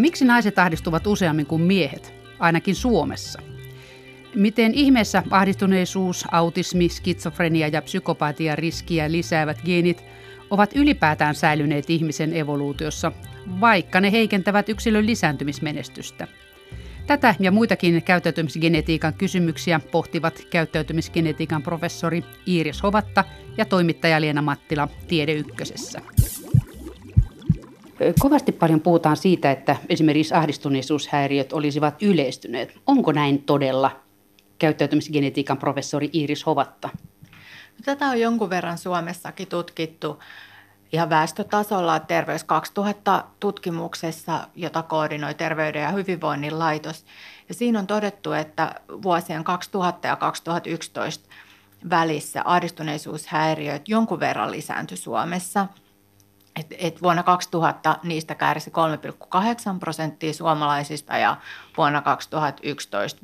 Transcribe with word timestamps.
Miksi 0.00 0.24
naiset 0.24 0.58
ahdistuvat 0.58 1.06
useammin 1.06 1.46
kuin 1.46 1.62
miehet, 1.62 2.14
ainakin 2.38 2.74
Suomessa? 2.74 3.42
Miten 4.34 4.74
ihmeessä 4.74 5.22
ahdistuneisuus, 5.30 6.24
autismi, 6.32 6.88
skitsofrenia 6.88 7.68
ja 7.68 7.82
psykopatia 7.82 8.56
riskiä 8.56 9.12
lisäävät 9.12 9.62
geenit 9.64 10.04
ovat 10.50 10.70
ylipäätään 10.74 11.34
säilyneet 11.34 11.90
ihmisen 11.90 12.36
evoluutiossa, 12.36 13.12
vaikka 13.60 14.00
ne 14.00 14.12
heikentävät 14.12 14.68
yksilön 14.68 15.06
lisääntymismenestystä? 15.06 16.26
Tätä 17.06 17.34
ja 17.40 17.50
muitakin 17.50 18.02
käyttäytymisgenetiikan 18.02 19.14
kysymyksiä 19.14 19.80
pohtivat 19.92 20.46
käyttäytymisgenetiikan 20.50 21.62
professori 21.62 22.24
Iiris 22.48 22.82
Hovatta 22.82 23.24
ja 23.56 23.64
toimittaja 23.64 24.20
Leena 24.20 24.42
Mattila 24.42 24.88
Tiede 25.08 25.32
Ykkösessä. 25.32 26.00
Kovasti 28.20 28.52
paljon 28.52 28.80
puhutaan 28.80 29.16
siitä, 29.16 29.50
että 29.50 29.76
esimerkiksi 29.88 30.34
ahdistuneisuushäiriöt 30.34 31.52
olisivat 31.52 32.02
yleistyneet. 32.02 32.74
Onko 32.86 33.12
näin 33.12 33.42
todella? 33.42 34.00
Käyttäytymisgenetiikan 34.58 35.58
professori 35.58 36.10
Iiris 36.14 36.46
Hovatta. 36.46 36.88
Tätä 37.84 38.06
on 38.06 38.20
jonkun 38.20 38.50
verran 38.50 38.78
Suomessakin 38.78 39.48
tutkittu 39.48 40.22
ihan 40.92 41.10
väestötasolla 41.10 42.00
Terveys 42.00 42.44
2000 42.44 43.24
tutkimuksessa, 43.40 44.48
jota 44.56 44.82
koordinoi 44.82 45.34
Terveyden 45.34 45.82
ja 45.82 45.90
hyvinvoinnin 45.90 46.58
laitos. 46.58 47.04
Ja 47.48 47.54
siinä 47.54 47.78
on 47.78 47.86
todettu, 47.86 48.32
että 48.32 48.74
vuosien 49.02 49.44
2000 49.44 50.08
ja 50.08 50.16
2011 50.16 51.28
välissä 51.90 52.42
ahdistuneisuushäiriöt 52.44 53.88
jonkun 53.88 54.20
verran 54.20 54.50
lisääntyi 54.50 54.96
Suomessa. 54.96 55.66
Et, 56.56 56.66
et 56.78 57.02
vuonna 57.02 57.22
2000 57.22 57.98
niistä 58.02 58.34
kärsi 58.34 58.70
3,8 58.70 59.78
prosenttia 59.80 60.32
suomalaisista 60.32 61.16
ja 61.16 61.36
vuonna 61.76 62.02
2011 62.02 63.20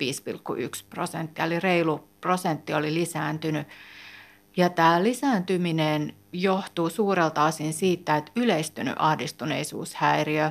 5,1 0.78 0.84
prosenttia, 0.90 1.44
eli 1.44 1.60
reilu 1.60 2.08
prosentti 2.20 2.74
oli 2.74 2.94
lisääntynyt. 2.94 3.68
Ja 4.56 4.70
tämä 4.70 5.02
lisääntyminen 5.02 6.14
johtuu 6.32 6.90
suurelta 6.90 7.44
osin 7.44 7.72
siitä, 7.72 8.16
että 8.16 8.32
yleistynyt 8.36 8.94
ahdistuneisuushäiriö 8.98 10.50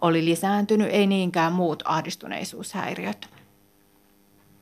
oli 0.00 0.24
lisääntynyt, 0.24 0.88
ei 0.90 1.06
niinkään 1.06 1.52
muut 1.52 1.82
ahdistuneisuushäiriöt. 1.86 3.31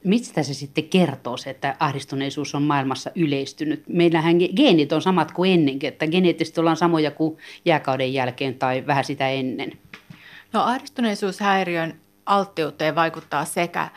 Mistä 0.05 0.43
se 0.43 0.55
sitten 0.55 0.89
kertoo 0.89 1.37
se, 1.37 1.51
että 1.51 1.77
ahdistuneisuus 1.81 2.55
on 2.55 2.63
maailmassa 2.63 3.11
yleistynyt? 3.15 3.85
Meillähän 3.89 4.37
geenit 4.57 4.93
on 4.93 5.03
samat 5.03 5.33
kuin 5.33 5.53
ennenkin, 5.53 5.89
että 5.89 6.07
geneettisesti 6.07 6.61
ollaan 6.61 6.77
samoja 6.77 7.11
kuin 7.11 7.39
jääkauden 7.65 8.13
jälkeen 8.13 8.55
tai 8.55 8.87
vähän 8.87 9.05
sitä 9.05 9.29
ennen. 9.29 9.73
No 10.53 10.63
ahdistuneisuushäiriön 10.63 12.01
alttiuteen 12.27 12.95
vaikuttaa 12.95 13.45
sekä 13.45 13.89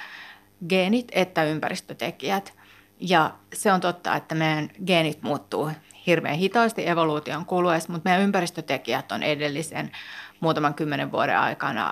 geenit 0.70 1.08
että 1.12 1.44
ympäristötekijät– 1.44 2.54
ja 3.09 3.31
se 3.54 3.72
on 3.72 3.81
totta, 3.81 4.16
että 4.16 4.36
meidän 4.36 4.70
geenit 4.86 5.22
muuttuu 5.22 5.72
hirveän 6.08 6.36
hitaasti 6.36 6.88
evoluution 6.88 7.46
kuluessa, 7.46 7.92
mutta 7.92 8.09
meidän 8.09 8.24
ympäristötekijät 8.24 9.12
on 9.12 9.24
edellisen 9.24 9.92
muutaman 10.40 10.74
kymmenen 10.74 11.12
vuoden 11.12 11.40
aikana 11.40 11.92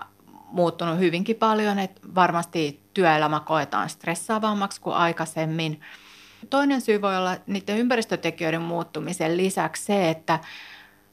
muuttunut 0.52 1.00
hyvinkin 1.00 1.36
paljon, 1.36 1.80
että 1.80 2.02
varmasti 2.16 2.84
työelämä 2.94 3.40
koetaan 3.40 3.90
stressaavammaksi 3.90 4.82
kuin 4.82 4.96
aikaisemmin. 4.96 5.82
Toinen 6.50 6.82
syy 6.82 7.02
voi 7.02 7.18
olla 7.18 7.38
niiden 7.48 7.78
ympäristötekijöiden 7.78 8.62
muuttumisen 8.62 9.38
lisäksi 9.38 9.86
se, 9.86 10.10
että 10.10 10.40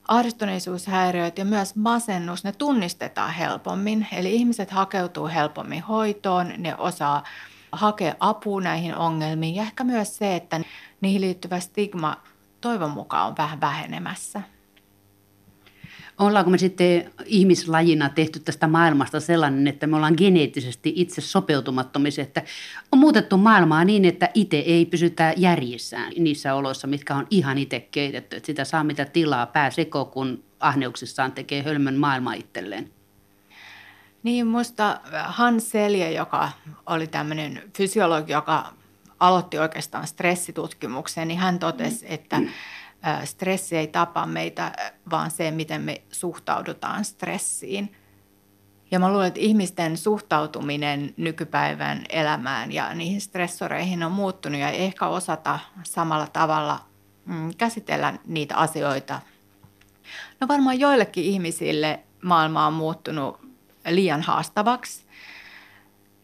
ahdistuneisuushäiriöt 0.08 1.38
ja 1.38 1.44
myös 1.44 1.76
masennus, 1.76 2.44
ne 2.44 2.52
tunnistetaan 2.52 3.32
helpommin. 3.32 4.06
Eli 4.12 4.34
ihmiset 4.34 4.70
hakeutuu 4.70 5.26
helpommin 5.26 5.82
hoitoon, 5.82 6.52
ne 6.56 6.76
osaa 6.76 7.24
hakea 7.72 8.14
apua 8.20 8.60
näihin 8.60 8.94
ongelmiin 8.94 9.54
ja 9.54 9.62
ehkä 9.62 9.84
myös 9.84 10.16
se, 10.16 10.36
että 10.36 10.60
niihin 11.00 11.20
liittyvä 11.20 11.60
stigma 11.60 12.16
toivon 12.60 12.90
mukaan 12.90 13.26
on 13.26 13.36
vähän 13.36 13.60
vähenemässä. 13.60 14.42
Ollaanko 16.18 16.50
me 16.50 16.58
sitten 16.58 17.10
ihmislajina 17.24 18.08
tehty 18.08 18.40
tästä 18.40 18.66
maailmasta 18.66 19.20
sellainen, 19.20 19.66
että 19.66 19.86
me 19.86 19.96
ollaan 19.96 20.14
geneettisesti 20.16 20.92
itse 20.96 21.20
sopeutumattomisia, 21.20 22.22
että 22.22 22.42
on 22.92 22.98
muutettu 22.98 23.36
maailmaa 23.36 23.84
niin, 23.84 24.04
että 24.04 24.30
itse 24.34 24.58
ei 24.58 24.86
pysytä 24.86 25.34
järjissään 25.36 26.12
niissä 26.18 26.54
oloissa, 26.54 26.86
mitkä 26.86 27.14
on 27.14 27.26
ihan 27.30 27.58
itse 27.58 27.80
keitetty. 27.80 28.36
Että 28.36 28.46
sitä 28.46 28.64
saa 28.64 28.84
mitä 28.84 29.04
tilaa 29.04 29.46
pääseko, 29.46 30.04
kun 30.04 30.44
ahneuksissaan 30.60 31.32
tekee 31.32 31.62
hölmön 31.62 31.94
maailma 31.94 32.32
itselleen. 32.34 32.90
Niin, 34.22 34.46
musta 34.46 35.00
Hans 35.24 35.70
Selye, 35.70 36.12
joka 36.12 36.50
oli 36.86 37.06
tämmöinen 37.06 37.62
fysiologi, 37.76 38.32
joka 38.32 38.72
aloitti 39.20 39.58
oikeastaan 39.58 40.06
stressitutkimuksen, 40.06 41.28
niin 41.28 41.40
hän 41.40 41.58
totesi, 41.58 42.06
että 42.08 42.40
stressi 43.24 43.76
ei 43.76 43.86
tapa 43.86 44.26
meitä, 44.26 44.72
vaan 45.10 45.30
se, 45.30 45.50
miten 45.50 45.82
me 45.82 46.02
suhtaudutaan 46.12 47.04
stressiin. 47.04 47.92
Ja 48.90 48.98
mä 48.98 49.12
luulen, 49.12 49.28
että 49.28 49.40
ihmisten 49.40 49.96
suhtautuminen 49.96 51.14
nykypäivän 51.16 52.04
elämään 52.08 52.72
ja 52.72 52.94
niihin 52.94 53.20
stressoreihin 53.20 54.02
on 54.02 54.12
muuttunut 54.12 54.60
ja 54.60 54.70
ei 54.70 54.84
ehkä 54.84 55.06
osata 55.06 55.58
samalla 55.82 56.26
tavalla 56.26 56.80
mm, 57.24 57.50
käsitellä 57.58 58.14
niitä 58.26 58.56
asioita. 58.56 59.20
No 60.40 60.48
varmaan 60.48 60.80
joillekin 60.80 61.24
ihmisille 61.24 62.00
maailma 62.22 62.66
on 62.66 62.72
muuttunut 62.72 63.40
liian 63.88 64.22
haastavaksi. 64.22 65.04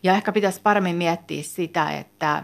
Ja 0.02 0.14
ehkä 0.14 0.32
pitäisi 0.32 0.60
paremmin 0.62 0.96
miettiä 0.96 1.42
sitä, 1.42 1.90
että 1.90 2.42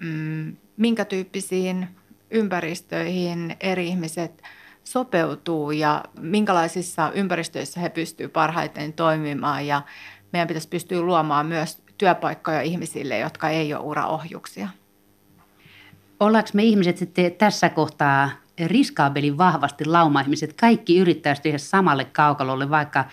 mm, 0.00 0.56
minkä 0.76 1.04
tyyppisiin 1.04 1.88
ympäristöihin 2.30 3.56
eri 3.60 3.88
ihmiset 3.88 4.42
sopeutuu 4.84 5.70
ja 5.70 6.04
minkälaisissa 6.20 7.12
ympäristöissä 7.14 7.80
he 7.80 7.88
pystyvät 7.88 8.32
parhaiten 8.32 8.92
toimimaan. 8.92 9.66
Ja 9.66 9.82
meidän 10.32 10.48
pitäisi 10.48 10.68
pystyä 10.68 11.00
luomaan 11.00 11.46
myös 11.46 11.82
työpaikkoja 11.98 12.62
ihmisille, 12.62 13.18
jotka 13.18 13.48
ei 13.48 13.74
ole 13.74 13.82
uraohjuksia. 13.82 14.68
Ollaanko 16.20 16.50
me 16.52 16.64
ihmiset 16.64 16.96
sitten 16.96 17.32
tässä 17.32 17.68
kohtaa 17.68 18.30
riskaabelin 18.66 19.38
vahvasti 19.38 19.84
lauma-ihmiset, 19.84 20.52
kaikki 20.52 20.98
yrittäisi 20.98 21.42
tehdä 21.42 21.58
samalle 21.58 22.04
kaukalolle, 22.04 22.70
vaikka 22.70 23.04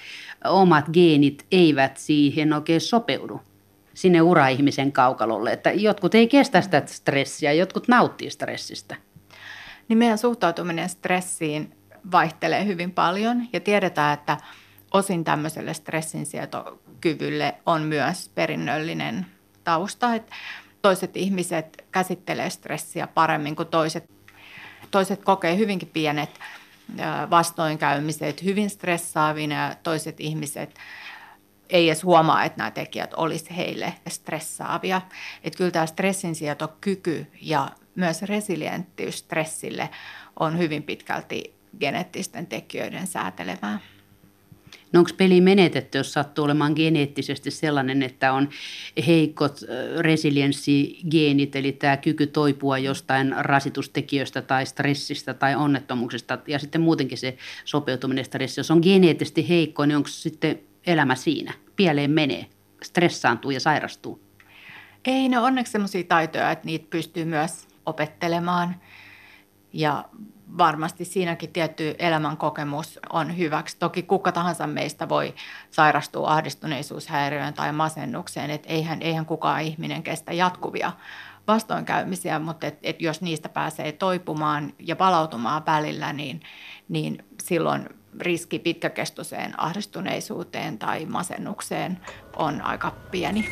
omat 0.45 0.85
geenit 0.94 1.45
eivät 1.51 1.97
siihen 1.97 2.53
oikein 2.53 2.81
sopeudu 2.81 3.41
sinne 3.94 4.22
ura-ihmisen 4.22 4.92
kaukalolle. 4.92 5.52
Että 5.52 5.72
jotkut 5.72 6.16
ei 6.16 6.28
kestä 6.28 6.62
sitä 6.62 6.81
stressiä, 6.86 7.54
jotkut 7.54 7.88
nauttii 7.88 8.30
stressistä. 8.30 8.96
Niin 9.88 9.98
meidän 9.98 10.18
suhtautuminen 10.18 10.90
stressiin 10.90 11.78
vaihtelee 12.12 12.66
hyvin 12.66 12.92
paljon 12.92 13.48
ja 13.54 13.59
tiedetään, 13.59 14.14
että 14.14 14.38
osin 14.94 15.24
tämmöiselle 15.24 15.74
stressinsietokyvylle 15.74 17.56
on 17.66 17.81
myös 17.81 18.31
perinnöllinen 18.36 19.26
tausta. 19.64 20.16
Että 20.16 20.36
toiset 20.81 21.18
ihmiset 21.18 21.86
käsittelee 21.92 22.50
stressiä 22.50 23.08
paremmin 23.08 23.56
kuin 23.56 23.68
toiset. 23.68 24.04
Toiset 24.92 25.24
kokee 25.24 25.58
hyvinkin 25.58 25.90
pienet 25.94 26.30
vastoinkäymiset 27.30 28.44
hyvin 28.44 28.70
stressaavina 28.70 29.56
ja 29.56 29.75
toiset 29.84 30.20
ihmiset 30.20 30.75
ei 31.69 31.88
edes 31.88 32.03
huomaa, 32.03 32.44
että 32.44 32.57
nämä 32.57 32.72
tekijät 32.72 33.13
olisi 33.13 33.57
heille 33.57 33.94
stressaavia. 34.09 35.01
Että 35.44 35.57
kyllä 35.57 35.72
tämä 35.72 35.85
stressinsietokyky 35.85 37.27
ja 37.42 37.69
myös 37.95 38.21
resilienttiys 38.21 39.18
stressille 39.18 39.89
on 40.39 40.57
hyvin 40.57 40.83
pitkälti 40.83 41.54
geneettisten 41.80 42.48
tekijöiden 42.48 43.07
säätelemää. 43.07 43.80
No 44.92 45.00
onko 45.00 45.12
peli 45.18 45.42
menetetty, 45.42 45.98
jos 45.98 46.13
sattuu 46.13 46.45
olemaan 46.45 46.74
geneettisesti 46.75 47.51
sellainen, 47.51 48.04
että 48.04 48.33
on 48.33 48.50
heikot 49.07 49.60
resilienssigeenit, 50.00 51.56
eli 51.56 51.71
tämä 51.71 51.98
kyky 51.98 52.27
toipua 52.27 52.77
jostain 52.77 53.36
rasitustekijöistä 53.38 54.42
tai 54.42 54.65
stressistä 54.65 55.33
tai 55.33 55.56
onnettomuuksista, 55.56 56.38
ja 56.48 56.60
sitten 56.60 56.81
muutenkin 56.81 57.18
se 57.18 57.38
sopeutuminen 57.65 58.25
stressi. 58.25 58.60
Jos 58.60 58.71
on 58.71 58.81
geneettisesti 58.83 59.50
heikko, 59.50 59.86
niin 59.86 59.98
onko 59.98 60.10
sitten 60.10 60.60
elämä 60.88 61.15
siinä? 61.15 61.53
Pieleen 61.75 62.12
menee, 62.12 62.45
stressaantuu 62.83 63.51
ja 63.51 63.59
sairastuu? 63.59 64.24
Ei 65.06 65.30
ne 65.30 65.39
onneksi 65.39 65.71
sellaisia 65.71 66.03
taitoja, 66.03 66.51
että 66.51 66.65
niitä 66.65 66.88
pystyy 66.89 67.25
myös 67.25 67.68
opettelemaan. 67.85 68.75
Ja 69.74 70.06
varmasti 70.57 71.06
siinäkin 71.06 71.53
tietty 71.53 71.95
elämän 72.00 72.38
kokemus 72.38 73.00
on 73.09 73.38
hyväksi. 73.38 73.77
Toki 73.80 74.03
kuka 74.03 74.31
tahansa 74.31 74.68
meistä 74.68 75.09
voi 75.09 75.35
sairastua 75.71 76.31
ahdistuneisuushäiriöön 76.31 77.53
tai 77.53 77.71
masennukseen, 77.71 78.50
että 78.50 78.69
eihän, 78.69 79.01
eihän 79.01 79.25
kukaan 79.25 79.62
ihminen 79.62 80.03
kestä 80.03 80.33
jatkuvia 80.33 80.91
vastoinkäymisiä, 81.47 82.39
mutta 82.39 82.68
et, 82.68 82.79
et 82.83 83.01
jos 83.01 83.21
niistä 83.21 83.50
pääsee 83.50 83.91
toipumaan 83.91 84.74
ja 84.79 84.95
palautumaan 84.95 85.65
välillä, 85.65 86.13
niin, 86.13 86.41
niin 86.89 87.25
silloin 87.44 87.89
riski 88.19 88.60
pitkäkestoiseen 88.60 89.60
ahdistuneisuuteen 89.60 90.80
tai 90.80 91.06
masennukseen 91.06 92.00
on 92.36 92.62
aika 92.62 92.92
pieni. 93.12 93.45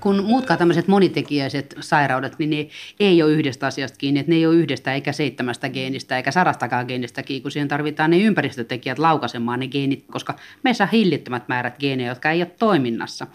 kun 0.00 0.24
muutkaan 0.24 0.58
tämmöiset 0.58 0.88
monitekijäiset 0.88 1.74
sairaudet, 1.80 2.38
niin 2.38 2.50
ne 2.50 2.68
ei 3.00 3.22
ole 3.22 3.32
yhdestä 3.32 3.66
asiasta 3.66 3.98
kiinni, 3.98 4.20
että 4.20 4.32
ne 4.32 4.36
ei 4.36 4.46
ole 4.46 4.54
yhdestä 4.54 4.94
eikä 4.94 5.12
seitsemästä 5.12 5.68
geenistä 5.68 6.16
eikä 6.16 6.30
sadastakaan 6.30 6.86
geenistä 6.86 7.22
kiinni, 7.22 7.42
kun 7.42 7.50
siihen 7.50 7.68
tarvitaan 7.68 8.10
ne 8.10 8.18
ympäristötekijät 8.18 8.98
laukaisemaan 8.98 9.60
ne 9.60 9.68
geenit, 9.68 10.04
koska 10.10 10.34
meissä 10.62 10.84
on 10.84 10.90
hillittömät 10.90 11.48
määrät 11.48 11.78
geenejä, 11.78 12.08
jotka 12.08 12.30
ei 12.30 12.42
ole 12.42 12.50
toiminnassa. 12.58 13.26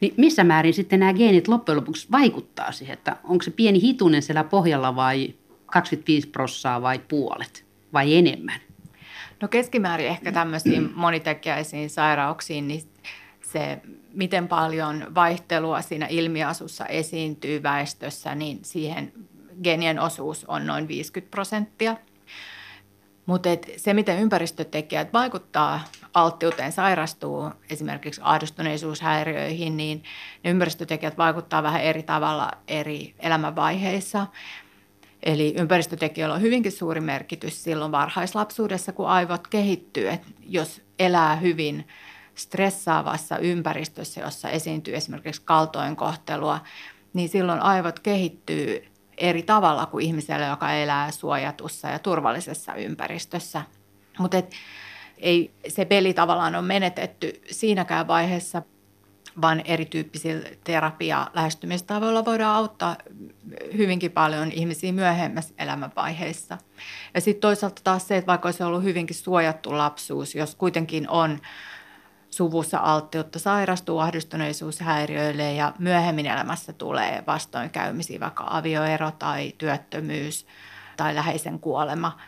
Niin 0.00 0.14
missä 0.16 0.44
määrin 0.44 0.74
sitten 0.74 1.00
nämä 1.00 1.14
geenit 1.14 1.48
loppujen 1.48 1.76
lopuksi 1.76 2.08
vaikuttaa 2.12 2.72
siihen, 2.72 2.92
että 2.92 3.16
onko 3.24 3.42
se 3.42 3.50
pieni 3.50 3.82
hitunen 3.82 4.22
siellä 4.22 4.44
pohjalla 4.44 4.96
vai 4.96 5.34
25 5.72 6.28
prossaa 6.28 6.82
vai 6.82 6.98
puolet 6.98 7.64
vai 7.92 8.16
enemmän? 8.16 8.60
No 9.40 9.48
keskimäärin 9.48 10.06
ehkä 10.06 10.32
tämmöisiin 10.32 10.90
monitekijäisiin 10.94 11.90
sairauksiin, 11.90 12.68
niin 12.68 12.82
se, 13.52 13.80
miten 14.14 14.48
paljon 14.48 15.14
vaihtelua 15.14 15.82
siinä 15.82 16.06
ilmiasussa 16.06 16.86
esiintyy 16.86 17.62
väestössä, 17.62 18.34
niin 18.34 18.58
siihen 18.62 19.12
genien 19.62 20.00
osuus 20.00 20.44
on 20.44 20.66
noin 20.66 20.88
50 20.88 21.30
prosenttia. 21.30 21.96
Mutta 23.26 23.48
se, 23.76 23.94
miten 23.94 24.18
ympäristötekijät 24.18 25.12
vaikuttaa 25.12 25.80
alttiuteen 26.14 26.72
sairastuu 26.72 27.50
esimerkiksi 27.70 28.20
ahdistuneisuushäiriöihin, 28.24 29.76
niin 29.76 30.02
ne 30.44 30.50
ympäristötekijät 30.50 31.18
vaikuttaa 31.18 31.62
vähän 31.62 31.82
eri 31.82 32.02
tavalla 32.02 32.50
eri 32.68 33.14
elämänvaiheissa. 33.18 34.26
Eli 35.22 35.54
ympäristötekijöillä 35.56 36.34
on 36.34 36.40
hyvinkin 36.40 36.72
suuri 36.72 37.00
merkitys 37.00 37.64
silloin 37.64 37.92
varhaislapsuudessa, 37.92 38.92
kun 38.92 39.08
aivot 39.08 39.48
kehittyy. 39.48 40.08
Et 40.08 40.22
jos 40.40 40.82
elää 40.98 41.36
hyvin 41.36 41.88
stressaavassa 42.34 43.38
ympäristössä, 43.38 44.20
jossa 44.20 44.48
esiintyy 44.48 44.96
esimerkiksi 44.96 45.42
kaltoinkohtelua, 45.44 46.60
niin 47.12 47.28
silloin 47.28 47.60
aivot 47.60 47.98
kehittyy 47.98 48.84
eri 49.18 49.42
tavalla 49.42 49.86
kuin 49.86 50.06
ihmisellä, 50.06 50.46
joka 50.46 50.72
elää 50.72 51.10
suojatussa 51.10 51.88
ja 51.88 51.98
turvallisessa 51.98 52.74
ympäristössä. 52.74 53.62
Mutta 54.18 54.42
ei 55.18 55.54
se 55.68 55.84
peli 55.84 56.14
tavallaan 56.14 56.54
ole 56.54 56.66
menetetty 56.66 57.42
siinäkään 57.50 58.06
vaiheessa, 58.06 58.62
vaan 59.40 59.62
erityyppisillä 59.64 60.48
terapia 60.64 61.26
lähestymistavoilla 61.34 62.24
voidaan 62.24 62.56
auttaa 62.56 62.96
hyvinkin 63.76 64.12
paljon 64.12 64.52
ihmisiä 64.52 64.92
myöhemmässä 64.92 65.54
elämänvaiheissa. 65.58 66.58
Ja 67.14 67.20
sitten 67.20 67.40
toisaalta 67.40 67.80
taas 67.84 68.08
se, 68.08 68.16
että 68.16 68.26
vaikka 68.26 68.48
olisi 68.48 68.62
ollut 68.62 68.82
hyvinkin 68.82 69.16
suojattu 69.16 69.78
lapsuus, 69.78 70.34
jos 70.34 70.54
kuitenkin 70.54 71.08
on 71.08 71.38
suvussa 72.30 72.78
alttiutta 72.78 73.38
sairastuu 73.38 73.98
ahdistuneisuushäiriöille 73.98 75.52
ja 75.52 75.72
myöhemmin 75.78 76.26
elämässä 76.26 76.72
tulee 76.72 77.22
vastoinkäymisiä, 77.26 78.20
vaikka 78.20 78.44
avioero 78.50 79.10
tai 79.10 79.52
työttömyys 79.58 80.46
tai 80.96 81.14
läheisen 81.14 81.60
kuolema, 81.60 82.20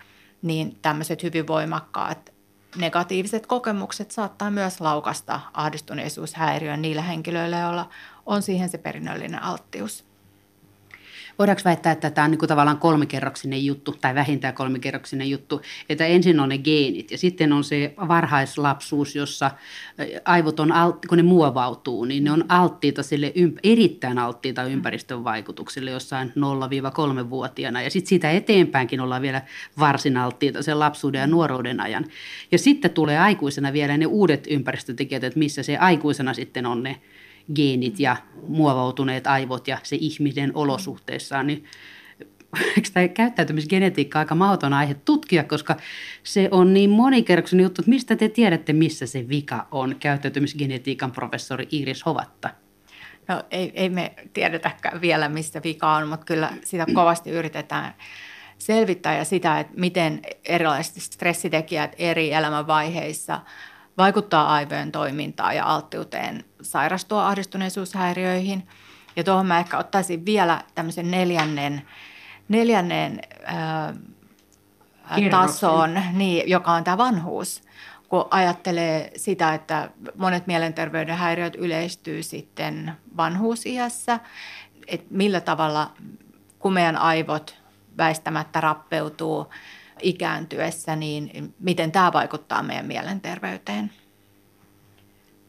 niin 0.42 0.78
tämmöiset 0.82 1.22
hyvin 1.22 1.46
voimakkaat 1.46 2.33
negatiiviset 2.76 3.47
kokemukset 3.47 4.11
saattaa 4.11 4.50
myös 4.50 4.81
laukasta 4.81 5.41
ahdistuneisuushäiriön 5.55 6.82
niillä 6.82 7.03
henkilöillä, 7.03 7.59
joilla 7.59 7.88
on 8.26 8.43
siihen 8.43 8.69
se 8.69 8.79
perinnöllinen 8.79 9.43
alttius. 9.43 10.13
Voidaanko 11.38 11.62
väittää, 11.64 11.92
että 11.92 12.10
tämä 12.10 12.25
on 12.25 12.31
niin 12.31 12.38
kuin 12.38 12.48
tavallaan 12.48 12.78
kolmikerroksinen 12.78 13.64
juttu, 13.64 13.94
tai 14.00 14.14
vähintään 14.14 14.54
kolmikerroksinen 14.54 15.31
juttu, 15.31 15.62
että 15.88 16.06
ensin 16.06 16.40
on 16.40 16.48
ne 16.48 16.58
geenit 16.58 17.10
ja 17.10 17.19
sitten 17.19 17.52
on 17.52 17.64
se 17.64 17.94
varhaislapsuus, 18.08 19.16
jossa 19.16 19.50
aivot 20.25 20.60
on, 20.60 20.72
kun 21.08 21.19
ne 21.19 21.22
muovautuu, 21.22 22.04
niin 22.04 22.25
ne 22.25 22.32
on 22.32 22.44
alttiita 22.48 23.02
sille, 23.02 23.32
erittäin 23.64 24.19
alttiita 24.19 24.64
ympäristön 24.64 25.25
vaikutuksille 25.25 25.90
jossain 25.90 26.28
0-3-vuotiaana. 26.28 27.82
Ja 27.82 27.90
sitten 27.90 28.08
siitä 28.08 28.30
eteenpäinkin 28.30 29.00
ollaan 29.00 29.22
vielä 29.22 29.42
varsin 29.78 30.16
alttiita 30.16 30.62
sen 30.62 30.78
lapsuuden 30.78 31.20
ja 31.20 31.26
nuoruuden 31.26 31.80
ajan. 31.80 32.04
Ja 32.52 32.58
sitten 32.58 32.90
tulee 32.90 33.19
aikuisena 33.19 33.72
vielä 33.72 33.96
ne 33.96 34.06
uudet 34.06 34.46
ympäristötekijät, 34.50 35.25
että 35.25 35.38
missä 35.38 35.62
se 35.62 35.76
aikuisena 35.76 36.34
sitten 36.34 36.66
on 36.66 36.82
ne 36.82 37.00
geenit 37.55 38.00
ja 38.00 38.17
muovautuneet 38.49 39.26
aivot 39.26 39.69
ja 39.69 39.79
se 39.82 39.96
ihmisen 40.00 40.52
olosuhteissaan, 40.55 41.46
niin 41.46 41.64
eikö 42.76 42.88
tämä 42.93 43.08
käyttäytymisgenetiikka 43.08 44.19
aika 44.19 44.35
mahdoton 44.35 44.73
aihe 44.73 44.94
tutkia, 44.94 45.44
koska 45.44 45.76
se 46.23 46.49
on 46.50 46.75
niin 46.75 46.91
monikerroksinen 46.91 47.62
juttu, 47.62 47.82
että 47.82 47.91
mistä 47.91 48.17
te 48.17 48.29
tiedätte, 48.29 48.73
missä 48.73 49.06
se 49.06 49.29
vika 49.29 49.67
on, 49.70 49.96
käyttäytymisgenetiikan 50.00 51.12
professori 51.12 51.69
Iris 51.70 52.06
Hovatta? 52.06 52.50
No 53.29 53.43
ei, 53.50 53.73
ei 53.75 53.88
me 53.88 54.14
tiedetäkään 54.32 55.00
vielä, 55.00 55.29
mistä 55.29 55.61
vika 55.64 55.94
on, 55.94 56.08
mutta 56.08 56.26
kyllä 56.26 56.52
sitä 56.64 56.87
kovasti 56.94 57.31
yritetään 57.31 57.94
selvittää 58.58 59.19
ja 59.19 59.25
sitä, 59.25 59.61
että 59.61 59.73
miten 59.76 60.23
erilaiset 60.44 61.02
stressitekijät 61.02 61.94
eri 61.99 62.32
elämänvaiheissa– 62.32 63.40
vaikuttaa 63.99 64.55
aivojen 64.55 64.93
toimintaan 64.93 65.56
ja 65.56 65.64
alttiuteen 65.64 66.44
sairastua 66.62 67.29
ahdistuneisuushäiriöihin. 67.29 68.69
Ja 69.17 69.25
tuohon 69.25 69.46
mä 69.46 69.58
ehkä 69.58 69.79
ottaisin 69.79 70.26
vielä 70.26 70.62
tämmöisen 70.75 71.11
neljännen, 71.11 71.82
neljännen 72.49 73.20
ää, 73.44 73.94
tason, 75.31 76.02
niin, 76.12 76.50
joka 76.50 76.73
on 76.73 76.85
tämä 76.85 76.99
vanhuus. 76.99 77.62
Kun 78.08 78.29
ajattelee 78.31 79.11
sitä, 79.17 79.55
että 79.55 79.91
monet 80.14 80.47
mielenterveyden 80.47 81.17
häiriöt 81.17 81.55
yleistyy 81.55 82.23
sitten 82.23 82.93
vanhuusiässä, 83.17 84.20
että 84.87 85.06
millä 85.11 85.40
tavalla 85.40 85.90
kun 86.58 86.73
meidän 86.73 86.97
aivot 86.97 87.56
väistämättä 87.99 88.61
rappeutuu– 88.61 89.47
ikääntyessä, 90.04 90.96
niin 90.96 91.54
miten 91.60 91.92
tämä 91.92 92.12
vaikuttaa 92.12 92.62
meidän 92.62 92.86
mielenterveyteen? 92.86 93.90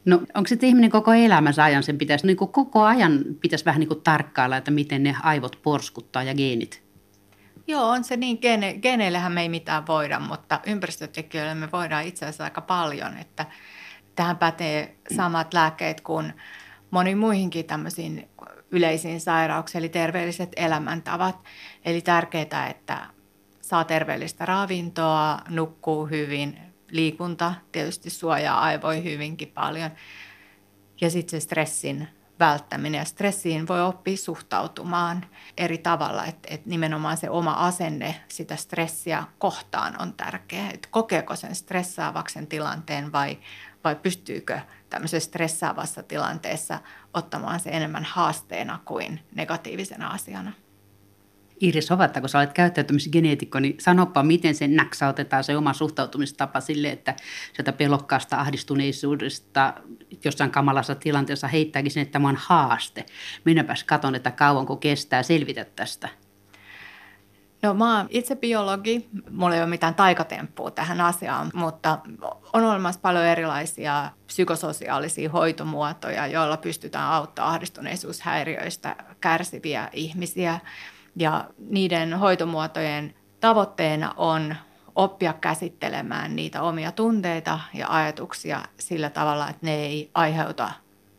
No 0.04 0.20
onko 0.34 0.48
sitten 0.48 0.68
ihminen 0.68 0.90
koko 0.90 1.12
elämänsä 1.12 1.64
ajan 1.64 1.82
sen 1.82 1.98
pitäisi, 1.98 2.26
niin 2.26 2.36
kuin 2.36 2.52
koko 2.52 2.82
ajan 2.82 3.24
pitäisi 3.40 3.64
vähän 3.64 3.80
niin 3.80 3.88
kuin 3.88 4.02
tarkkailla, 4.02 4.56
että 4.56 4.70
miten 4.70 5.02
ne 5.02 5.16
aivot 5.22 5.58
porskuttaa 5.62 6.22
ja 6.22 6.34
geenit? 6.34 6.82
Joo, 7.66 7.88
on 7.88 8.04
se 8.04 8.16
niin. 8.16 8.38
Gene, 8.42 8.74
geneillehän 8.74 9.32
me 9.32 9.42
ei 9.42 9.48
mitään 9.48 9.86
voida, 9.86 10.20
mutta 10.20 10.60
ympäristötekijöille 10.66 11.54
me 11.54 11.68
voidaan 11.72 12.04
itse 12.04 12.24
asiassa 12.24 12.44
aika 12.44 12.60
paljon. 12.60 13.16
Että 13.16 13.46
tähän 14.16 14.36
pätee 14.36 14.96
samat 15.16 15.54
lääkkeet 15.54 16.00
kuin 16.00 16.32
moniin 16.90 17.18
muihinkin 17.18 17.64
tämmöisiin 17.64 18.28
yleisiin 18.70 19.20
sairauksiin, 19.20 19.78
eli 19.78 19.88
terveelliset 19.88 20.52
elämäntavat. 20.56 21.36
Eli 21.84 22.00
tärkeää, 22.00 22.68
että 22.70 23.06
saa 23.66 23.84
terveellistä 23.84 24.46
ravintoa, 24.46 25.38
nukkuu 25.48 26.06
hyvin, 26.06 26.58
liikunta 26.90 27.54
tietysti 27.72 28.10
suojaa 28.10 28.60
aivoihin 28.60 29.04
hyvinkin 29.04 29.48
paljon. 29.48 29.90
Ja 31.00 31.10
sitten 31.10 31.40
se 31.40 31.44
stressin 31.44 32.08
välttäminen. 32.38 32.98
Ja 32.98 33.04
stressiin 33.04 33.68
voi 33.68 33.82
oppia 33.82 34.16
suhtautumaan 34.16 35.24
eri 35.56 35.78
tavalla, 35.78 36.24
että 36.24 36.48
et 36.50 36.66
nimenomaan 36.66 37.16
se 37.16 37.30
oma 37.30 37.52
asenne 37.52 38.14
sitä 38.28 38.56
stressiä 38.56 39.24
kohtaan 39.38 40.02
on 40.02 40.12
tärkeä. 40.12 40.70
Et 40.74 40.86
kokeeko 40.90 41.36
sen 41.36 41.54
stressaavaksen 41.54 42.46
tilanteen 42.46 43.12
vai, 43.12 43.38
vai 43.84 43.96
pystyykö 43.96 44.60
tämmöisessä 44.90 45.28
stressaavassa 45.28 46.02
tilanteessa 46.02 46.78
ottamaan 47.14 47.60
se 47.60 47.70
enemmän 47.70 48.04
haasteena 48.04 48.78
kuin 48.84 49.20
negatiivisena 49.34 50.08
asiana. 50.08 50.52
Iris 51.60 51.90
Hovatta, 51.90 52.20
kun 52.20 52.28
sä 52.28 52.38
olet 52.38 52.52
käyttäytymisgeneetikko, 52.52 53.60
niin 53.60 53.76
sanoppa, 53.80 54.22
miten 54.22 54.54
se 54.54 54.68
näksautetaan 54.68 55.44
se 55.44 55.56
oma 55.56 55.72
suhtautumistapa 55.72 56.60
sille, 56.60 56.90
että 56.90 57.14
sieltä 57.52 57.72
pelokkaasta 57.72 58.36
ahdistuneisuudesta 58.36 59.74
jossain 60.24 60.50
kamalassa 60.50 60.94
tilanteessa 60.94 61.48
heittääkin 61.48 61.90
sen, 61.90 62.02
että 62.02 62.12
tämä 62.12 62.28
on 62.28 62.38
haaste. 62.40 63.06
Minäpäs 63.44 63.84
katon, 63.84 64.14
että 64.14 64.30
kauanko 64.30 64.76
kestää 64.76 65.22
selvitä 65.22 65.64
tästä. 65.64 66.08
No 67.62 67.74
mä 67.74 67.96
oon 67.96 68.06
itse 68.10 68.36
biologi, 68.36 69.08
mulla 69.30 69.54
ei 69.54 69.60
ole 69.60 69.70
mitään 69.70 69.94
taikatemppua 69.94 70.70
tähän 70.70 71.00
asiaan, 71.00 71.50
mutta 71.54 71.98
on 72.52 72.64
olemassa 72.64 73.00
paljon 73.00 73.24
erilaisia 73.24 74.10
psykososiaalisia 74.26 75.30
hoitomuotoja, 75.30 76.26
joilla 76.26 76.56
pystytään 76.56 77.10
auttamaan 77.10 77.54
ahdistuneisuushäiriöistä 77.54 78.96
kärsiviä 79.20 79.88
ihmisiä– 79.92 80.60
ja 81.16 81.44
niiden 81.70 82.14
hoitomuotojen 82.14 83.14
tavoitteena 83.40 84.14
on 84.16 84.56
oppia 84.94 85.32
käsittelemään 85.32 86.36
niitä 86.36 86.62
omia 86.62 86.92
tunteita 86.92 87.60
ja 87.74 87.86
ajatuksia 87.88 88.62
sillä 88.80 89.10
tavalla, 89.10 89.48
että 89.48 89.66
ne 89.66 89.74
ei 89.74 90.10
aiheuta 90.14 90.72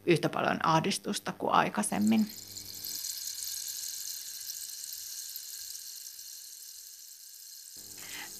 yhtä 0.05 0.29
paljon 0.29 0.59
ahdistusta 0.63 1.31
kuin 1.31 1.53
aikaisemmin. 1.53 2.27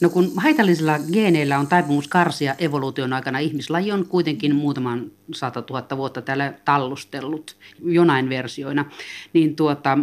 No 0.02 0.10
kun 0.10 0.32
haitallisilla 0.38 1.00
geeneillä 1.14 1.60
on 1.60 1.68
taipumus 1.68 2.08
karsia 2.08 2.56
evoluution 2.60 3.14
aikana, 3.14 3.40
ihmislaji 3.40 3.92
on 3.92 4.06
kuitenkin 4.08 4.56
muutaman 4.56 5.12
sata 5.34 5.62
tuhatta 5.62 5.98
vuotta 5.98 6.22
täällä 6.22 6.54
tallustellut 6.66 7.58
jonain 7.84 8.30
versioina, 8.30 8.86
niin 9.34 9.56
tuota, 9.56 9.98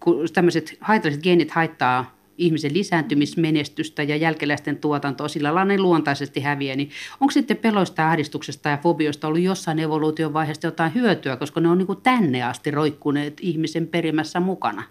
kun 0.00 0.26
tämmöiset 0.32 0.76
haitalliset 0.80 1.22
geenit 1.22 1.50
haittaa 1.50 2.16
ihmisen 2.38 2.74
lisääntymismenestystä 2.74 4.02
ja 4.02 4.16
jälkeläisten 4.16 4.76
tuotantoa, 4.76 5.28
sillä 5.28 5.54
lailla 5.54 5.64
ne 5.64 5.78
luontaisesti 5.78 6.40
häviää, 6.40 6.76
niin 6.76 6.90
onko 7.20 7.30
sitten 7.30 7.56
peloista, 7.56 8.08
ahdistuksesta 8.08 8.68
ja 8.68 8.76
fobioista 8.76 9.28
ollut 9.28 9.40
jossain 9.40 9.78
evoluution 9.78 10.32
vaiheesta 10.32 10.66
jotain 10.66 10.94
hyötyä, 10.94 11.36
koska 11.36 11.60
ne 11.60 11.68
on 11.68 11.78
niin 11.78 11.86
kuin 11.86 12.02
tänne 12.02 12.42
asti 12.42 12.70
roikkuneet 12.70 13.38
ihmisen 13.40 13.86
perimässä 13.86 14.40
mukana? 14.40 14.82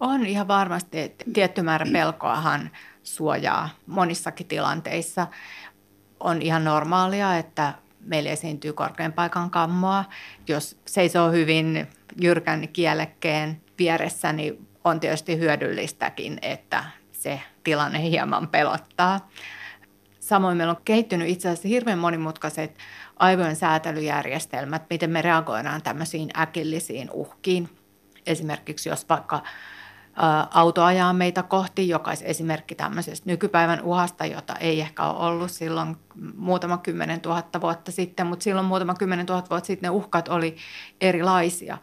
On 0.00 0.26
ihan 0.26 0.48
varmasti, 0.48 1.00
että 1.00 1.24
tietty 1.32 1.62
määrä 1.62 1.86
pelkoahan 1.92 2.70
suojaa 3.02 3.68
monissakin 3.86 4.46
tilanteissa. 4.46 5.26
On 6.20 6.42
ihan 6.42 6.64
normaalia, 6.64 7.38
että 7.38 7.74
meillä 8.06 8.30
esiintyy 8.30 8.72
korkean 8.72 9.12
paikan 9.12 9.50
kammoa. 9.50 10.04
Jos 10.48 10.76
seisoo 10.86 11.30
hyvin 11.30 11.86
jyrkän 12.20 12.68
kielekkeen 12.68 13.60
vieressä, 13.78 14.32
niin 14.32 14.66
on 14.84 15.00
tietysti 15.00 15.38
hyödyllistäkin, 15.38 16.38
että 16.42 16.84
se 17.12 17.40
tilanne 17.64 18.02
hieman 18.02 18.48
pelottaa. 18.48 19.30
Samoin 20.20 20.56
meillä 20.56 20.70
on 20.70 20.82
kehittynyt 20.84 21.28
itse 21.28 21.48
asiassa 21.48 21.68
hirveän 21.68 21.98
monimutkaiset 21.98 22.78
aivojen 23.16 23.56
säätelyjärjestelmät, 23.56 24.82
miten 24.90 25.10
me 25.10 25.22
reagoidaan 25.22 25.82
tämmöisiin 25.82 26.30
äkillisiin 26.38 27.10
uhkiin. 27.10 27.68
Esimerkiksi 28.26 28.88
jos 28.88 29.08
vaikka 29.08 29.42
auto 30.50 30.84
ajaa 30.84 31.12
meitä 31.12 31.42
kohti, 31.42 31.88
joka 31.88 32.10
olisi 32.10 32.24
esimerkki 32.26 32.74
tämmöisestä 32.74 33.30
nykypäivän 33.30 33.82
uhasta, 33.82 34.26
jota 34.26 34.56
ei 34.56 34.80
ehkä 34.80 35.04
ole 35.04 35.26
ollut 35.26 35.50
silloin 35.50 35.96
muutama 36.36 36.78
kymmenen 36.78 37.20
tuhatta 37.20 37.60
vuotta 37.60 37.92
sitten, 37.92 38.26
mutta 38.26 38.44
silloin 38.44 38.66
muutama 38.66 38.94
kymmenen 38.94 39.26
tuhatta 39.26 39.50
vuotta 39.50 39.66
sitten 39.66 39.88
ne 39.88 39.90
uhkat 39.90 40.28
oli 40.28 40.56
erilaisia. 41.00 41.78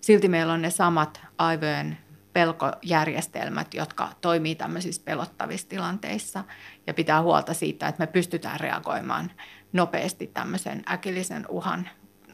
Silti 0.00 0.28
meillä 0.28 0.52
on 0.52 0.62
ne 0.62 0.70
samat 0.70 1.20
aivojen 1.38 1.98
pelkojärjestelmät, 2.32 3.74
jotka 3.74 4.08
toimii 4.20 4.54
tämmöisissä 4.54 5.02
pelottavissa 5.04 5.68
tilanteissa 5.68 6.44
ja 6.86 6.94
pitää 6.94 7.22
huolta 7.22 7.54
siitä, 7.54 7.88
että 7.88 8.02
me 8.02 8.06
pystytään 8.06 8.60
reagoimaan 8.60 9.30
nopeasti 9.72 10.26
tämmöisen 10.26 10.82
äkillisen 10.90 11.46
uhan 11.48 11.88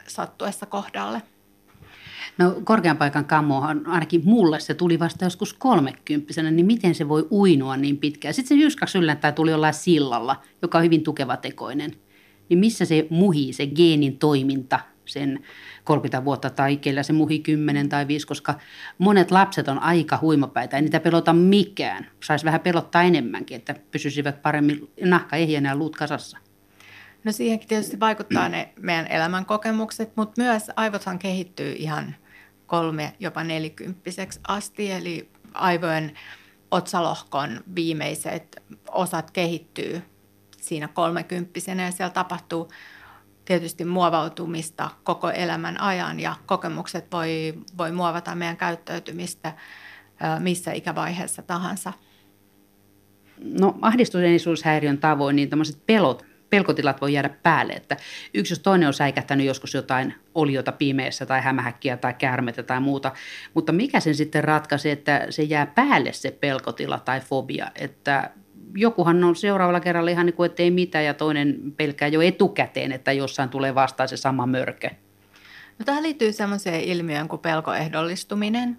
sattuessa 0.07 0.65
kohdalle. 0.65 1.21
No 2.37 2.55
korkean 2.63 2.97
paikan 2.97 3.25
kammohan, 3.25 3.87
ainakin 3.87 4.21
mulle 4.25 4.59
se 4.59 4.73
tuli 4.73 4.99
vasta 4.99 5.25
joskus 5.25 5.53
kolmekymppisenä, 5.53 6.51
niin 6.51 6.65
miten 6.65 6.95
se 6.95 7.09
voi 7.09 7.27
uinua 7.31 7.77
niin 7.77 7.97
pitkään? 7.97 8.33
Sitten 8.33 8.57
se 8.57 8.61
jyskaksi 8.61 8.97
yllättäen 8.97 9.33
tuli 9.33 9.51
jollain 9.51 9.73
sillalla, 9.73 10.41
joka 10.61 10.77
on 10.77 10.83
hyvin 10.83 11.03
tukevatekoinen. 11.03 11.91
Niin 12.49 12.59
missä 12.59 12.85
se 12.85 13.07
muhii, 13.09 13.53
se 13.53 13.67
geenin 13.67 14.17
toiminta 14.17 14.79
sen 15.05 15.39
30 15.83 16.25
vuotta 16.25 16.49
tai 16.49 16.77
kellä 16.77 17.03
se 17.03 17.13
muhi 17.13 17.39
10 17.39 17.89
tai 17.89 18.07
5, 18.07 18.27
koska 18.27 18.59
monet 18.97 19.31
lapset 19.31 19.67
on 19.67 19.79
aika 19.79 20.19
huimapäitä, 20.21 20.77
ei 20.77 20.81
niitä 20.81 20.99
pelota 20.99 21.33
mikään. 21.33 22.07
Saisi 22.23 22.45
vähän 22.45 22.61
pelottaa 22.61 23.03
enemmänkin, 23.03 23.57
että 23.57 23.75
pysyisivät 23.91 24.41
paremmin 24.41 24.89
nahka 25.01 25.35
ehjänä 25.35 25.69
ja 25.69 25.75
luut 25.75 25.95
kasassa. 25.95 26.37
No 27.23 27.31
siihenkin 27.31 27.69
tietysti 27.69 27.99
vaikuttaa 27.99 28.49
ne 28.49 28.73
meidän 28.79 29.07
elämänkokemukset, 29.07 30.11
mutta 30.15 30.41
myös 30.41 30.71
aivothan 30.75 31.19
kehittyy 31.19 31.73
ihan 31.77 32.15
kolme, 32.65 33.13
jopa 33.19 33.43
nelikymppiseksi 33.43 34.39
asti, 34.47 34.91
eli 34.91 35.29
aivojen 35.53 36.17
otsalohkon 36.71 37.63
viimeiset 37.75 38.63
osat 38.91 39.31
kehittyy 39.31 40.01
siinä 40.57 40.87
kolmekymppisenä 40.87 41.85
ja 41.85 41.91
siellä 41.91 42.13
tapahtuu 42.13 42.71
tietysti 43.45 43.85
muovautumista 43.85 44.89
koko 45.03 45.29
elämän 45.29 45.81
ajan 45.81 46.19
ja 46.19 46.35
kokemukset 46.45 47.11
voi, 47.11 47.53
voi 47.77 47.91
muovata 47.91 48.35
meidän 48.35 48.57
käyttäytymistä 48.57 49.53
missä 50.39 50.71
ikävaiheessa 50.71 51.41
tahansa. 51.41 51.93
No 53.37 53.77
ahdistuneisuushäiriön 53.81 54.97
tavoin 54.97 55.35
niin 55.35 55.49
tämmöiset 55.49 55.85
pelot, 55.85 56.25
pelkotilat 56.53 57.01
voi 57.01 57.13
jäädä 57.13 57.29
päälle, 57.29 57.73
että 57.73 57.97
yksi 58.33 58.51
jos 58.51 58.59
toinen 58.59 58.87
on 58.87 58.93
säikähtänyt 58.93 59.45
joskus 59.45 59.73
jotain 59.73 60.13
oliota 60.35 60.71
pimeässä 60.71 61.25
tai 61.25 61.41
hämähäkkiä 61.41 61.97
tai 61.97 62.13
käärmettä 62.13 62.63
tai 62.63 62.79
muuta, 62.79 63.11
mutta 63.53 63.71
mikä 63.71 63.99
sen 63.99 64.15
sitten 64.15 64.43
ratkaisee, 64.43 64.91
että 64.91 65.27
se 65.29 65.43
jää 65.43 65.65
päälle 65.65 66.13
se 66.13 66.31
pelkotila 66.31 66.99
tai 66.99 67.19
fobia, 67.19 67.71
että 67.75 68.29
jokuhan 68.75 69.23
on 69.23 69.35
seuraavalla 69.35 69.79
kerralla 69.79 70.11
ihan 70.11 70.25
niin 70.25 70.33
kuin, 70.33 70.45
että 70.45 70.63
ei 70.63 70.71
mitään 70.71 71.05
ja 71.05 71.13
toinen 71.13 71.73
pelkää 71.77 72.07
jo 72.07 72.21
etukäteen, 72.21 72.91
että 72.91 73.11
jossain 73.11 73.49
tulee 73.49 73.75
vastaan 73.75 74.09
se 74.09 74.17
sama 74.17 74.45
mörkö. 74.45 74.89
No, 75.79 75.85
tähän 75.85 76.03
liittyy 76.03 76.31
sellaiseen 76.31 76.81
ilmiöön 76.81 77.27
kuin 77.27 77.41
pelkoehdollistuminen 77.41 78.77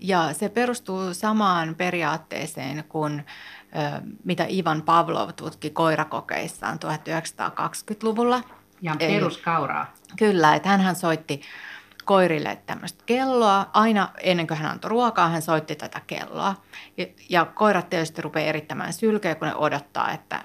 ja 0.00 0.32
se 0.32 0.48
perustuu 0.48 1.14
samaan 1.14 1.74
periaatteeseen 1.74 2.84
kuin 2.88 3.22
mitä 4.24 4.46
Ivan 4.48 4.82
Pavlov 4.82 5.30
tutki 5.36 5.70
koirakokeissaan 5.70 6.78
1920-luvulla. 6.84 8.40
Ja 8.82 8.96
peruskauraa. 8.98 9.92
Kyllä, 10.18 10.54
että 10.54 10.68
hän 10.68 10.96
soitti 10.96 11.40
koirille 12.04 12.58
tämmöistä 12.66 13.02
kelloa. 13.06 13.70
Aina 13.72 14.08
ennen 14.20 14.46
kuin 14.46 14.58
hän 14.58 14.70
antoi 14.70 14.88
ruokaa, 14.88 15.28
hän 15.28 15.42
soitti 15.42 15.76
tätä 15.76 16.00
kelloa. 16.06 16.54
Ja, 16.96 17.06
ja 17.28 17.44
koirat 17.44 17.90
tietysti 17.90 18.22
rupeaa 18.22 18.46
erittämään 18.46 18.92
sylkeä, 18.92 19.34
kun 19.34 19.48
ne 19.48 19.54
odottaa, 19.54 20.12
että 20.12 20.44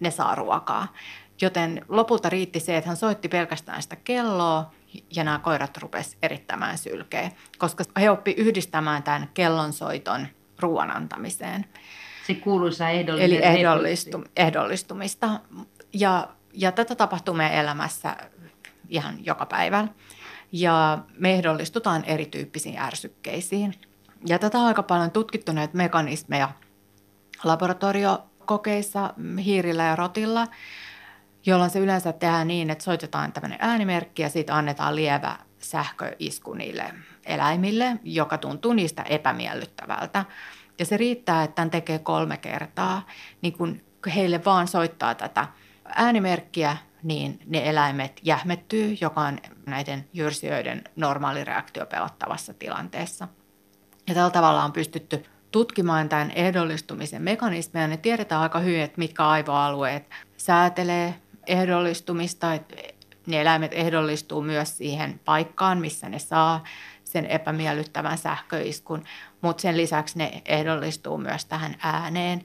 ne 0.00 0.10
saa 0.10 0.34
ruokaa. 0.34 0.92
Joten 1.40 1.84
lopulta 1.88 2.28
riitti 2.28 2.60
se, 2.60 2.76
että 2.76 2.88
hän 2.88 2.96
soitti 2.96 3.28
pelkästään 3.28 3.82
sitä 3.82 3.96
kelloa 3.96 4.70
ja 5.16 5.24
nämä 5.24 5.38
koirat 5.38 5.76
rupesivat 5.76 6.18
erittämään 6.22 6.78
sylkeä, 6.78 7.30
koska 7.58 7.84
he 8.00 8.10
oppi 8.10 8.30
yhdistämään 8.30 9.02
tämän 9.02 9.28
kellonsoiton 9.34 10.26
ruoan 10.60 10.96
antamiseen. 10.96 11.66
Se 12.26 12.34
kuuluisa 12.34 12.88
ehdollinen 12.88 13.30
Eli 13.30 13.44
ehdollistu, 13.44 14.24
ehdollistumista. 14.36 15.40
Ja, 15.92 16.28
ja 16.52 16.72
tätä 16.72 16.94
tapahtuu 16.94 17.34
meidän 17.34 17.58
elämässä 17.58 18.16
ihan 18.88 19.24
joka 19.24 19.46
päivä 19.46 19.88
ja 20.52 20.98
me 21.18 21.32
ehdollistutaan 21.32 22.04
erityyppisiin 22.04 22.78
ärsykkeisiin. 22.78 23.74
Ja 24.26 24.38
tätä 24.38 24.58
on 24.58 24.66
aika 24.66 24.82
paljon 24.82 25.10
tutkittu 25.10 25.52
näitä 25.52 25.76
mekanismeja 25.76 26.48
laboratoriokokeissa 27.44 29.14
hiirillä 29.44 29.82
ja 29.82 29.96
rotilla, 29.96 30.48
jolloin 31.46 31.70
se 31.70 31.78
yleensä 31.78 32.12
tehdään 32.12 32.48
niin, 32.48 32.70
että 32.70 32.84
soitetaan 32.84 33.32
tämmöinen 33.32 33.58
äänimerkki 33.60 34.22
ja 34.22 34.28
siitä 34.28 34.56
annetaan 34.56 34.96
lievä 34.96 35.36
sähköisku 35.58 36.54
niille 36.54 36.94
eläimille, 37.26 37.96
joka 38.02 38.38
tuntuu 38.38 38.72
niistä 38.72 39.02
epämiellyttävältä. 39.02 40.24
Ja 40.78 40.84
se 40.84 40.96
riittää, 40.96 41.42
että 41.42 41.54
tämän 41.54 41.70
tekee 41.70 41.98
kolme 41.98 42.36
kertaa, 42.36 43.06
niin 43.42 43.52
kun 43.52 43.80
heille 44.14 44.44
vaan 44.44 44.68
soittaa 44.68 45.14
tätä 45.14 45.48
äänimerkkiä 45.84 46.76
niin 47.02 47.40
ne 47.46 47.70
eläimet 47.70 48.20
jähmettyy, 48.22 48.96
joka 49.00 49.20
on 49.20 49.38
näiden 49.66 50.08
jyrsijöiden 50.12 50.84
normaali 50.96 51.44
reaktio 51.44 51.86
pelottavassa 51.86 52.54
tilanteessa. 52.54 53.28
Ja 54.08 54.14
tällä 54.14 54.30
tavalla 54.30 54.64
on 54.64 54.72
pystytty 54.72 55.24
tutkimaan 55.50 56.08
tämän 56.08 56.30
ehdollistumisen 56.30 57.22
mekanismeja. 57.22 57.88
Ne 57.88 57.96
tiedetään 57.96 58.40
aika 58.40 58.58
hyvin, 58.58 58.80
että 58.80 58.98
mitkä 58.98 59.28
aivoalueet 59.28 60.10
säätelee 60.36 61.14
ehdollistumista. 61.46 62.54
Että 62.54 62.76
ne 63.26 63.40
eläimet 63.40 63.72
ehdollistuu 63.74 64.42
myös 64.42 64.76
siihen 64.76 65.20
paikkaan, 65.24 65.78
missä 65.78 66.08
ne 66.08 66.18
saa 66.18 66.64
sen 67.12 67.26
epämiellyttävän 67.26 68.18
sähköiskun, 68.18 69.04
mutta 69.40 69.60
sen 69.60 69.76
lisäksi 69.76 70.18
ne 70.18 70.42
ehdollistuu 70.44 71.18
myös 71.18 71.44
tähän 71.44 71.76
ääneen. 71.78 72.44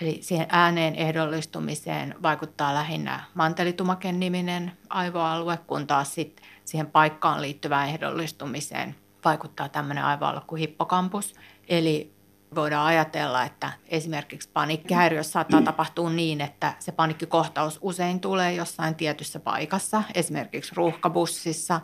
Eli 0.00 0.18
siihen 0.22 0.46
ääneen 0.50 0.94
ehdollistumiseen 0.94 2.14
vaikuttaa 2.22 2.74
lähinnä 2.74 3.24
mantelitumaken 3.34 4.20
niminen 4.20 4.72
aivoalue, 4.90 5.58
kun 5.66 5.86
taas 5.86 6.14
sit 6.14 6.42
siihen 6.64 6.86
paikkaan 6.86 7.42
liittyvään 7.42 7.88
ehdollistumiseen 7.88 8.94
vaikuttaa 9.24 9.68
tämmöinen 9.68 10.04
aivoalue 10.04 10.42
kuin 10.46 10.60
hippokampus. 10.60 11.34
Eli 11.68 12.14
voidaan 12.54 12.86
ajatella, 12.86 13.44
että 13.44 13.72
esimerkiksi 13.88 14.48
paniikkihäiriössä 14.52 15.32
saattaa 15.32 15.62
tapahtua 15.62 16.10
niin, 16.10 16.40
että 16.40 16.74
se 16.78 16.92
paniikkikohtaus 16.92 17.78
usein 17.82 18.20
tulee 18.20 18.54
jossain 18.54 18.94
tietyssä 18.94 19.40
paikassa, 19.40 20.02
esimerkiksi 20.14 20.72
ruuhkabussissa 20.74 21.80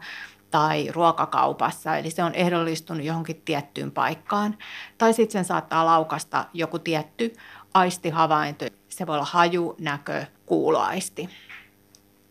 tai 0.51 0.89
ruokakaupassa, 0.93 1.97
eli 1.97 2.11
se 2.11 2.25
on 2.25 2.35
ehdollistunut 2.35 3.05
johonkin 3.05 3.43
tiettyyn 3.45 3.91
paikkaan. 3.91 4.59
Tai 4.99 5.13
sitten 5.13 5.33
sen 5.33 5.45
saattaa 5.45 5.87
laukasta 5.87 6.47
joku 6.53 6.79
tietty 6.79 7.37
aistihavainto. 7.75 8.65
Se 8.89 9.07
voi 9.07 9.15
olla 9.15 9.29
haju, 9.31 9.77
näkö, 9.81 10.27
kuuloaisti. 10.47 11.29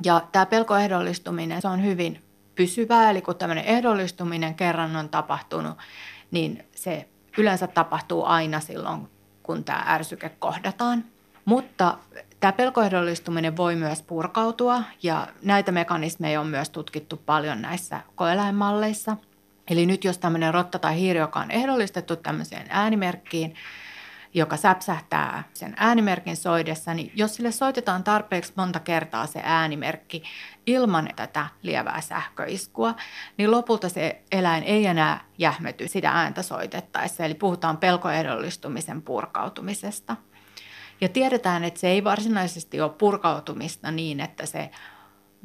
Ja 0.06 0.22
tämä 0.32 0.46
pelkoehdollistuminen, 0.46 1.62
se 1.62 1.68
on 1.68 1.84
hyvin 1.84 2.24
pysyvää, 2.56 3.10
eli 3.10 3.22
kun 3.22 3.36
tämmöinen 3.36 3.66
ehdollistuminen 3.66 4.56
kerran 4.56 4.96
on 4.96 5.10
tapahtunut, 5.10 5.78
niin 6.32 6.66
se 6.76 7.10
yleensä 7.38 7.68
tapahtuu 7.68 8.26
aina 8.26 8.60
silloin, 8.60 9.10
kun 9.44 9.64
tämä 9.64 9.84
ärsyke 9.88 10.30
kohdataan. 10.30 11.06
Mutta 11.46 11.98
tämä 12.40 12.52
pelkoehdollistuminen 12.52 13.58
voi 13.58 13.76
myös 13.76 14.02
purkautua 14.02 14.84
ja 15.04 15.28
näitä 15.42 15.72
mekanismeja 15.72 16.42
on 16.42 16.48
myös 16.48 16.70
tutkittu 16.70 17.18
paljon 17.26 17.62
näissä 17.62 18.02
koeläinmalleissa. 18.16 19.18
Eli 19.70 19.86
nyt 19.86 20.04
jos 20.04 20.18
tämmöinen 20.18 20.54
rotta 20.54 20.80
tai 20.80 21.00
hiiri, 21.00 21.20
joka 21.20 21.40
on 21.40 21.52
ehdollistettu 21.52 22.16
tämmöiseen 22.16 22.68
äänimerkkiin, 22.70 23.56
joka 24.34 24.58
säpsähtää 24.58 25.44
sen 25.54 25.74
äänimerkin 25.78 26.38
soidessa, 26.38 26.94
niin 26.94 27.12
jos 27.16 27.36
sille 27.36 27.52
soitetaan 27.52 28.04
tarpeeksi 28.04 28.54
monta 28.56 28.80
kertaa 28.80 29.26
se 29.26 29.42
äänimerkki 29.44 30.24
ilman 30.66 31.10
tätä 31.16 31.48
lievää 31.62 32.02
sähköiskua, 32.02 32.96
niin 33.38 33.52
lopulta 33.52 33.90
se 33.90 34.22
eläin 34.32 34.64
ei 34.64 34.86
enää 34.86 35.22
jähmety 35.38 35.88
sitä 35.88 36.12
ääntä 36.12 36.42
soitettaessa. 36.42 37.26
Eli 37.26 37.34
puhutaan 37.34 37.78
pelkoehdollistumisen 37.78 39.02
purkautumisesta. 39.02 40.16
Ja 41.02 41.10
tiedetään, 41.10 41.64
että 41.64 41.80
se 41.80 41.88
ei 41.88 42.04
varsinaisesti 42.04 42.82
ole 42.82 42.90
purkautumista 42.90 43.92
niin, 43.92 44.20
että 44.20 44.46
se 44.46 44.70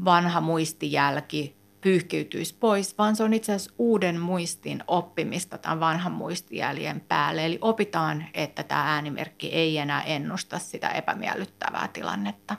vanha 0.05 0.41
muistijälki 0.41 1.57
pyyhkiytyisi 1.81 2.57
pois, 2.61 2.99
vaan 2.99 3.17
se 3.17 3.25
on 3.25 3.35
itse 3.35 3.53
asiassa 3.53 3.75
uuden 3.79 4.21
muistin 4.21 4.85
oppimista 4.87 5.59
tämän 5.59 5.81
vanhan 5.81 6.13
muistijäljen 6.13 7.01
päälle. 7.01 7.47
Eli 7.47 7.59
opitaan, 7.61 8.25
että 8.35 8.63
tämä 8.63 8.95
äänimerkki 8.95 9.49
ei 9.49 9.79
enää 9.79 10.03
ennusta 10.03 10.59
sitä 10.59 10.89
epämiellyttävää 10.89 11.89
tilannetta. 11.93 12.57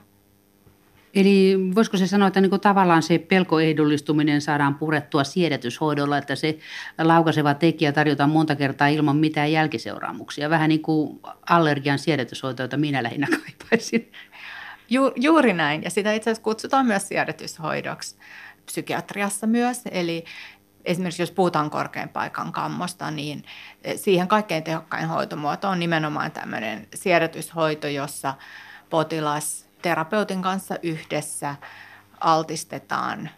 Eli 1.15 1.57
voisiko 1.75 1.97
se 1.97 2.07
sanoa, 2.07 2.27
että 2.27 2.41
niin 2.41 2.59
tavallaan 2.61 3.03
se 3.03 3.17
pelkoehdollistuminen 3.17 4.41
saadaan 4.41 4.75
purettua 4.75 5.23
siedätyshoidolla, 5.23 6.17
että 6.17 6.35
se 6.35 6.57
laukaiseva 6.97 7.53
tekijä 7.53 7.91
tarjotaan 7.91 8.29
monta 8.29 8.55
kertaa 8.55 8.87
ilman 8.87 9.17
mitään 9.17 9.51
jälkiseuraamuksia. 9.51 10.49
Vähän 10.49 10.69
niin 10.69 10.81
kuin 10.81 11.19
allergian 11.49 11.99
siedätyshoito, 11.99 12.63
jota 12.63 12.77
minä 12.77 13.03
lähinnä 13.03 13.27
kaipaisin. 13.43 14.11
Ju, 14.89 15.11
juuri 15.15 15.53
näin, 15.53 15.83
ja 15.83 15.89
sitä 15.89 16.13
itse 16.13 16.29
asiassa 16.29 16.43
kutsutaan 16.43 16.85
myös 16.85 17.07
siedätyshoidoksi 17.07 18.15
psykiatriassa 18.65 19.47
myös. 19.47 19.81
Eli 19.91 20.23
esimerkiksi 20.85 21.21
jos 21.21 21.31
puhutaan 21.31 21.69
korkean 21.69 22.09
paikan 22.09 22.51
kammosta, 22.51 23.11
niin 23.11 23.43
siihen 23.95 24.27
kaikkein 24.27 24.63
tehokkain 24.63 25.07
hoitomuoto 25.07 25.69
on 25.69 25.79
nimenomaan 25.79 26.31
tämmöinen 26.31 26.87
siedätyshoito, 26.95 27.87
jossa 27.87 28.33
potilas 28.89 29.64
terapeutin 29.85 30.41
kanssa 30.41 30.75
yhdessä 30.83 31.55
altistetaan 32.19 33.29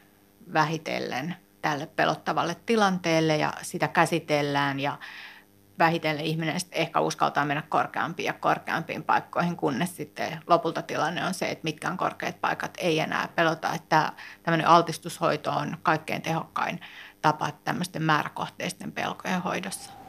vähitellen 0.54 1.36
tälle 1.62 1.86
pelottavalle 1.86 2.56
tilanteelle 2.66 3.38
ja 3.38 3.54
sitä 3.62 3.88
käsitellään 3.88 4.80
ja 4.80 4.98
vähitellen 5.80 6.26
ihminen 6.26 6.56
ehkä 6.72 7.00
uskaltaa 7.00 7.46
mennä 7.46 7.64
korkeampiin 7.70 8.28
ja 8.28 8.34
korkeampiin 8.34 9.04
paikkoihin, 9.04 9.56
kunnes 9.56 9.96
sitten 9.98 10.40
lopulta 10.48 10.82
tilanne 10.82 11.26
on 11.26 11.34
se, 11.34 11.46
että 11.46 11.64
mitkään 11.64 11.98
korkeat 11.98 12.42
paikat 12.42 12.74
ei 12.78 13.00
enää 13.00 13.30
pelota. 13.36 13.74
Että 13.74 14.12
tämmöinen 14.44 14.68
altistushoito 14.68 15.52
on 15.52 15.78
kaikkein 15.84 16.22
tehokkain 16.22 16.80
tapa 17.22 17.52
tämmöisten 17.64 18.04
määräkohteisten 18.04 18.92
pelkojen 18.92 19.42
hoidossa. 19.42 20.07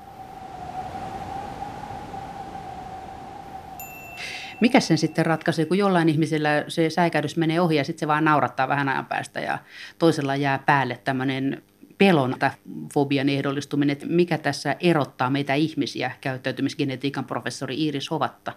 Mikä 4.61 4.81
sen 4.81 4.99
sitten 4.99 5.27
ratkaisee, 5.27 5.65
kun 5.65 5.79
jollain 5.79 6.09
ihmisellä 6.09 6.65
se 6.69 6.91
säikäydys 6.91 7.37
menee 7.37 7.61
ohi 7.61 7.77
ja 7.77 7.85
sitten 7.85 8.00
se 8.00 8.07
vaan 8.07 8.25
naurattaa 8.25 8.69
vähän 8.69 8.88
ajan 8.88 9.07
päästä 9.07 9.41
ja 9.41 9.59
toisella 9.99 10.37
jää 10.37 10.59
päälle 10.59 11.00
tämmöinen 11.05 11.62
pelon 11.99 12.35
tai 12.38 12.50
fobian 12.95 13.29
ehdollistuminen, 13.29 13.93
että 13.93 14.07
mikä 14.07 14.38
tässä 14.38 14.77
erottaa 14.81 15.31
meitä 15.31 15.55
ihmisiä, 15.55 16.11
käyttäytymisgenetiikan 16.21 17.25
professori 17.25 17.75
Iiris 17.85 18.11
Hovatta? 18.11 18.53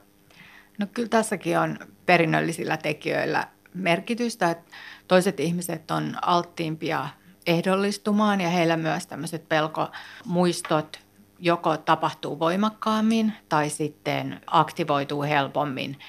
No 0.78 0.88
kyllä 0.94 1.10
tässäkin 1.10 1.60
on 1.60 1.80
perinnöllisillä 2.06 2.78
tekijöillä 2.78 3.48
merkitystä, 3.74 4.52
että 4.52 4.72
toiset 5.08 5.40
ihmiset 5.40 5.92
on 5.92 6.16
alttiimpia 6.22 7.10
ehdollistumaan 7.48 8.42
ja 8.42 8.50
heillä 8.50 8.78
myös 8.78 9.08
tämmöiset 9.08 9.50
pelkomuistot 9.50 11.00
joko 11.42 11.78
tapahtuu 11.78 12.40
voimakkaammin 12.40 13.34
tai 13.50 13.70
sitten 13.70 14.42
aktivoituu 14.48 15.24
helpommin 15.24 16.00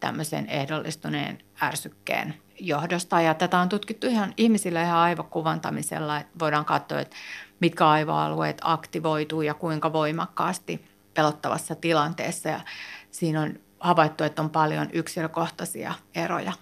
tämmöisen 0.00 0.46
ehdollistuneen 0.46 1.38
ärsykkeen 1.62 2.34
johdosta. 2.60 3.20
Ja 3.20 3.34
tätä 3.34 3.58
on 3.58 3.68
tutkittu 3.68 4.06
ihan 4.06 4.34
ihmisillä 4.36 4.82
ihan 4.82 4.98
aivokuvantamisella, 4.98 6.16
että 6.16 6.38
voidaan 6.38 6.64
katsoa, 6.64 7.00
että 7.00 7.16
mitkä 7.60 7.88
aivoalueet 7.88 8.58
aktivoituu 8.64 9.42
ja 9.42 9.54
kuinka 9.54 9.92
voimakkaasti 9.92 10.84
pelottavassa 11.14 11.74
tilanteessa. 11.74 12.48
Ja 12.48 12.60
siinä 13.10 13.42
on 13.42 13.54
havaittu, 13.80 14.24
että 14.24 14.42
on 14.42 14.50
paljon 14.50 14.88
yksilökohtaisia 14.92 15.94
eroja. 16.14 16.52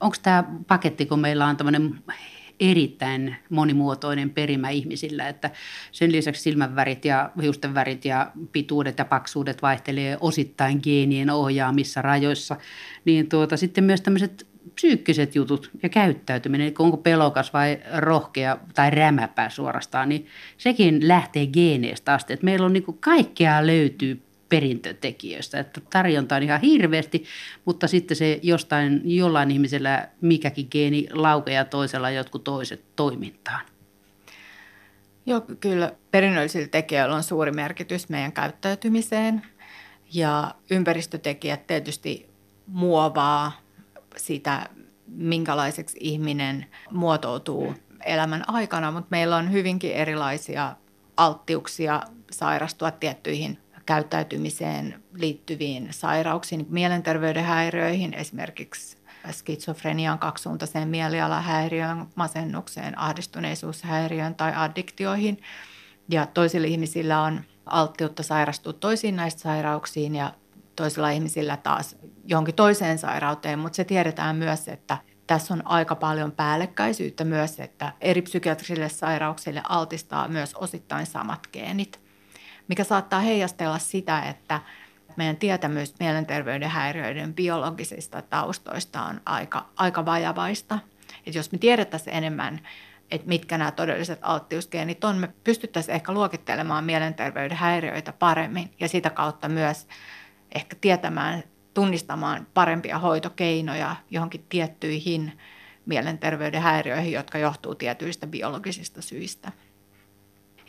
Onko 0.00 0.16
tämä 0.22 0.44
paketti, 0.68 1.06
kun 1.06 1.20
meillä 1.20 1.46
on 1.46 1.56
tämmöinen 1.56 2.02
erittäin 2.60 3.36
monimuotoinen 3.50 4.30
perimä 4.30 4.70
ihmisillä, 4.70 5.28
että 5.28 5.50
sen 5.92 6.12
lisäksi 6.12 6.42
silmänvärit 6.42 7.04
ja 7.04 7.30
hiusten 7.42 7.74
värit 7.74 8.04
ja 8.04 8.30
pituudet 8.52 8.98
ja 8.98 9.04
paksuudet 9.04 9.62
vaihtelee 9.62 10.16
osittain 10.20 10.80
geenien 10.82 11.30
ohjaamissa 11.30 12.02
rajoissa, 12.02 12.56
niin 13.04 13.28
tuota, 13.28 13.56
sitten 13.56 13.84
myös 13.84 14.00
tämmöiset 14.00 14.46
psyykkiset 14.74 15.34
jutut 15.34 15.70
ja 15.82 15.88
käyttäytyminen, 15.88 16.66
eli 16.66 16.74
onko 16.78 16.96
pelokas 16.96 17.52
vai 17.52 17.78
rohkea 17.96 18.56
tai 18.74 18.90
rämäpää 18.90 19.50
suorastaan, 19.50 20.08
niin 20.08 20.26
sekin 20.58 21.08
lähtee 21.08 21.46
geeneistä 21.46 22.14
asti. 22.14 22.32
Että 22.32 22.44
meillä 22.44 22.66
on 22.66 22.72
niin 22.72 22.84
kaikkea 23.00 23.66
löytyy 23.66 24.22
perintötekijöistä. 24.50 25.60
Että 25.60 25.80
tarjonta 25.90 26.36
on 26.36 26.42
ihan 26.42 26.60
hirveästi, 26.60 27.24
mutta 27.64 27.88
sitten 27.88 28.16
se 28.16 28.40
jostain, 28.42 29.00
jollain 29.04 29.50
ihmisellä 29.50 30.08
mikäkin 30.20 30.68
geeni 30.70 31.06
laukeaa 31.12 31.64
toisella 31.64 32.10
jotkut 32.10 32.44
toiset 32.44 32.82
toimintaan. 32.96 33.60
Joo, 35.26 35.40
kyllä 35.60 35.92
perinnöllisillä 36.10 36.68
tekijöillä 36.68 37.14
on 37.14 37.22
suuri 37.22 37.52
merkitys 37.52 38.08
meidän 38.08 38.32
käyttäytymiseen 38.32 39.42
ja 40.12 40.54
ympäristötekijät 40.70 41.66
tietysti 41.66 42.28
muovaa 42.66 43.52
sitä, 44.16 44.68
minkälaiseksi 45.06 45.96
ihminen 46.00 46.66
muotoutuu 46.90 47.74
elämän 48.04 48.44
aikana, 48.46 48.90
mutta 48.90 49.08
meillä 49.10 49.36
on 49.36 49.52
hyvinkin 49.52 49.92
erilaisia 49.92 50.76
alttiuksia 51.16 52.02
sairastua 52.30 52.90
tiettyihin 52.90 53.58
käyttäytymiseen 53.90 55.02
liittyviin 55.14 55.88
sairauksiin, 55.90 56.66
mielenterveyden 56.68 57.44
häiriöihin, 57.44 58.14
esimerkiksi 58.14 58.96
skitsofreniaan, 59.30 60.18
kaksisuuntaiseen 60.18 60.88
mielialahäiriöön, 60.88 62.06
masennukseen, 62.14 62.98
ahdistuneisuushäiriöön 62.98 64.34
tai 64.34 64.52
addiktioihin. 64.56 65.42
Ja 66.08 66.26
toisilla 66.26 66.66
ihmisillä 66.66 67.22
on 67.22 67.40
alttiutta 67.66 68.22
sairastua 68.22 68.72
toisiin 68.72 69.16
näistä 69.16 69.40
sairauksiin 69.40 70.14
ja 70.14 70.34
toisilla 70.76 71.10
ihmisillä 71.10 71.56
taas 71.56 71.96
johonkin 72.24 72.54
toiseen 72.54 72.98
sairauteen, 72.98 73.58
mutta 73.58 73.76
se 73.76 73.84
tiedetään 73.84 74.36
myös, 74.36 74.68
että 74.68 74.98
tässä 75.26 75.54
on 75.54 75.66
aika 75.66 75.94
paljon 75.94 76.32
päällekkäisyyttä 76.32 77.24
myös, 77.24 77.60
että 77.60 77.92
eri 78.00 78.22
psykiatrisille 78.22 78.88
sairauksille 78.88 79.62
altistaa 79.68 80.28
myös 80.28 80.54
osittain 80.54 81.06
samat 81.06 81.46
geenit, 81.52 82.09
mikä 82.70 82.84
saattaa 82.84 83.20
heijastella 83.20 83.78
sitä, 83.78 84.22
että 84.22 84.60
meidän 85.16 85.36
tietämys 85.36 85.94
mielenterveyden 86.00 86.70
häiriöiden 86.70 87.34
biologisista 87.34 88.22
taustoista 88.22 89.02
on 89.02 89.20
aika, 89.26 89.66
aika 89.76 90.04
vajavaista. 90.06 90.78
Et 91.26 91.34
jos 91.34 91.52
me 91.52 91.58
tiedettäisiin 91.58 92.16
enemmän, 92.16 92.60
että 93.10 93.28
mitkä 93.28 93.58
nämä 93.58 93.70
todelliset 93.70 94.18
alttiusgeenit 94.22 95.04
on, 95.04 95.16
me 95.16 95.28
pystyttäisiin 95.44 95.94
ehkä 95.94 96.12
luokittelemaan 96.12 96.84
mielenterveyden 96.84 97.56
häiriöitä 97.56 98.12
paremmin 98.12 98.70
ja 98.80 98.88
sitä 98.88 99.10
kautta 99.10 99.48
myös 99.48 99.86
ehkä 100.54 100.76
tietämään, 100.80 101.42
tunnistamaan 101.74 102.46
parempia 102.54 102.98
hoitokeinoja 102.98 103.96
johonkin 104.10 104.46
tiettyihin 104.48 105.38
mielenterveyden 105.86 106.62
häiriöihin, 106.62 107.12
jotka 107.12 107.38
johtuu 107.38 107.74
tietyistä 107.74 108.26
biologisista 108.26 109.02
syistä. 109.02 109.52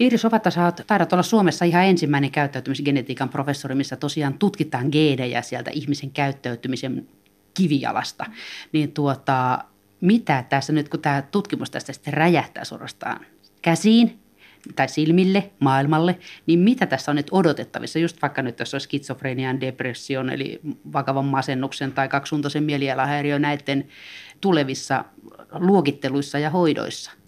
Iiris 0.01 0.25
Ovatta, 0.25 0.51
sä 0.51 0.73
taidat 0.87 1.13
olla 1.13 1.23
Suomessa 1.23 1.65
ihan 1.65 1.85
ensimmäinen 1.85 2.31
käyttäytymisgenetiikan 2.31 3.29
professori, 3.29 3.75
missä 3.75 3.95
tosiaan 3.95 4.33
tutkitaan 4.33 4.87
geenejä 4.91 5.41
sieltä 5.41 5.71
ihmisen 5.73 6.11
käyttäytymisen 6.11 7.07
kivijalasta. 7.53 8.25
Niin 8.71 8.91
tuota, 8.91 9.59
mitä 10.01 10.43
tässä 10.49 10.73
nyt, 10.73 10.89
kun 10.89 11.01
tämä 11.01 11.21
tutkimus 11.21 11.71
tästä 11.71 11.93
sitten 11.93 12.13
räjähtää 12.13 12.63
suorastaan 12.63 13.25
käsiin, 13.61 14.19
tai 14.75 14.89
silmille, 14.89 15.51
maailmalle, 15.59 16.19
niin 16.45 16.59
mitä 16.59 16.85
tässä 16.85 17.11
on 17.11 17.15
nyt 17.15 17.27
odotettavissa, 17.31 17.99
just 17.99 18.21
vaikka 18.21 18.41
nyt 18.41 18.55
tässä 18.55 18.77
on 18.77 18.81
skitsofrenian, 18.81 19.61
depression, 19.61 20.29
eli 20.29 20.59
vakavan 20.93 21.25
masennuksen 21.25 21.91
tai 21.91 22.07
kaksisuuntaisen 22.07 22.63
mielialahäiriön 22.63 23.41
näiden 23.41 23.87
tulevissa 24.41 25.05
luokitteluissa 25.51 26.39
ja 26.39 26.49
hoidoissa? 26.49 27.20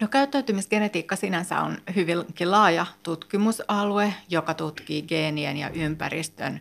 No 0.00 0.08
käyttäytymisgenetiikka 0.08 1.16
sinänsä 1.16 1.60
on 1.60 1.78
hyvinkin 1.96 2.50
laaja 2.50 2.86
tutkimusalue, 3.02 4.14
joka 4.28 4.54
tutkii 4.54 5.02
geenien 5.02 5.56
ja 5.56 5.70
ympäristön 5.70 6.60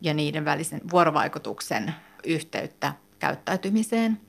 ja 0.00 0.14
niiden 0.14 0.44
välisen 0.44 0.80
vuorovaikutuksen 0.90 1.94
yhteyttä 2.24 2.92
käyttäytymiseen. 3.18 4.20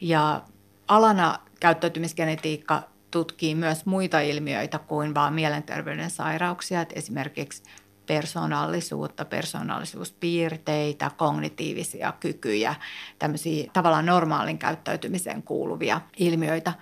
Ja 0.00 0.42
alana 0.88 1.38
käyttäytymisgenetiikka 1.60 2.82
tutkii 3.10 3.54
myös 3.54 3.86
muita 3.86 4.20
ilmiöitä 4.20 4.78
kuin 4.78 5.14
vain 5.14 5.34
mielenterveyden 5.34 6.10
sairauksia, 6.10 6.86
esimerkiksi 6.94 7.62
persoonallisuutta, 8.06 9.24
persoonallisuuspiirteitä, 9.24 11.10
kognitiivisia 11.16 12.12
kykyjä, 12.20 12.74
tämmöisiä 13.18 13.70
tavallaan 13.72 14.06
normaalin 14.06 14.58
käyttäytymiseen 14.58 15.42
kuuluvia 15.42 16.00
ilmiöitä, 16.16 16.72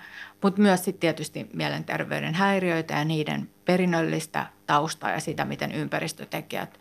mutta 0.42 0.62
myös 0.62 0.84
sitten 0.84 1.00
tietysti 1.00 1.46
mielenterveyden 1.52 2.34
häiriöitä 2.34 2.94
ja 2.94 3.04
niiden 3.04 3.50
perinnöllistä 3.64 4.46
taustaa 4.66 5.10
ja 5.10 5.20
sitä, 5.20 5.44
miten 5.44 5.72
ympäristötekijät 5.72 6.78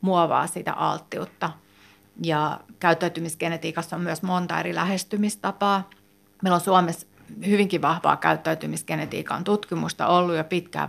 muovaa 0.00 0.46
sitä 0.46 0.72
alttiutta. 0.72 1.50
Ja 2.22 2.60
käyttäytymisgenetiikassa 2.80 3.96
on 3.96 4.02
myös 4.02 4.22
monta 4.22 4.60
eri 4.60 4.74
lähestymistapaa. 4.74 5.90
Meillä 6.42 6.54
on 6.54 6.60
Suomessa 6.60 7.06
hyvinkin 7.46 7.82
vahvaa 7.82 8.16
käyttäytymisgenetiikan 8.16 9.44
tutkimusta 9.44 10.06
ollut 10.06 10.36
jo 10.36 10.44
pitkään, 10.44 10.88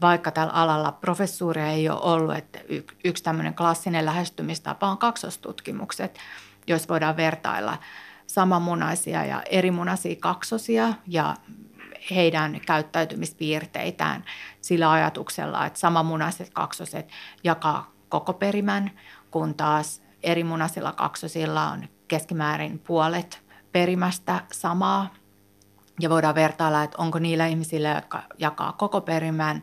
vaikka 0.00 0.30
tällä 0.30 0.52
alalla 0.52 0.92
professuuria 0.92 1.66
ei 1.66 1.88
ole 1.88 2.00
ollut. 2.00 2.36
Että 2.36 2.58
yksi 3.04 3.24
tämmöinen 3.24 3.54
klassinen 3.54 4.04
lähestymistapa 4.04 4.88
on 4.88 4.98
kaksostutkimukset, 4.98 6.18
joissa 6.66 6.88
voidaan 6.88 7.16
vertailla 7.16 7.78
samanmunaisia 8.26 9.24
ja 9.24 9.42
erimunaisia 9.50 10.16
kaksosia 10.20 10.94
ja 11.06 11.36
heidän 12.10 12.60
käyttäytymispiirteitään 12.66 14.24
sillä 14.60 14.92
ajatuksella, 14.92 15.66
että 15.66 15.78
samanmunaiset 15.78 16.50
kaksoset 16.52 17.08
jakaa 17.44 17.90
koko 18.08 18.32
perimän, 18.32 18.90
kun 19.30 19.54
taas 19.54 20.02
erimunaisilla 20.22 20.92
kaksosilla 20.92 21.70
on 21.70 21.88
keskimäärin 22.08 22.78
puolet 22.78 23.44
perimästä 23.72 24.40
samaa 24.52 25.14
ja 26.00 26.10
voidaan 26.10 26.34
vertailla, 26.34 26.82
että 26.82 27.02
onko 27.02 27.18
niillä 27.18 27.46
ihmisillä, 27.46 27.88
jotka 27.88 28.22
jakaa 28.38 28.72
koko 28.72 29.00
perimän, 29.00 29.62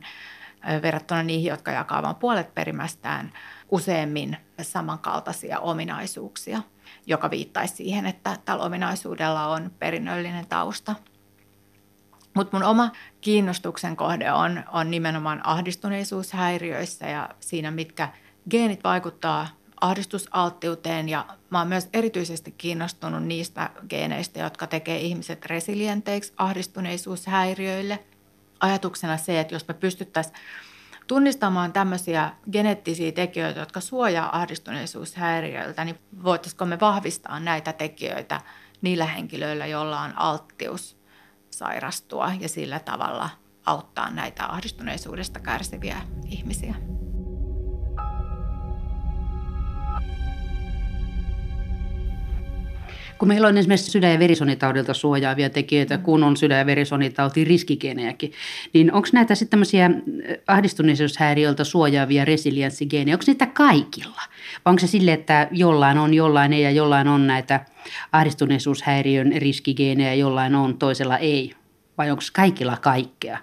verrattuna 0.81 1.23
niihin, 1.23 1.49
jotka 1.49 1.71
jakaa 1.71 2.03
vain 2.03 2.15
puolet 2.15 2.55
perimästään, 2.55 3.33
useammin 3.69 4.37
samankaltaisia 4.61 5.59
ominaisuuksia, 5.59 6.61
joka 7.05 7.29
viittaisi 7.29 7.75
siihen, 7.75 8.05
että 8.05 8.37
tällä 8.45 8.63
ominaisuudella 8.63 9.47
on 9.47 9.71
perinnöllinen 9.79 10.47
tausta. 10.47 10.95
Mutta 12.33 12.57
mun 12.57 12.65
oma 12.65 12.91
kiinnostuksen 13.21 13.95
kohde 13.95 14.31
on, 14.31 14.63
on 14.71 14.91
nimenomaan 14.91 15.47
ahdistuneisuushäiriöissä 15.47 17.07
ja 17.07 17.29
siinä, 17.39 17.71
mitkä 17.71 18.09
geenit 18.49 18.83
vaikuttaa 18.83 19.47
ahdistusalttiuteen 19.81 21.09
ja 21.09 21.25
mä 21.49 21.59
oon 21.59 21.67
myös 21.67 21.89
erityisesti 21.93 22.51
kiinnostunut 22.51 23.23
niistä 23.23 23.69
geeneistä, 23.89 24.39
jotka 24.39 24.67
tekee 24.67 24.99
ihmiset 24.99 25.45
resilienteiksi 25.45 26.33
ahdistuneisuushäiriöille. 26.37 27.99
Ajatuksena 28.59 29.17
se, 29.17 29.39
että 29.39 29.55
jos 29.55 29.67
me 29.67 29.73
pystyttäisiin 29.73 30.35
tunnistamaan 31.07 31.73
tämmöisiä 31.73 32.31
geneettisiä 32.51 33.11
tekijöitä, 33.11 33.59
jotka 33.59 33.79
suojaa 33.79 34.37
ahdistuneisuushäiriöiltä, 34.37 35.85
niin 35.85 35.99
voitaisiko 36.23 36.65
me 36.65 36.79
vahvistaa 36.79 37.39
näitä 37.39 37.73
tekijöitä 37.73 38.41
niillä 38.81 39.05
henkilöillä, 39.05 39.65
joilla 39.65 40.01
on 40.01 40.17
alttius 40.17 40.97
sairastua 41.49 42.31
ja 42.39 42.49
sillä 42.49 42.79
tavalla 42.79 43.29
auttaa 43.65 44.09
näitä 44.09 44.45
ahdistuneisuudesta 44.45 45.39
kärsiviä 45.39 46.01
ihmisiä. 46.29 46.90
Kun 53.21 53.27
meillä 53.27 53.47
on 53.47 53.57
esimerkiksi 53.57 53.91
sydän- 53.91 54.11
ja 54.11 54.19
verisonitaudilta 54.19 54.93
suojaavia 54.93 55.49
tekijöitä, 55.49 55.97
mm. 55.97 56.03
kun 56.03 56.23
on 56.23 56.37
sydän- 56.37 56.59
ja 56.59 56.65
verisonitauti 56.65 57.43
riskigenejäkin, 57.43 58.31
niin 58.73 58.93
onko 58.93 59.07
näitä 59.13 59.35
sitten 59.35 59.49
tämmöisiä 59.49 59.85
äh, 59.85 59.91
ahdistuneisuushäiriöltä 60.47 61.63
suojaavia 61.63 62.25
resilienssigenejä, 62.25 63.15
onko 63.15 63.23
niitä 63.27 63.45
kaikilla? 63.45 64.21
Vai 64.65 64.71
onko 64.71 64.79
se 64.79 64.87
sille, 64.87 65.13
että 65.13 65.47
jollain 65.51 65.97
on, 65.97 66.13
jollain 66.13 66.53
ei 66.53 66.61
ja 66.61 66.71
jollain 66.71 67.07
on 67.07 67.27
näitä 67.27 67.65
ahdistuneisuushäiriön 68.11 69.31
riskigeenejä, 69.37 70.13
jollain 70.13 70.55
on, 70.55 70.77
toisella 70.77 71.17
ei? 71.17 71.55
Vai 71.97 72.11
onko 72.11 72.23
kaikilla 72.33 72.77
kaikkea? 72.77 73.37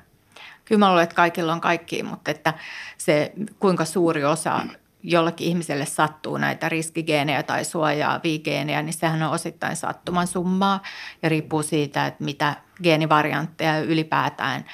Kyllä 0.65 0.79
mä 0.79 0.89
luulen, 0.89 1.03
että 1.03 1.17
kaikilla 1.17 1.53
on 1.53 1.61
kaikki, 1.61 2.03
mutta 2.03 2.31
että 2.31 2.55
se 2.97 3.33
kuinka 3.59 3.85
suuri 3.85 4.25
osa 4.25 4.61
jollakin 5.03 5.49
ihmiselle 5.49 5.87
sattuu 5.87 6.37
näitä 6.37 6.69
riskigeenejä 6.69 7.43
tai 7.43 7.65
suojaavia 7.65 8.39
geenejä, 8.39 8.83
niin 8.83 8.93
sehän 8.93 9.23
on 9.23 9.33
osittain 9.33 9.77
sattuman 9.77 10.27
summaa 10.27 10.83
ja 11.23 11.29
riippuu 11.29 11.63
siitä, 11.63 12.07
että 12.07 12.25
mitä 12.25 12.55
geenivariantteja 12.83 13.81
ylipäätään 13.81 14.65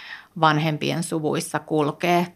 vanhempien 0.40 1.02
suvuissa 1.02 1.58
kulkee. 1.58 2.26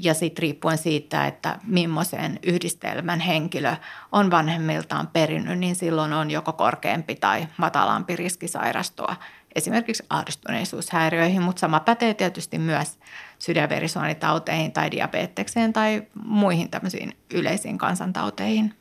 Ja 0.00 0.14
sitten 0.14 0.42
riippuen 0.42 0.78
siitä, 0.78 1.26
että 1.26 1.58
millaisen 1.66 2.38
yhdistelmän 2.42 3.20
henkilö 3.20 3.76
on 4.12 4.30
vanhemmiltaan 4.30 5.06
perinnyt, 5.06 5.58
niin 5.58 5.76
silloin 5.76 6.12
on 6.12 6.30
joko 6.30 6.52
korkeampi 6.52 7.14
tai 7.14 7.46
matalampi 7.56 8.16
riski 8.16 8.48
sairastua 8.48 9.16
esimerkiksi 9.54 10.02
ahdistuneisuushäiriöihin, 10.10 11.42
mutta 11.42 11.60
sama 11.60 11.80
pätee 11.80 12.14
tietysti 12.14 12.58
myös 12.58 12.98
sydänverisuonitauteihin 13.38 14.72
tai 14.72 14.90
diabetekseen 14.90 15.72
tai 15.72 16.02
muihin 16.24 16.70
tämmöisiin 16.70 17.16
yleisiin 17.34 17.78
kansantauteihin. 17.78 18.74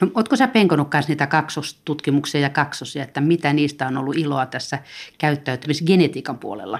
No, 0.00 0.10
ootko 0.14 0.36
sä 0.36 0.48
penkonut 0.48 0.88
myös 0.92 1.08
niitä 1.08 1.26
kaksostutkimuksia 1.26 2.40
ja 2.40 2.50
kaksosia, 2.50 3.02
että 3.02 3.20
mitä 3.20 3.52
niistä 3.52 3.86
on 3.86 3.98
ollut 3.98 4.16
iloa 4.16 4.46
tässä 4.46 4.78
käyttäytymisgenetiikan 5.18 6.38
puolella? 6.38 6.78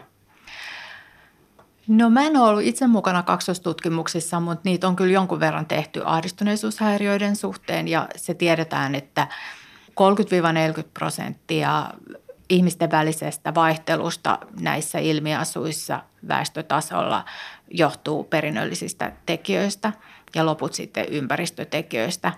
No 1.88 2.10
mä 2.10 2.22
en 2.22 2.36
ole 2.36 2.48
ollut 2.48 2.62
itse 2.62 2.86
mukana 2.86 3.22
kaksostutkimuksissa, 3.22 4.40
mutta 4.40 4.60
niitä 4.64 4.88
on 4.88 4.96
kyllä 4.96 5.12
jonkun 5.12 5.40
verran 5.40 5.66
tehty 5.66 6.02
ahdistuneisuushäiriöiden 6.04 7.36
suhteen 7.36 7.88
ja 7.88 8.08
se 8.16 8.34
tiedetään, 8.34 8.94
että 8.94 9.26
30-40 9.88 10.82
prosenttia 10.94 11.90
ihmisten 12.48 12.90
välisestä 12.90 13.54
vaihtelusta 13.54 14.38
näissä 14.60 14.98
ilmiasuissa 14.98 16.02
väestötasolla 16.28 17.24
johtuu 17.70 18.24
perinnöllisistä 18.24 19.12
tekijöistä 19.26 19.92
ja 20.34 20.46
loput 20.46 20.74
sitten 20.74 21.06
ympäristötekijöistä. 21.10 22.32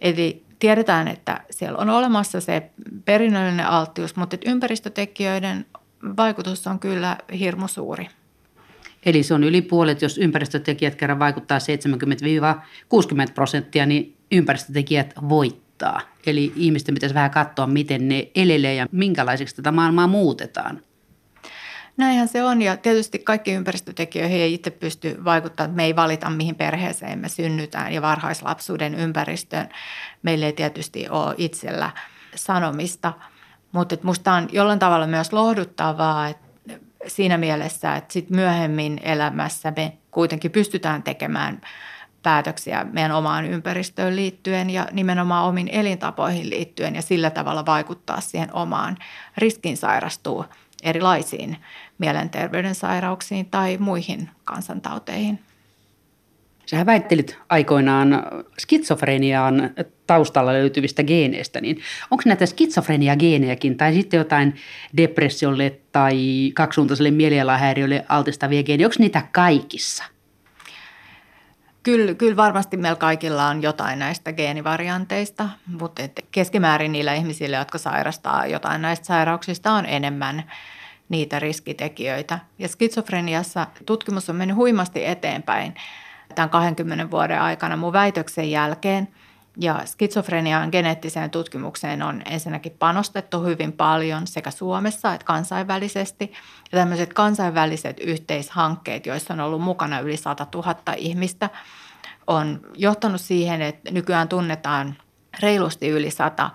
Eli 0.00 0.44
tiedetään, 0.58 1.08
että 1.08 1.40
siellä 1.50 1.78
on 1.78 1.90
olemassa 1.90 2.40
se 2.40 2.70
perinnöllinen 3.04 3.66
alttius, 3.66 4.16
mutta 4.16 4.36
ympäristötekijöiden 4.46 5.66
vaikutus 6.16 6.66
on 6.66 6.78
kyllä 6.78 7.16
hirmu 7.38 7.68
suuri. 7.68 8.08
Eli 9.06 9.22
se 9.22 9.34
on 9.34 9.44
yli 9.44 9.62
puolet, 9.62 10.02
jos 10.02 10.18
ympäristötekijät 10.18 10.94
kerran 10.94 11.18
vaikuttaa 11.18 11.58
70-60 13.28 13.32
prosenttia, 13.34 13.86
niin 13.86 14.16
ympäristötekijät 14.32 15.14
voittavat 15.28 15.63
muuttaa. 15.84 16.00
Eli 16.26 16.52
ihmisten 16.56 16.94
pitäisi 16.94 17.14
vähän 17.14 17.30
katsoa, 17.30 17.66
miten 17.66 18.08
ne 18.08 18.28
elelee 18.34 18.74
ja 18.74 18.86
minkälaiseksi 18.92 19.56
tätä 19.56 19.72
maailmaa 19.72 20.06
muutetaan. 20.06 20.80
Näinhän 21.96 22.28
se 22.28 22.44
on 22.44 22.62
ja 22.62 22.76
tietysti 22.76 23.18
kaikki 23.18 23.52
ympäristötekijöihin 23.52 24.40
ei 24.40 24.54
itse 24.54 24.70
pysty 24.70 25.24
vaikuttamaan. 25.24 25.76
Me 25.76 25.84
ei 25.84 25.96
valita, 25.96 26.30
mihin 26.30 26.54
perheeseen 26.54 27.18
me 27.18 27.28
synnytään 27.28 27.92
ja 27.92 28.02
varhaislapsuuden 28.02 28.94
ympäristöön. 28.94 29.68
Meillä 30.22 30.46
ei 30.46 30.52
tietysti 30.52 31.08
ole 31.08 31.34
itsellä 31.38 31.90
sanomista, 32.34 33.12
mutta 33.72 33.96
minusta 34.02 34.32
on 34.32 34.48
jollain 34.52 34.78
tavalla 34.78 35.06
myös 35.06 35.32
lohduttavaa, 35.32 36.28
että 36.28 36.44
siinä 37.06 37.38
mielessä, 37.38 37.96
että 37.96 38.12
sit 38.12 38.30
myöhemmin 38.30 39.00
elämässä 39.02 39.72
me 39.76 39.92
kuitenkin 40.10 40.50
pystytään 40.50 41.02
tekemään– 41.02 41.60
päätöksiä 42.24 42.86
meidän 42.92 43.12
omaan 43.12 43.46
ympäristöön 43.46 44.16
liittyen 44.16 44.70
ja 44.70 44.88
nimenomaan 44.92 45.44
omiin 45.44 45.68
elintapoihin 45.68 46.50
liittyen 46.50 46.94
ja 46.94 47.02
sillä 47.02 47.30
tavalla 47.30 47.66
vaikuttaa 47.66 48.20
siihen 48.20 48.54
omaan 48.54 48.96
riskin 49.38 49.76
sairastua 49.76 50.48
erilaisiin 50.82 51.56
mielenterveyden 51.98 52.74
sairauksiin 52.74 53.46
tai 53.50 53.78
muihin 53.78 54.30
kansantauteihin. 54.44 55.38
Sähän 56.66 56.86
väittelit 56.86 57.38
aikoinaan 57.48 58.22
skitsofreniaan 58.58 59.70
taustalla 60.06 60.52
löytyvistä 60.52 61.02
geeneistä, 61.02 61.60
niin 61.60 61.80
onko 62.10 62.22
näitä 62.26 62.46
skitsofrenia-geenejäkin 62.46 63.76
tai 63.76 63.94
sitten 63.94 64.18
jotain 64.18 64.54
depressiolle 64.96 65.78
tai 65.92 66.16
kaksisuuntaiselle 66.54 67.10
mielialahäiriölle 67.10 68.04
altistavia 68.08 68.62
geenejä, 68.62 68.86
onko 68.86 68.96
niitä 68.98 69.22
kaikissa? 69.32 70.13
Kyllä, 71.84 72.14
kyllä 72.14 72.36
varmasti 72.36 72.76
meillä 72.76 72.96
kaikilla 72.96 73.46
on 73.46 73.62
jotain 73.62 73.98
näistä 73.98 74.32
geenivarianteista, 74.32 75.48
mutta 75.80 76.02
keskimäärin 76.30 76.92
niillä 76.92 77.14
ihmisillä, 77.14 77.56
jotka 77.56 77.78
sairastaa 77.78 78.46
jotain 78.46 78.82
näistä 78.82 79.06
sairauksista, 79.06 79.72
on 79.72 79.86
enemmän 79.86 80.44
niitä 81.08 81.38
riskitekijöitä. 81.38 82.38
Ja 82.58 82.68
skitsofreniassa 82.68 83.66
tutkimus 83.86 84.30
on 84.30 84.36
mennyt 84.36 84.56
huimasti 84.56 85.06
eteenpäin 85.06 85.74
tämän 86.34 86.50
20 86.50 87.10
vuoden 87.10 87.40
aikana 87.40 87.76
mun 87.76 87.92
väitöksen 87.92 88.50
jälkeen. 88.50 89.08
Ja 89.60 89.80
skitsofrenian 89.84 90.68
geneettiseen 90.72 91.30
tutkimukseen 91.30 92.02
on 92.02 92.22
ensinnäkin 92.30 92.76
panostettu 92.78 93.42
hyvin 93.42 93.72
paljon 93.72 94.26
sekä 94.26 94.50
Suomessa 94.50 95.14
että 95.14 95.24
kansainvälisesti. 95.24 96.32
Ja 96.72 96.78
tämmöiset 96.78 97.12
kansainväliset 97.12 98.00
yhteishankkeet, 98.00 99.06
joissa 99.06 99.34
on 99.34 99.40
ollut 99.40 99.62
mukana 99.62 100.00
yli 100.00 100.16
100 100.16 100.46
000 100.54 100.76
ihmistä, 100.96 101.50
on 102.26 102.60
johtanut 102.74 103.20
siihen, 103.20 103.62
että 103.62 103.90
nykyään 103.90 104.28
tunnetaan 104.28 104.96
reilusti 105.42 105.88
yli 105.88 106.10
100 106.10 106.50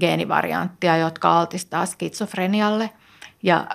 geenivarianttia, 0.00 0.96
jotka 0.96 1.38
altistaa 1.38 1.86
skitsofrenialle. 1.86 2.90
Ja 3.42 3.66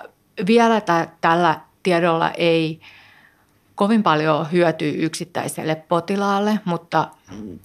vielä 0.46 0.80
t- 0.80 1.20
tällä 1.20 1.60
tiedolla 1.82 2.30
ei 2.30 2.80
kovin 3.74 4.02
paljon 4.02 4.52
hyötyä 4.52 4.88
yksittäiselle 4.88 5.74
potilaalle, 5.74 6.60
mutta 6.64 7.08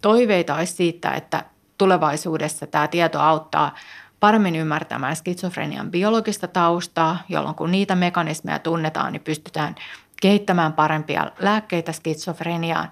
toiveita 0.02 0.56
olisi 0.56 0.74
siitä, 0.74 1.12
että 1.12 1.43
tulevaisuudessa 1.78 2.67
tämä 2.67 2.88
tieto 2.88 3.20
auttaa 3.20 3.76
paremmin 4.20 4.56
ymmärtämään 4.56 5.15
skitsofrenian 5.15 5.91
biologista 5.91 6.48
taustaa, 6.48 7.17
jolloin 7.30 7.56
kun 7.56 7.72
niitä 7.72 7.96
mekanismeja 7.96 8.60
tunnetaan, 8.60 9.13
niin 9.13 9.24
pystytään 9.24 9.76
kehittämään 10.22 10.74
parempia 10.74 11.32
lääkkeitä 11.39 11.91
skitsofreniaan. 11.91 12.91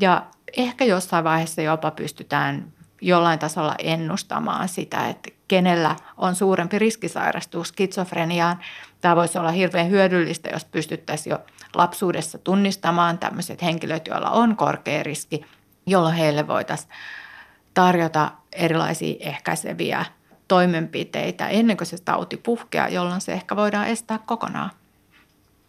Ja 0.00 0.22
ehkä 0.56 0.84
jossain 0.84 1.24
vaiheessa 1.24 1.62
jopa 1.62 1.90
pystytään 1.90 2.72
jollain 3.00 3.38
tasolla 3.38 3.74
ennustamaan 3.78 4.68
sitä, 4.68 5.08
että 5.08 5.30
kenellä 5.48 5.96
on 6.16 6.34
suurempi 6.34 6.78
riski 6.78 7.08
sairastua 7.08 7.64
skitsofreniaan. 7.64 8.58
Tämä 9.00 9.16
voisi 9.16 9.38
olla 9.38 9.50
hirveän 9.50 9.90
hyödyllistä, 9.90 10.48
jos 10.52 10.64
pystyttäisiin 10.64 11.30
jo 11.30 11.38
lapsuudessa 11.74 12.38
tunnistamaan 12.38 13.18
tämmöiset 13.18 13.62
henkilöt, 13.62 14.06
joilla 14.06 14.30
on 14.30 14.56
korkea 14.56 15.02
riski, 15.02 15.44
jolloin 15.86 16.14
heille 16.14 16.48
voitaisiin 16.48 16.90
tarjota 17.74 18.32
erilaisia 18.52 19.16
ehkäiseviä 19.20 20.04
toimenpiteitä 20.48 21.48
ennen 21.48 21.76
kuin 21.76 21.86
se 21.86 21.96
tauti 22.04 22.36
puhkeaa, 22.36 22.88
jolloin 22.88 23.20
se 23.20 23.32
ehkä 23.32 23.56
voidaan 23.56 23.88
estää 23.88 24.18
kokonaan. 24.26 24.70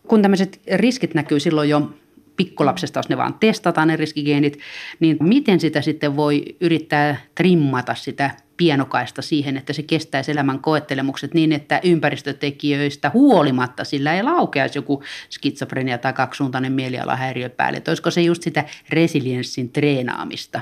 Kun 0.08 0.22
tämmöiset 0.22 0.62
riskit 0.76 1.14
näkyy 1.14 1.40
silloin 1.40 1.70
jo 1.70 1.90
pikkulapsesta, 2.36 3.00
jos 3.00 3.10
ne 3.10 3.18
vaan 3.18 3.34
testataan 3.34 3.88
ne 3.88 3.96
riskigeenit, 3.96 4.60
niin 5.00 5.18
miten 5.20 5.60
sitä 5.60 5.82
sitten 5.82 6.16
voi 6.16 6.46
yrittää 6.62 7.22
trimmata 7.36 7.96
sitä 7.96 8.32
pienokaista 8.60 9.22
siihen, 9.22 9.58
että 9.58 9.74
se 9.74 9.84
kestäisi 9.84 10.32
elämän 10.32 10.60
koettelemukset 10.60 11.34
niin, 11.34 11.52
että 11.52 11.80
ympäristötekijöistä 11.84 13.12
huolimatta 13.14 13.84
sillä 13.84 14.14
ei 14.14 14.24
laukeaisi 14.24 14.78
joku 14.78 15.04
skitsofrenia 15.30 15.98
tai 15.98 16.14
kaksisuuntainen 16.14 16.72
mielialahäiriö 16.72 17.50
päälle. 17.50 17.78
Että 17.78 17.92
olisiko 17.92 18.12
se 18.12 18.22
just 18.22 18.44
sitä 18.44 18.66
resilienssin 18.90 19.70
treenaamista? 19.70 20.62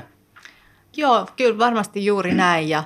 Joo, 0.96 1.26
kyllä 1.36 1.58
varmasti 1.58 2.04
juuri 2.04 2.34
näin 2.34 2.68
ja 2.68 2.84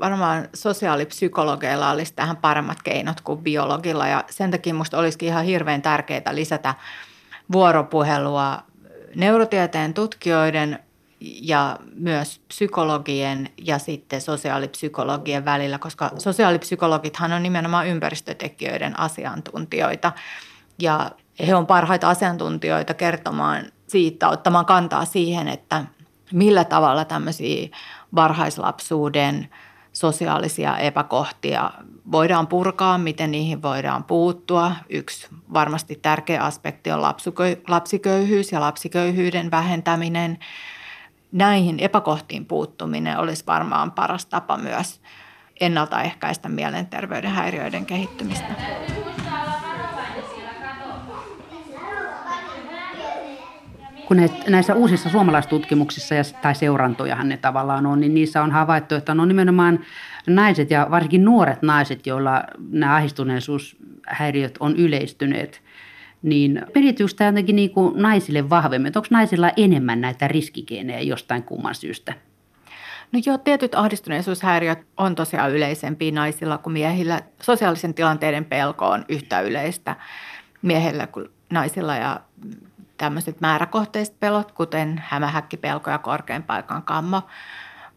varmaan 0.00 0.48
sosiaalipsykologeilla 0.54 1.90
olisi 1.90 2.14
tähän 2.14 2.36
paremmat 2.36 2.82
keinot 2.82 3.20
kuin 3.20 3.40
biologilla 3.40 4.08
ja 4.08 4.24
sen 4.30 4.50
takia 4.50 4.74
minusta 4.74 4.98
olisikin 4.98 5.28
ihan 5.28 5.44
hirveän 5.44 5.82
tärkeää 5.82 6.34
lisätä 6.34 6.74
vuoropuhelua 7.52 8.62
neurotieteen 9.14 9.94
tutkijoiden 9.94 10.78
ja 11.20 11.78
myös 11.94 12.40
psykologien 12.48 13.50
ja 13.56 13.78
sitten 13.78 14.20
sosiaalipsykologien 14.20 15.44
välillä, 15.44 15.78
koska 15.78 16.10
sosiaalipsykologithan 16.18 17.32
on 17.32 17.42
nimenomaan 17.42 17.86
ympäristötekijöiden 17.86 19.00
asiantuntijoita 19.00 20.12
ja 20.78 21.10
he 21.46 21.54
on 21.54 21.66
parhaita 21.66 22.08
asiantuntijoita 22.08 22.94
kertomaan 22.94 23.64
siitä, 23.86 24.28
ottamaan 24.28 24.66
kantaa 24.66 25.04
siihen, 25.04 25.48
että 25.48 25.84
millä 26.32 26.64
tavalla 26.64 27.04
tämmöisiä 27.04 27.68
varhaislapsuuden 28.14 29.48
sosiaalisia 29.92 30.78
epäkohtia 30.78 31.70
voidaan 32.12 32.46
purkaa, 32.46 32.98
miten 32.98 33.30
niihin 33.30 33.62
voidaan 33.62 34.04
puuttua. 34.04 34.72
Yksi 34.88 35.28
varmasti 35.52 35.98
tärkeä 36.02 36.42
aspekti 36.42 36.90
on 36.90 37.02
lapsiköyhyys 37.68 38.52
ja 38.52 38.60
lapsiköyhyyden 38.60 39.50
vähentäminen. 39.50 40.38
Näihin 41.32 41.80
epäkohtiin 41.80 42.46
puuttuminen 42.46 43.18
olisi 43.18 43.44
varmaan 43.46 43.92
paras 43.92 44.26
tapa 44.26 44.56
myös 44.56 45.00
ennaltaehkäistä 45.60 46.48
mielenterveyden 46.48 47.30
häiriöiden 47.30 47.86
kehittymistä. 47.86 48.54
kun 54.08 54.16
näissä 54.48 54.74
uusissa 54.74 55.10
suomalaistutkimuksissa 55.10 56.14
ja, 56.14 56.22
tai 56.42 56.54
seurantojahan 56.54 57.28
ne 57.28 57.36
tavallaan 57.36 57.86
on, 57.86 58.00
niin 58.00 58.14
niissä 58.14 58.42
on 58.42 58.50
havaittu, 58.50 58.94
että 58.94 59.12
on 59.12 59.28
nimenomaan 59.28 59.80
naiset 60.26 60.70
ja 60.70 60.86
varsinkin 60.90 61.24
nuoret 61.24 61.62
naiset, 61.62 62.06
joilla 62.06 62.42
nämä 62.70 62.94
ahdistuneisuushäiriöt 62.94 64.56
on 64.60 64.76
yleistyneet, 64.76 65.62
niin 66.22 66.62
periytyykö 66.72 67.12
tämä 67.16 67.28
jotenkin 67.28 67.56
niin 67.56 67.70
kuin 67.70 68.02
naisille 68.02 68.50
vahvemmin? 68.50 68.92
Onko 68.96 69.08
naisilla 69.10 69.50
enemmän 69.56 70.00
näitä 70.00 70.28
riskigeenejä 70.28 71.00
jostain 71.00 71.42
kumman 71.42 71.74
syystä? 71.74 72.14
No 73.12 73.20
joo, 73.26 73.38
tietyt 73.38 73.74
ahdistuneisuushäiriöt 73.74 74.78
on 74.96 75.14
tosiaan 75.14 75.50
yleisempiä 75.50 76.12
naisilla 76.12 76.58
kuin 76.58 76.72
miehillä. 76.72 77.20
Sosiaalisen 77.42 77.94
tilanteiden 77.94 78.44
pelko 78.44 78.86
on 78.86 79.04
yhtä 79.08 79.40
yleistä 79.40 79.96
miehillä 80.62 81.06
kuin 81.06 81.28
naisilla 81.50 81.96
ja 81.96 82.20
tämmöiset 82.96 83.40
määräkohteiset 83.40 84.20
pelot, 84.20 84.52
kuten 84.52 85.02
hämähäkkipelko 85.04 85.90
ja 85.90 85.98
korkean 85.98 86.42
paikan 86.42 86.82
kammo. 86.82 87.22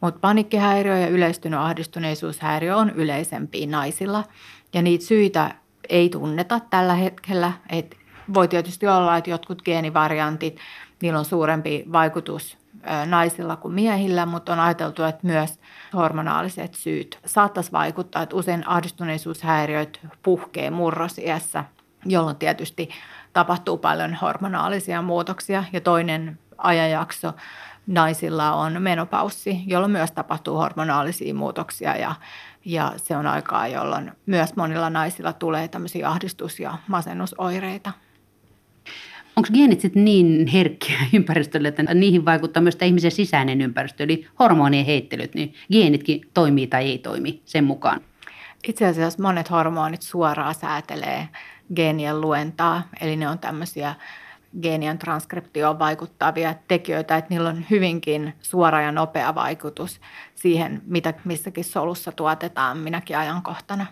Mutta 0.02 0.20
panikkihäiriö 0.20 0.98
ja 0.98 1.08
yleistynyt 1.08 1.60
ahdistuneisuushäiriö 1.60 2.78
on 2.78 2.90
yleisempi 2.90 3.66
naisilla 3.66 4.24
ja 4.74 4.82
niitä 4.82 5.06
syitä 5.06 5.56
ei 5.90 6.10
tunneta 6.10 6.60
tällä 6.70 6.96
hetkellä. 6.96 7.52
Et 7.70 7.98
voi 8.34 8.48
tietysti 8.48 8.88
olla, 8.88 9.18
että 9.18 9.30
jotkut 9.30 9.62
geenivariantit, 9.62 10.58
niillä 11.02 11.20
on 11.20 11.26
suurempi 11.26 11.86
vaikutus 11.92 12.58
naisilla 13.06 13.56
kuin 13.56 13.74
miehillä, 13.74 14.26
mutta 14.26 14.54
on 14.54 14.60
ajateltu, 14.60 15.04
että 15.04 15.28
myös 15.28 15.60
hormonaaliset 15.94 16.74
syyt 16.74 17.20
saattaisi 17.26 17.72
vaikuttaa, 17.72 18.22
että 18.22 18.36
usein 18.36 18.68
ahdistuneisuushäiriöt 18.68 20.00
puhkee 20.24 20.70
murrosiässä, 20.70 21.64
jolloin 22.06 22.36
tietysti 22.36 22.90
tapahtuu 23.34 23.78
paljon 23.78 24.18
hormonaalisia 24.22 25.02
muutoksia 25.02 25.64
ja 25.74 25.82
toinen 25.82 26.40
ajanjakso 26.58 27.34
naisilla 27.88 28.54
on 28.54 28.82
menopaussi, 28.82 29.64
jolloin 29.68 29.92
myös 29.92 30.12
tapahtuu 30.12 30.58
hormonaalisia 30.58 31.34
muutoksia 31.34 31.96
ja, 31.96 32.16
ja 32.66 32.94
se 32.98 33.18
on 33.18 33.28
aikaa, 33.28 33.68
jolloin 33.68 34.12
myös 34.26 34.56
monilla 34.56 34.90
naisilla 34.90 35.34
tulee 35.34 35.68
tämmöisiä 35.68 36.10
ahdistus- 36.10 36.60
ja 36.60 36.78
masennusoireita. 36.88 37.92
Onko 39.36 39.50
geenit 39.54 39.82
sitten 39.82 40.06
niin 40.06 40.48
herkkiä 40.48 40.98
ympäristölle, 41.14 41.68
että 41.68 41.94
niihin 41.94 42.26
vaikuttaa 42.26 42.64
myös 42.64 42.78
ihmisen 42.86 43.12
sisäinen 43.12 43.62
ympäristö, 43.62 44.04
eli 44.04 44.28
hormonien 44.40 44.86
heittelyt, 44.86 45.36
niin 45.36 45.54
geenitkin 45.72 46.22
toimii 46.34 46.68
tai 46.68 46.86
ei 46.86 46.98
toimi 46.98 47.42
sen 47.46 47.64
mukaan? 47.64 48.02
Itse 48.68 48.86
asiassa 48.86 49.24
monet 49.24 49.52
hormonit 49.52 50.02
suoraan 50.02 50.56
säätelee 50.56 51.28
geenien 51.76 52.22
luentaa, 52.22 52.84
eli 53.02 53.16
ne 53.16 53.30
on 53.30 53.40
tämmöisiä 53.40 53.96
geenien 54.62 54.98
transkriptioon 54.98 55.80
vaikuttavia 55.80 56.56
tekijöitä, 56.68 57.18
että 57.18 57.30
niillä 57.30 57.50
on 57.50 57.66
hyvinkin 57.70 58.34
suora 58.42 58.82
ja 58.82 58.92
nopea 58.92 59.36
vaikutus 59.36 60.02
siihen, 60.36 60.82
mitä 60.86 61.14
missäkin 61.26 61.64
solussa 61.64 62.12
tuotetaan 62.12 62.78
minäkin 62.78 63.18
ajankohtana. 63.18 63.86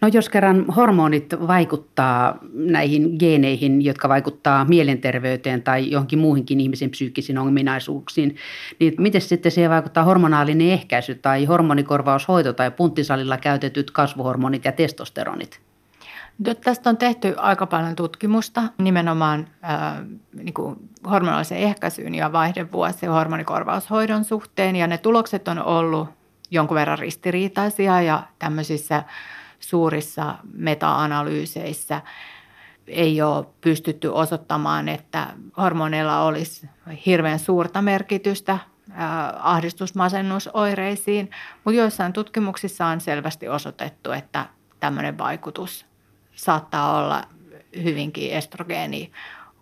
No 0.00 0.08
jos 0.12 0.28
kerran 0.28 0.66
hormonit 0.66 1.34
vaikuttaa 1.46 2.38
näihin 2.52 3.16
geeneihin, 3.18 3.84
jotka 3.84 4.08
vaikuttaa 4.08 4.64
mielenterveyteen 4.64 5.62
tai 5.62 5.90
johonkin 5.90 6.18
muuhinkin 6.18 6.60
ihmisen 6.60 6.90
psyykkisiin 6.90 7.38
ominaisuuksiin, 7.38 8.36
niin 8.80 8.94
miten 8.98 9.20
sitten 9.20 9.52
siihen 9.52 9.70
vaikuttaa 9.70 10.04
hormonaalinen 10.04 10.70
ehkäisy 10.70 11.14
tai 11.14 11.44
hormonikorvaushoito 11.44 12.52
tai 12.52 12.70
punttisalilla 12.70 13.36
käytetyt 13.36 13.90
kasvuhormonit 13.90 14.64
ja 14.64 14.72
testosteronit? 14.72 15.60
Tästä 16.64 16.90
on 16.90 16.96
tehty 16.96 17.34
aika 17.36 17.66
paljon 17.66 17.96
tutkimusta 17.96 18.62
nimenomaan 18.78 19.48
ää, 19.62 20.04
niin 20.32 20.54
kuin 20.54 20.76
hormonaalisen 21.10 21.58
ehkäisyyn 21.58 22.14
ja 22.14 22.32
vaihdevuosien 22.32 23.12
hormonikorvaushoidon 23.12 24.24
suhteen. 24.24 24.76
Ja 24.76 24.86
ne 24.86 24.98
tulokset 24.98 25.48
on 25.48 25.64
ollut 25.64 26.08
jonkun 26.50 26.74
verran 26.74 26.98
ristiriitaisia 26.98 28.02
ja 28.02 28.22
tämmöisissä 28.38 29.02
suurissa 29.62 30.34
meta-analyyseissä 30.52 32.02
ei 32.86 33.22
ole 33.22 33.46
pystytty 33.60 34.08
osoittamaan, 34.08 34.88
että 34.88 35.26
hormoneilla 35.56 36.22
olisi 36.22 36.70
hirveän 37.06 37.38
suurta 37.38 37.82
merkitystä 37.82 38.58
ahdistusmasennusoireisiin, 39.38 41.30
mutta 41.64 41.78
joissain 41.78 42.12
tutkimuksissa 42.12 42.86
on 42.86 43.00
selvästi 43.00 43.48
osoitettu, 43.48 44.12
että 44.12 44.46
tämmöinen 44.80 45.18
vaikutus 45.18 45.86
saattaa 46.34 46.98
olla 46.98 47.24
hyvinkin 47.82 48.32
estrogeeni 48.32 49.12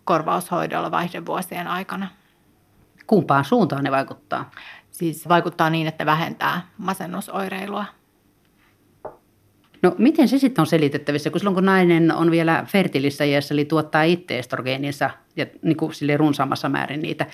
korvaushoidolla 0.05 0.91
vaihdevuosien 0.91 1.67
aikana. 1.67 2.07
Kumpaan 3.07 3.45
suuntaan 3.45 3.83
ne 3.83 3.91
vaikuttaa? 3.91 4.51
Siis 4.91 5.29
vaikuttaa 5.29 5.69
niin, 5.69 5.87
että 5.87 6.05
vähentää 6.05 6.61
masennusoireilua. 6.77 7.85
No 9.81 9.95
miten 9.97 10.27
se 10.27 10.37
sitten 10.37 10.61
on 10.61 10.67
selitettävissä, 10.67 11.29
kun 11.29 11.39
silloin 11.39 11.55
kun 11.55 11.65
nainen 11.65 12.15
on 12.15 12.31
vielä 12.31 12.65
fertilissä 12.67 13.23
iässä, 13.23 13.53
eli 13.53 13.65
tuottaa 13.65 14.03
itse 14.03 14.39
estrogeeninsa 14.39 15.09
ja 15.35 15.45
niin 15.61 15.77
kuin 15.77 15.93
sille 15.93 16.17
runsaamassa 16.17 16.69
määrin 16.69 17.01
niitä, 17.01 17.25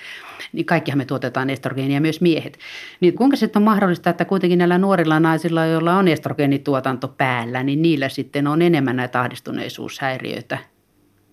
niin 0.54 0.66
kaikkihan 0.66 0.98
me 0.98 1.06
tuotetaan 1.06 1.50
estrogeenia, 1.50 2.02
myös 2.02 2.22
miehet. 2.22 2.60
Niin 3.00 3.14
kuinka 3.14 3.38
sitten 3.38 3.60
on 3.60 3.64
mahdollista, 3.64 4.10
että 4.10 4.26
kuitenkin 4.26 4.60
näillä 4.60 4.78
nuorilla 4.78 5.20
naisilla, 5.20 5.66
joilla 5.66 5.98
on 5.98 6.08
estrogeenituotanto 6.08 7.08
päällä, 7.08 7.64
niin 7.64 7.82
niillä 7.82 8.10
sitten 8.10 8.48
on 8.48 8.62
enemmän 8.62 8.96
näitä 8.96 9.22
ahdistuneisuushäiriöitä 9.22 10.58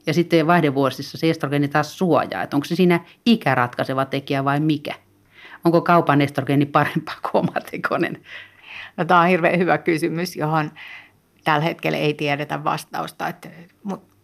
ja 0.07 0.15
sitten 0.15 0.47
vaihdevuosissa 0.47 1.19
se 1.19 1.31
estrogeeni 1.31 1.69
taas 1.69 1.99
suojaa, 1.99 2.43
että 2.43 2.57
onko 2.57 2.65
se 2.65 2.77
siinä 2.77 3.01
ikäratkaiseva 3.27 4.05
tekijä 4.05 4.45
vai 4.45 4.61
mikä? 4.61 4.95
Onko 5.65 5.81
kaupan 5.81 6.21
estrogeeni 6.21 6.67
parempaa 6.67 7.17
kuin 7.23 7.49
omatekoinen? 7.49 8.23
No, 8.97 9.05
tämä 9.05 9.21
on 9.21 9.29
hirveän 9.29 9.59
hyvä 9.59 9.79
kysymys, 9.79 10.37
johon 10.37 10.71
tällä 11.45 11.65
hetkellä 11.65 11.99
ei 11.99 12.15
tiedetä 12.15 12.65
vastausta. 12.65 13.29
Että, 13.29 13.49
mutta 13.83 14.15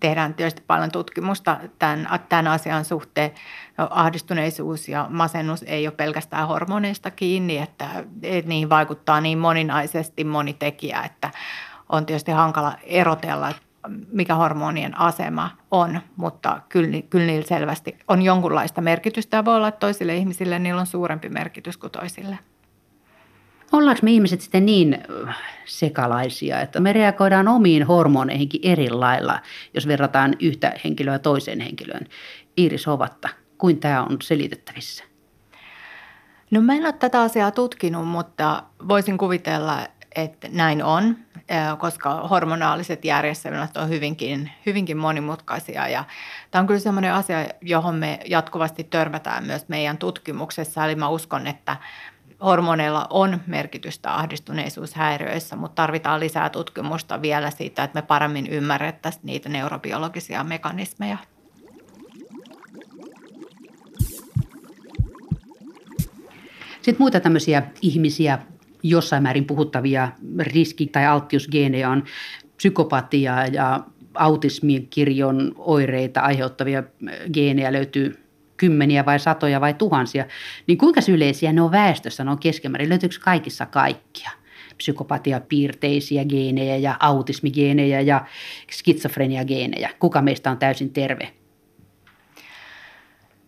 tehdään 0.00 0.34
tietysti 0.34 0.62
paljon 0.66 0.90
tutkimusta 0.90 1.56
tämän, 1.78 2.08
tämän 2.28 2.46
asian 2.46 2.84
suhteen. 2.84 3.30
No, 3.78 3.88
ahdistuneisuus 3.90 4.88
ja 4.88 5.06
masennus 5.10 5.62
ei 5.62 5.86
ole 5.86 5.94
pelkästään 5.94 6.48
hormoneista 6.48 7.10
kiinni, 7.10 7.58
että, 7.58 7.86
että 8.22 8.48
niihin 8.48 8.68
vaikuttaa 8.70 9.20
niin 9.20 9.38
moninaisesti 9.38 10.24
moni 10.24 10.54
tekijä, 10.54 11.02
että 11.02 11.30
on 11.88 12.06
tietysti 12.06 12.30
hankala 12.30 12.74
erotella, 12.82 13.52
mikä 14.12 14.34
hormonien 14.34 15.00
asema 15.00 15.50
on, 15.70 16.00
mutta 16.16 16.60
kyllä, 16.68 17.02
kyllä 17.10 17.26
niillä 17.26 17.46
selvästi 17.46 17.98
on 18.08 18.22
jonkunlaista 18.22 18.80
merkitystä 18.80 19.36
ja 19.36 19.44
voi 19.44 19.56
olla, 19.56 19.68
että 19.68 19.80
toisille 19.80 20.16
ihmisille 20.16 20.58
niillä 20.58 20.80
on 20.80 20.86
suurempi 20.86 21.28
merkitys 21.28 21.76
kuin 21.76 21.90
toisille. 21.90 22.38
Ollaanko 23.72 24.00
me 24.02 24.10
ihmiset 24.10 24.40
sitten 24.40 24.66
niin 24.66 24.98
sekalaisia, 25.64 26.60
että 26.60 26.80
me 26.80 26.92
reagoidaan 26.92 27.48
omiin 27.48 27.86
hormoneihinkin 27.86 28.60
eri 28.64 28.90
lailla, 28.90 29.40
jos 29.74 29.86
verrataan 29.86 30.36
yhtä 30.40 30.72
henkilöä 30.84 31.18
toiseen 31.18 31.60
henkilöön? 31.60 32.06
Iiris 32.58 32.86
Hovatta, 32.86 33.28
kuin 33.58 33.80
tämä 33.80 34.02
on 34.02 34.16
selitettävissä? 34.22 35.04
No 36.50 36.60
mä 36.60 36.74
en 36.74 36.84
ole 36.84 36.92
tätä 36.92 37.20
asiaa 37.20 37.50
tutkinut, 37.50 38.08
mutta 38.08 38.62
voisin 38.88 39.18
kuvitella, 39.18 39.78
että 40.14 40.48
näin 40.52 40.84
on, 40.84 41.16
koska 41.78 42.28
hormonaaliset 42.28 43.04
järjestelmät 43.04 43.76
on 43.76 43.88
hyvinkin, 43.88 44.50
hyvinkin 44.66 44.96
monimutkaisia. 44.96 45.88
Ja 45.88 46.04
tämä 46.50 46.60
on 46.60 46.66
kyllä 46.66 46.80
sellainen 46.80 47.14
asia, 47.14 47.46
johon 47.60 47.94
me 47.94 48.20
jatkuvasti 48.26 48.84
törmätään 48.84 49.46
myös 49.46 49.68
meidän 49.68 49.98
tutkimuksessa. 49.98 50.84
Eli 50.84 50.94
mä 50.94 51.08
uskon, 51.08 51.46
että 51.46 51.76
hormoneilla 52.44 53.06
on 53.10 53.40
merkitystä 53.46 54.14
ahdistuneisuushäiriöissä, 54.14 55.56
mutta 55.56 55.74
tarvitaan 55.74 56.20
lisää 56.20 56.50
tutkimusta 56.50 57.22
vielä 57.22 57.50
siitä, 57.50 57.84
että 57.84 57.98
me 57.98 58.06
paremmin 58.06 58.46
ymmärrettäisiin 58.46 59.26
niitä 59.26 59.48
neurobiologisia 59.48 60.44
mekanismeja. 60.44 61.18
Sitten 66.82 66.96
muita 66.98 67.20
tämmöisiä 67.20 67.62
ihmisiä, 67.82 68.38
jossain 68.82 69.22
määrin 69.22 69.44
puhuttavia 69.44 70.08
riski- 70.40 70.86
tai 70.86 71.06
alttiusgeenejä 71.06 71.90
on 71.90 72.04
psykopatia 72.56 73.46
ja 73.46 73.80
autismin 74.14 74.88
kirjon 74.88 75.54
oireita 75.58 76.20
aiheuttavia 76.20 76.82
geenejä 77.32 77.72
löytyy 77.72 78.21
kymmeniä 78.62 79.04
vai 79.04 79.18
satoja 79.18 79.60
vai 79.60 79.74
tuhansia, 79.74 80.24
niin 80.66 80.78
kuinka 80.78 81.00
yleisiä 81.08 81.52
ne 81.52 81.62
on 81.62 81.70
väestössä, 81.70 82.24
ne 82.24 82.30
on 82.30 82.38
keskimäärin, 82.38 82.88
löytyykö 82.88 83.16
kaikissa 83.20 83.66
kaikkia? 83.66 84.30
psykopatiapiirteisiä 84.76 86.24
geenejä 86.24 86.76
ja 86.76 86.96
autismigeenejä 87.00 88.00
ja 88.00 88.26
skitsofreniageenejä. 88.70 89.90
Kuka 89.98 90.22
meistä 90.22 90.50
on 90.50 90.58
täysin 90.58 90.92
terve? 90.92 91.32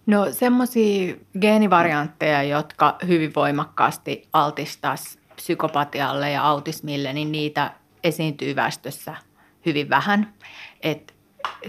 No 0.06 0.26
semmoisia 0.30 1.14
geenivariantteja, 1.40 2.42
jotka 2.42 2.98
hyvin 3.06 3.32
voimakkaasti 3.36 4.28
altistaisi 4.32 5.18
psykopatialle 5.36 6.30
ja 6.30 6.42
autismille, 6.42 7.12
niin 7.12 7.32
niitä 7.32 7.70
esiintyy 8.04 8.56
väestössä 8.56 9.14
hyvin 9.66 9.90
vähän. 9.90 10.34
Et 10.82 11.13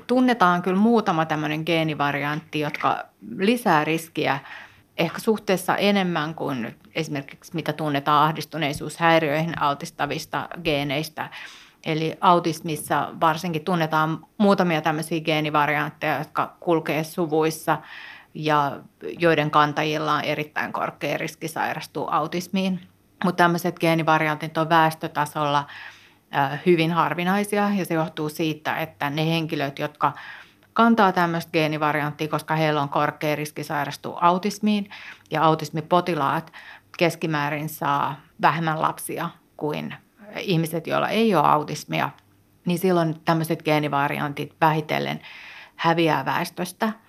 tunnetaan 0.07 0.61
kyllä 0.61 0.79
muutama 0.79 1.25
tämmöinen 1.25 1.63
geenivariantti, 1.65 2.59
jotka 2.59 3.03
lisää 3.37 3.83
riskiä 3.83 4.39
ehkä 4.97 5.19
suhteessa 5.19 5.77
enemmän 5.77 6.35
kuin 6.35 6.75
esimerkiksi 6.95 7.55
mitä 7.55 7.73
tunnetaan 7.73 8.23
ahdistuneisuushäiriöihin 8.23 9.61
altistavista 9.61 10.49
geeneistä. 10.63 11.29
Eli 11.85 12.17
autismissa 12.21 13.09
varsinkin 13.21 13.63
tunnetaan 13.63 14.25
muutamia 14.37 14.81
tämmöisiä 14.81 15.21
geenivariantteja, 15.21 16.17
jotka 16.17 16.55
kulkee 16.59 17.03
suvuissa 17.03 17.77
ja 18.33 18.79
joiden 19.19 19.51
kantajilla 19.51 20.13
on 20.13 20.23
erittäin 20.23 20.73
korkea 20.73 21.17
riski 21.17 21.47
sairastua 21.47 22.11
autismiin. 22.11 22.79
Mutta 23.23 23.43
tämmöiset 23.43 23.79
geenivariantit 23.79 24.57
on 24.57 24.69
väestötasolla 24.69 25.67
hyvin 26.65 26.91
harvinaisia. 26.91 27.69
Ja 27.69 27.85
se 27.85 27.93
johtuu 27.93 28.29
siitä, 28.29 28.77
että 28.77 29.09
ne 29.09 29.25
henkilöt, 29.25 29.79
jotka 29.79 30.13
kantaa 30.73 31.11
tämmöistä 31.11 31.51
geenivarianttia, 31.51 32.27
koska 32.27 32.55
heillä 32.55 32.81
on 32.81 32.89
korkea 32.89 33.35
riski 33.35 33.63
sairastua 33.63 34.19
autismiin 34.21 34.89
ja 35.31 35.43
autismipotilaat 35.43 36.53
keskimäärin 36.97 37.69
saa 37.69 38.21
vähemmän 38.41 38.81
lapsia 38.81 39.29
kuin 39.57 39.95
ihmiset, 40.39 40.87
joilla 40.87 41.09
ei 41.09 41.35
ole 41.35 41.47
autismia, 41.47 42.09
niin 42.65 42.79
silloin 42.79 43.15
tämmöiset 43.25 43.63
geenivariantit 43.63 44.55
vähitellen 44.61 45.21
häviää 45.75 46.25
väestöstä– 46.25 46.91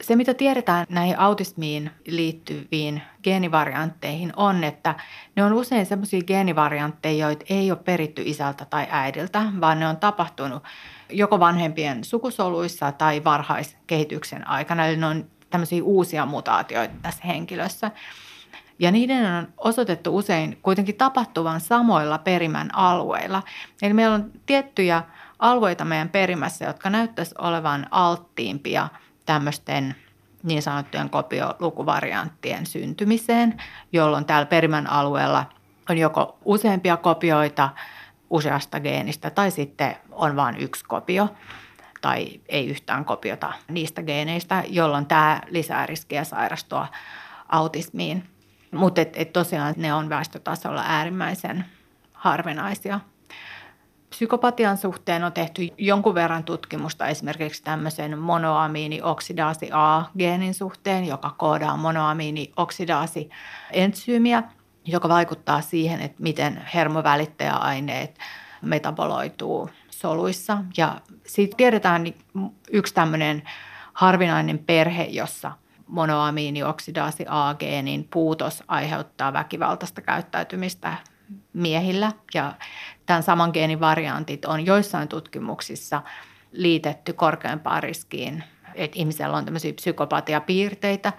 se, 0.00 0.16
mitä 0.16 0.34
tiedetään 0.34 0.86
näihin 0.88 1.18
autismiin 1.18 1.90
liittyviin 2.06 3.02
geenivariantteihin 3.22 4.32
on, 4.36 4.64
että 4.64 4.94
ne 5.36 5.44
on 5.44 5.52
usein 5.52 5.86
sellaisia 5.86 6.22
geenivariantteja, 6.22 7.26
joita 7.26 7.44
ei 7.48 7.70
ole 7.70 7.78
peritty 7.84 8.22
isältä 8.24 8.64
tai 8.64 8.86
äidiltä, 8.90 9.42
vaan 9.60 9.80
ne 9.80 9.88
on 9.88 9.96
tapahtunut 9.96 10.62
joko 11.10 11.40
vanhempien 11.40 12.04
sukusoluissa 12.04 12.92
tai 12.92 13.24
varhaiskehityksen 13.24 14.48
aikana. 14.48 14.86
Eli 14.86 14.96
ne 14.96 15.06
on 15.06 15.24
tämmöisiä 15.50 15.84
uusia 15.84 16.26
mutaatioita 16.26 16.94
tässä 17.02 17.26
henkilössä. 17.26 17.90
Ja 18.78 18.90
niiden 18.90 19.32
on 19.32 19.48
osoitettu 19.56 20.16
usein 20.16 20.58
kuitenkin 20.62 20.96
tapahtuvan 20.96 21.60
samoilla 21.60 22.18
perimän 22.18 22.74
alueilla. 22.74 23.42
Eli 23.82 23.94
meillä 23.94 24.14
on 24.14 24.30
tiettyjä 24.46 25.02
alueita 25.38 25.84
meidän 25.84 26.08
perimässä, 26.08 26.64
jotka 26.64 26.90
näyttäisi 26.90 27.34
olevan 27.38 27.86
alttiimpia– 27.90 28.88
tämmöisten 29.28 29.94
niin 30.42 30.62
sanottujen 30.62 31.10
kopiolukuvarianttien 31.10 32.66
syntymiseen, 32.66 33.62
jolloin 33.92 34.24
täällä 34.24 34.46
perimän 34.46 34.86
alueella 34.86 35.44
on 35.90 35.98
joko 35.98 36.38
useampia 36.44 36.96
kopioita 36.96 37.70
useasta 38.30 38.80
geenistä 38.80 39.30
tai 39.30 39.50
sitten 39.50 39.96
on 40.12 40.36
vain 40.36 40.56
yksi 40.56 40.84
kopio 40.84 41.28
tai 42.00 42.40
ei 42.48 42.68
yhtään 42.68 43.04
kopiota 43.04 43.52
niistä 43.68 44.02
geeneistä, 44.02 44.64
jolloin 44.68 45.06
tämä 45.06 45.40
lisää 45.48 45.86
riskiä 45.86 46.24
sairastua 46.24 46.88
autismiin. 47.48 48.24
Mutta 48.72 49.00
et, 49.00 49.12
et 49.16 49.32
tosiaan 49.32 49.74
ne 49.76 49.94
on 49.94 50.08
väestötasolla 50.08 50.84
äärimmäisen 50.86 51.64
harvinaisia. 52.12 53.00
Psykopatian 54.10 54.76
suhteen 54.76 55.24
on 55.24 55.32
tehty 55.32 55.68
jonkun 55.78 56.14
verran 56.14 56.44
tutkimusta 56.44 57.06
esimerkiksi 57.06 57.62
tämmöisen 57.62 58.18
monoamiinioksidaasi 58.18 59.70
A-geenin 59.72 60.54
suhteen, 60.54 61.04
joka 61.04 61.34
koodaa 61.38 61.76
monoamiinioksidaasi-entsyymiä, 61.76 64.42
joka 64.84 65.08
vaikuttaa 65.08 65.60
siihen, 65.60 66.00
että 66.00 66.22
miten 66.22 66.64
hermovälittäjäaineet 66.74 68.18
metaboloituu 68.62 69.70
soluissa. 69.90 70.58
Ja 70.76 71.00
siitä 71.26 71.56
tiedetään 71.56 72.14
yksi 72.72 72.94
tämmöinen 72.94 73.42
harvinainen 73.92 74.58
perhe, 74.58 75.04
jossa 75.04 75.52
monoamiinioksidaasi 75.86 77.24
A-geenin 77.28 78.08
puutos 78.10 78.62
aiheuttaa 78.68 79.32
väkivaltaista 79.32 80.00
käyttäytymistä 80.00 80.96
miehillä. 81.52 82.12
Ja 82.34 82.52
tämän 83.08 83.22
saman 83.22 83.50
geenin 83.52 83.80
variantit 83.80 84.44
on 84.44 84.66
joissain 84.66 85.08
tutkimuksissa 85.08 86.02
liitetty 86.52 87.12
korkeampaan 87.12 87.82
riskiin, 87.82 88.44
että 88.74 88.98
ihmisellä 88.98 89.36
on 89.36 89.44
tämmöisiä 89.44 89.72
psykopatiapiirteitä. 89.72 91.12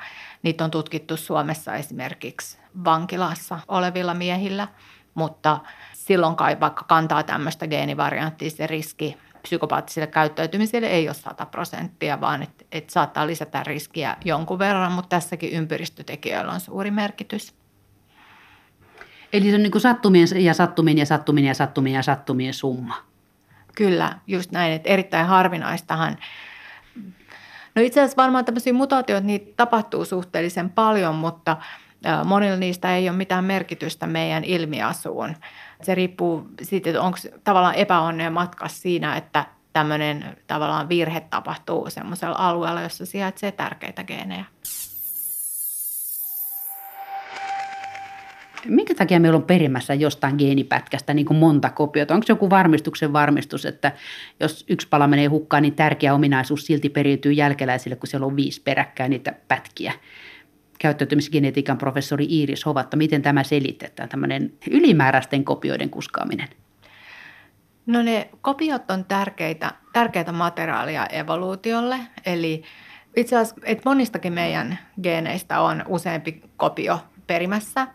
Niitä 0.43 0.63
on 0.63 0.71
tutkittu 0.71 1.17
Suomessa 1.17 1.75
esimerkiksi 1.75 2.57
vankilassa 2.85 3.59
olevilla 3.67 4.13
miehillä, 4.13 4.67
mutta 5.13 5.59
silloin 5.93 6.35
kai 6.35 6.59
vaikka 6.59 6.83
kantaa 6.83 7.23
tämmöistä 7.23 7.67
geenivarianttia, 7.67 8.49
se 8.49 8.67
riski 8.67 9.17
psykopaattiselle 9.41 10.07
käyttäytymiselle 10.07 10.87
ei 10.87 11.07
ole 11.07 11.13
100 11.13 11.45
prosenttia, 11.45 12.21
vaan 12.21 12.43
että 12.43 12.65
et 12.71 12.89
saattaa 12.89 13.27
lisätä 13.27 13.63
riskiä 13.63 14.17
jonkun 14.25 14.59
verran, 14.59 14.91
mutta 14.91 15.09
tässäkin 15.09 15.51
ympäristötekijöillä 15.51 16.51
on 16.51 16.59
suuri 16.59 16.91
merkitys. 16.91 17.58
Eli 19.33 19.49
se 19.49 19.55
on 19.55 19.63
niin 19.63 19.71
kuin 19.71 19.81
sattumien 19.81 20.27
ja 20.39 20.53
sattumien 20.53 20.97
ja 20.97 21.05
sattumien 21.05 21.47
ja 21.47 21.53
sattumien 21.53 21.95
ja 21.95 22.03
sattumien 22.03 22.53
summa. 22.53 22.95
Kyllä, 23.75 24.19
just 24.27 24.51
näin, 24.51 24.73
että 24.73 24.89
erittäin 24.89 25.27
harvinaistahan. 25.27 26.17
No 27.75 27.81
itse 27.81 27.99
asiassa 27.99 28.21
varmaan 28.21 28.45
tämmöisiä 28.45 28.73
mutaatioita 28.73 29.27
niitä 29.27 29.53
tapahtuu 29.57 30.05
suhteellisen 30.05 30.69
paljon, 30.69 31.15
mutta 31.15 31.57
monilla 32.25 32.57
niistä 32.57 32.95
ei 32.95 33.09
ole 33.09 33.17
mitään 33.17 33.43
merkitystä 33.43 34.07
meidän 34.07 34.43
ilmiasuun. 34.43 35.35
Se 35.83 35.95
riippuu 35.95 36.47
siitä, 36.61 36.89
että 36.89 37.01
onko 37.01 37.17
tavallaan 37.43 37.75
epäonneen 37.75 38.33
matkassa 38.33 38.81
siinä, 38.81 39.17
että 39.17 39.45
tämmöinen 39.73 40.37
tavallaan 40.47 40.89
virhe 40.89 41.21
tapahtuu 41.21 41.89
semmoisella 41.89 42.35
alueella, 42.39 42.81
jossa 42.81 43.05
sijaitsee 43.05 43.51
tärkeitä 43.51 44.03
geenejä. 44.03 44.45
Minkä 48.65 48.95
takia 48.95 49.19
meillä 49.19 49.35
on 49.35 49.43
perimässä 49.43 49.93
jostain 49.93 50.35
geenipätkästä 50.37 51.13
niin 51.13 51.25
kuin 51.25 51.37
monta 51.37 51.69
kopiota? 51.69 52.13
Onko 52.13 52.25
joku 52.29 52.49
varmistuksen 52.49 53.13
varmistus, 53.13 53.65
että 53.65 53.91
jos 54.39 54.65
yksi 54.69 54.87
pala 54.87 55.07
menee 55.07 55.27
hukkaan, 55.27 55.63
niin 55.63 55.75
tärkeä 55.75 56.13
ominaisuus 56.13 56.65
silti 56.65 56.89
periytyy 56.89 57.31
jälkeläisille, 57.31 57.95
kun 57.95 58.07
siellä 58.07 58.27
on 58.27 58.35
viisi 58.35 58.61
peräkkäin 58.61 59.09
niitä 59.09 59.33
pätkiä? 59.47 59.93
Käyttäytymisgenetiikan 60.79 61.77
professori 61.77 62.25
Iiris 62.29 62.65
Hovatta, 62.65 62.97
miten 62.97 63.21
tämä 63.21 63.43
selitetään, 63.43 64.09
tämmöinen 64.09 64.53
ylimääräisten 64.69 65.43
kopioiden 65.43 65.89
kuskaaminen? 65.89 66.47
No 67.85 68.01
ne 68.01 68.29
kopiot 68.41 68.91
on 68.91 69.05
tärkeitä, 69.05 69.71
tärkeitä 69.93 70.31
materiaalia 70.31 71.05
evoluutiolle, 71.05 71.99
eli 72.25 72.63
itse 73.15 73.37
asiassa 73.37 73.61
että 73.63 73.89
monistakin 73.89 74.33
meidän 74.33 74.79
geeneistä 75.03 75.61
on 75.61 75.83
useampi 75.87 76.41
kopio 76.57 76.99
perimässä. 77.27 77.87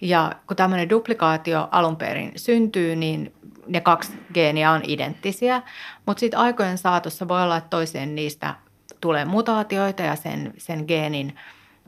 Ja 0.00 0.32
kun 0.46 0.56
tämmöinen 0.56 0.90
duplikaatio 0.90 1.68
alun 1.70 1.96
perin 1.96 2.32
syntyy, 2.36 2.96
niin 2.96 3.32
ne 3.66 3.80
kaksi 3.80 4.12
geeniä 4.34 4.70
on 4.70 4.80
identtisiä, 4.84 5.62
mutta 6.06 6.20
sitten 6.20 6.40
aikojen 6.40 6.78
saatossa 6.78 7.28
voi 7.28 7.42
olla, 7.42 7.56
että 7.56 7.70
toiseen 7.70 8.14
niistä 8.14 8.54
tulee 9.00 9.24
mutaatioita 9.24 10.02
ja 10.02 10.16
sen, 10.16 10.54
sen 10.58 10.84
geenin 10.88 11.36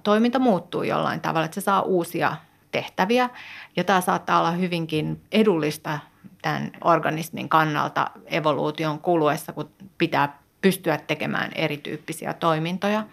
toiminta 0.03 0.39
muuttuu 0.39 0.83
jollain 0.83 1.21
tavalla, 1.21 1.45
että 1.45 1.55
se 1.55 1.61
saa 1.61 1.83
uusia 1.83 2.37
tehtäviä. 2.73 3.31
Ja 3.77 3.85
tämä 3.85 4.01
saattaa 4.01 4.39
olla 4.39 4.51
hyvinkin 4.51 5.23
edullista 5.33 5.99
tämän 6.43 6.71
organismin 6.85 7.49
kannalta 7.49 8.11
evoluution 8.27 8.99
kuluessa, 8.99 9.53
kun 9.53 9.71
pitää 9.99 10.39
pystyä 10.61 10.99
tekemään 10.99 11.51
erityyppisiä 11.55 12.33
toimintoja. 12.35 13.05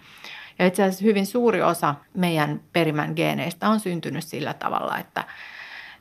Ja 0.58 0.66
itse 0.66 0.82
asiassa 0.82 1.04
hyvin 1.04 1.26
suuri 1.26 1.62
osa 1.62 1.94
meidän 2.14 2.60
perimän 2.72 3.12
geeneistä 3.16 3.68
on 3.68 3.80
syntynyt 3.80 4.24
sillä 4.24 4.54
tavalla, 4.54 4.98
että, 4.98 5.24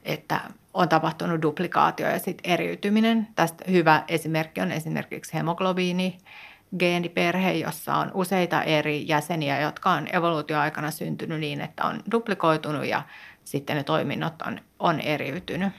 että 0.04 0.40
on 0.74 0.90
tapahtunut 0.90 1.42
duplikaatio 1.42 2.10
ja 2.10 2.20
sitten 2.20 2.52
eriytyminen. 2.52 3.28
Tästä 3.36 3.66
hyvä 3.72 4.04
esimerkki 4.08 4.62
on 4.62 4.72
esimerkiksi 4.72 5.34
hemoglobiini, 5.34 6.18
geeniperhe, 6.80 7.54
jossa 7.54 7.96
on 7.96 8.12
useita 8.14 8.64
eri 8.64 9.08
jäseniä, 9.08 9.62
jotka 9.62 9.92
on 9.92 10.08
evoluutioaikana 10.14 10.92
syntynyt 10.92 11.40
niin, 11.40 11.62
että 11.62 11.86
on 11.86 12.00
duplikoitunut 12.12 12.86
ja 12.86 13.02
sitten 13.44 13.76
ne 13.76 13.84
toiminnot 13.84 14.42
on, 14.48 14.60
on 14.80 15.00
eriytynyt. 15.00 15.74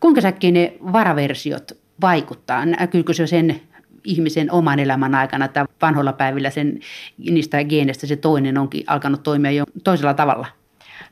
Kuinka 0.00 0.20
säkkiä 0.20 0.50
ne 0.50 0.72
varaversiot 0.92 1.72
vaikuttaa? 2.00 2.66
Näkyykö 2.66 3.14
se 3.14 3.26
sen 3.26 3.60
ihmisen 4.04 4.52
oman 4.52 4.78
elämän 4.78 5.14
aikana 5.14 5.44
että 5.44 5.66
vanhoilla 5.82 6.12
päivillä 6.12 6.50
sen, 6.50 6.80
niistä 7.18 7.64
geeneistä 7.64 8.06
se 8.06 8.16
toinen 8.16 8.58
onkin 8.58 8.84
alkanut 8.86 9.22
toimia 9.22 9.50
jo 9.50 9.64
toisella 9.84 10.14
tavalla? 10.14 10.46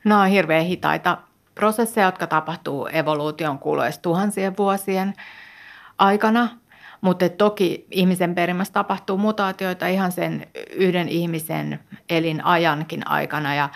No 0.05 0.20
on 0.20 0.28
hirveän 0.28 0.64
hitaita 0.64 1.18
prosesseja, 1.55 2.07
jotka 2.07 2.26
tapahtuu 2.26 2.86
evoluution 2.86 3.59
kuluessa 3.59 4.03
tuhansien 4.03 4.57
vuosien 4.57 5.14
aikana. 5.99 6.49
Mutta 7.01 7.28
toki 7.28 7.86
ihmisen 7.91 8.34
perimässä 8.34 8.72
tapahtuu 8.72 9.18
mutaatioita 9.18 9.86
ihan 9.86 10.12
sen 10.12 10.47
yhden 10.72 11.09
ihmisen 11.09 11.80
elinajankin 12.09 13.07
aikana 13.09 13.55
ja 13.55 13.68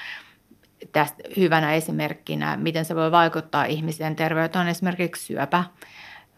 tästä 0.93 1.23
hyvänä 1.37 1.75
esimerkkinä, 1.75 2.57
miten 2.57 2.85
se 2.85 2.95
voi 2.95 3.11
vaikuttaa 3.11 3.65
ihmisen 3.65 4.17
terveyteen, 4.17 4.63
on 4.63 4.69
esimerkiksi 4.69 5.27
syöpä, 5.27 5.65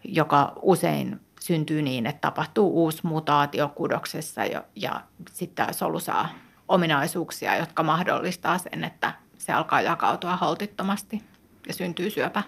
joka 0.03 0.53
usein 0.61 1.19
syntyy 1.45 1.81
niin, 1.81 2.05
että 2.05 2.21
tapahtuu 2.21 2.83
uusi 2.83 2.99
mutaatio 3.03 3.71
kudoksessa 3.75 4.45
ja, 4.45 4.63
ja 4.75 5.01
sitten 5.31 5.73
solu 5.73 5.99
saa 5.99 6.29
ominaisuuksia, 6.67 7.57
jotka 7.57 7.83
mahdollistaa 7.83 8.57
sen, 8.57 8.83
että 8.83 9.13
se 9.37 9.53
alkaa 9.53 9.81
jakautua 9.81 10.35
holtittomasti 10.35 11.21
ja 11.67 11.73
syntyy 11.73 12.09
syöpä. 12.09 12.43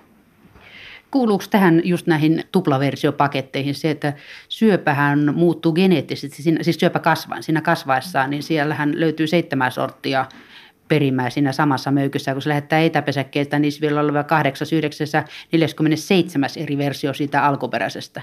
Kuuluuko 1.11 1.43
tähän 1.49 1.81
just 1.83 2.07
näihin 2.07 2.43
tuplaversiopaketteihin 2.51 3.75
se, 3.75 3.91
että 3.91 4.13
syöpähän 4.49 5.35
muuttuu 5.35 5.73
geneettisesti, 5.73 6.43
siis 6.61 6.79
syöpä 6.79 6.99
kasvain, 6.99 7.43
siinä 7.43 7.61
kasvaessaan, 7.61 8.29
niin 8.29 8.43
siellähän 8.43 8.99
löytyy 8.99 9.27
seitsemän 9.27 9.71
sorttia 9.71 10.25
perimää 10.87 11.29
siinä 11.29 11.51
samassa 11.51 11.91
möykyssä, 11.91 12.33
kun 12.33 12.41
se 12.41 12.49
lähettää 12.49 12.81
etäpesäkkeeltä, 12.81 13.59
niin 13.59 13.73
vielä 13.81 14.01
oleva 14.01 14.23
8, 14.23 14.67
9, 14.71 15.07
47 15.51 16.49
eri 16.57 16.77
versio 16.77 17.13
siitä 17.13 17.45
alkuperäisestä. 17.45 18.21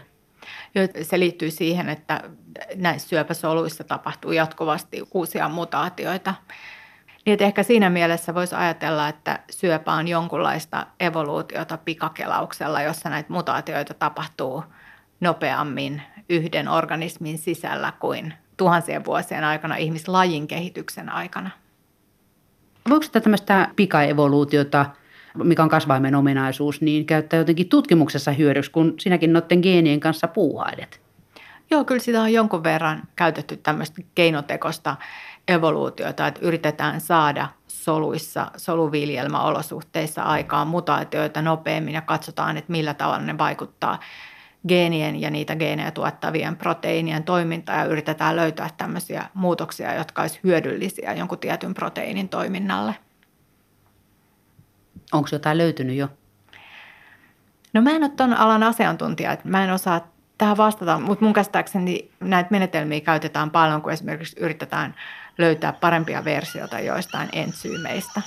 Se 1.02 1.18
liittyy 1.18 1.50
siihen, 1.50 1.88
että 1.88 2.20
näissä 2.76 3.08
syöpäsoluissa 3.08 3.84
tapahtuu 3.84 4.32
jatkuvasti 4.32 5.02
uusia 5.14 5.48
mutaatioita. 5.48 6.34
Niin 7.26 7.42
ehkä 7.42 7.62
siinä 7.62 7.90
mielessä 7.90 8.34
voisi 8.34 8.54
ajatella, 8.54 9.08
että 9.08 9.38
syöpä 9.50 9.92
on 9.92 10.08
jonkunlaista 10.08 10.86
evoluutiota 11.00 11.78
pikakelauksella, 11.78 12.82
jossa 12.82 13.10
näitä 13.10 13.32
mutaatioita 13.32 13.94
tapahtuu 13.94 14.64
nopeammin 15.20 16.02
yhden 16.28 16.68
organismin 16.68 17.38
sisällä 17.38 17.92
kuin 18.00 18.34
tuhansien 18.56 19.04
vuosien 19.04 19.44
aikana 19.44 19.76
ihmislajin 19.76 20.48
kehityksen 20.48 21.08
aikana. 21.08 21.50
Voiko 22.90 23.06
tämmöistä 23.12 23.68
pikaevoluutiota, 23.76 24.86
mikä 25.42 25.62
on 25.62 25.68
kasvaimen 25.68 26.14
ominaisuus, 26.14 26.80
niin 26.80 27.06
käyttää 27.06 27.38
jotenkin 27.38 27.68
tutkimuksessa 27.68 28.32
hyödyksi, 28.32 28.70
kun 28.70 28.94
sinäkin 28.98 29.32
noiden 29.32 29.60
geenien 29.62 30.00
kanssa 30.00 30.28
puuhailet? 30.28 31.00
Joo, 31.70 31.84
kyllä 31.84 32.00
sitä 32.00 32.22
on 32.22 32.32
jonkun 32.32 32.62
verran 32.62 33.02
käytetty 33.16 33.56
tämmöistä 33.56 34.02
keinotekosta 34.14 34.96
evoluutiota, 35.48 36.26
että 36.26 36.40
yritetään 36.42 37.00
saada 37.00 37.48
soluissa, 37.66 38.50
soluviljelmäolosuhteissa 38.56 40.22
aikaan 40.22 40.66
mutaatioita 40.68 41.42
nopeammin 41.42 41.94
ja 41.94 42.00
katsotaan, 42.00 42.56
että 42.56 42.72
millä 42.72 42.94
tavalla 42.94 43.24
ne 43.24 43.38
vaikuttaa 43.38 43.98
geenien 44.68 45.20
ja 45.20 45.30
niitä 45.30 45.56
geenejä 45.56 45.90
tuottavien 45.90 46.56
proteiinien 46.56 47.24
toimintaan 47.24 47.78
ja 47.78 47.84
yritetään 47.84 48.36
löytää 48.36 48.70
tämmöisiä 48.76 49.24
muutoksia, 49.34 49.94
jotka 49.94 50.22
olisi 50.22 50.40
hyödyllisiä 50.44 51.12
jonkun 51.12 51.38
tietyn 51.38 51.74
proteiinin 51.74 52.28
toiminnalle. 52.28 52.94
Onko 55.14 55.28
jotain 55.32 55.58
löytynyt 55.58 55.96
jo? 55.96 56.08
No 57.72 57.82
mä 57.82 57.90
en 57.90 58.02
ole 58.02 58.10
tuon 58.16 58.34
alan 58.34 58.62
asiantuntija, 58.62 59.32
että 59.32 59.48
mä 59.48 59.64
en 59.64 59.72
osaa 59.72 60.12
tähän 60.38 60.56
vastata, 60.56 60.98
mutta 60.98 61.24
mun 61.24 61.34
käsittääkseni 61.34 62.10
näitä 62.20 62.50
menetelmiä 62.50 63.00
käytetään 63.00 63.50
paljon, 63.50 63.82
kun 63.82 63.92
esimerkiksi 63.92 64.36
yritetään 64.40 64.94
löytää 65.38 65.72
parempia 65.72 66.24
versioita 66.24 66.80
joistain 66.80 67.28
entsyymeistä. 67.32 68.22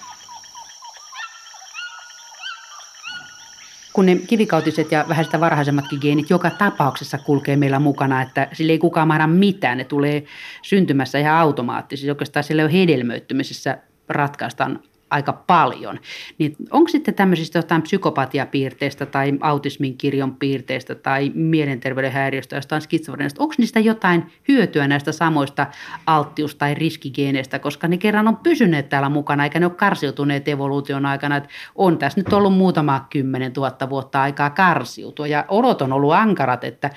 kun 3.93 4.05
ne 4.05 4.15
kivikautiset 4.15 4.91
ja 4.91 5.05
vähän 5.09 5.25
sitä 5.25 5.39
varhaisemmatkin 5.39 5.99
geenit 6.01 6.29
joka 6.29 6.49
tapauksessa 6.49 7.17
kulkee 7.17 7.55
meillä 7.55 7.79
mukana, 7.79 8.21
että 8.21 8.47
sille 8.53 8.71
ei 8.71 8.79
kukaan 8.79 9.07
mahda 9.07 9.27
mitään. 9.27 9.77
Ne 9.77 9.83
tulee 9.83 10.23
syntymässä 10.61 11.19
ihan 11.19 11.35
automaattisesti. 11.35 12.09
Oikeastaan 12.09 12.43
sillä 12.43 12.61
jo 12.61 12.69
hedelmöittymisessä 12.69 13.77
ratkaistaan 14.09 14.79
aika 15.10 15.34
paljon. 15.34 15.99
Niin 16.38 16.55
onko 16.72 16.88
sitten 16.88 17.14
tämmöisistä 17.14 17.60
jotain 17.60 17.82
psykopatiapiirteistä 17.82 19.05
tai 19.05 19.34
autismin 19.41 19.97
kirjon 19.97 20.36
piirteistä 20.36 20.95
tai 20.95 21.32
mielenterveyden 21.36 22.12
häiriöstä, 22.12 22.55
jostain 22.55 22.82
skitsofreniasta, 22.82 23.43
onko 23.43 23.55
niistä 23.58 23.80
jotain 23.80 24.32
hyötyä 24.47 24.88
näistä 24.88 25.12
samoista 25.12 25.68
alttius- 26.08 26.55
tai 26.55 26.74
riskigeeneistä, 26.74 27.60
koska 27.60 27.88
ne 27.88 27.97
kerran 27.97 28.28
on 28.28 28.38
pysyneet 28.38 28.89
täällä 28.89 29.10
mukana, 29.10 29.43
eikä 29.43 29.60
ne 29.60 29.66
ole 29.66 29.76
karsiutuneet 29.76 30.47
evoluution 30.47 31.05
aikana, 31.05 31.38
että 31.38 31.49
on 31.76 31.97
tässä 31.97 32.20
nyt 32.20 32.34
ollut 32.34 32.53
muutama 32.53 33.08
kymmenen 33.10 33.53
tuhatta 33.53 33.89
vuotta 33.89 34.22
aikaa 34.22 34.49
karsiutua 34.49 35.28
ja 35.28 35.45
olot 35.47 35.82
on 35.82 35.93
ollut 35.93 36.14
ankarat, 36.14 36.64
että 36.64 36.89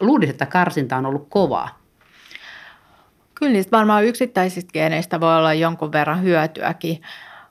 luulisin, 0.00 0.30
että 0.30 0.46
karsinta 0.46 0.96
on 0.96 1.06
ollut 1.06 1.26
kovaa. 1.28 1.86
Kyllä 3.34 3.52
niistä 3.52 3.76
varmaan 3.76 4.04
yksittäisistä 4.04 4.72
geeneistä 4.72 5.20
voi 5.20 5.36
olla 5.36 5.54
jonkun 5.54 5.92
verran 5.92 6.22
hyötyäkin, 6.22 7.00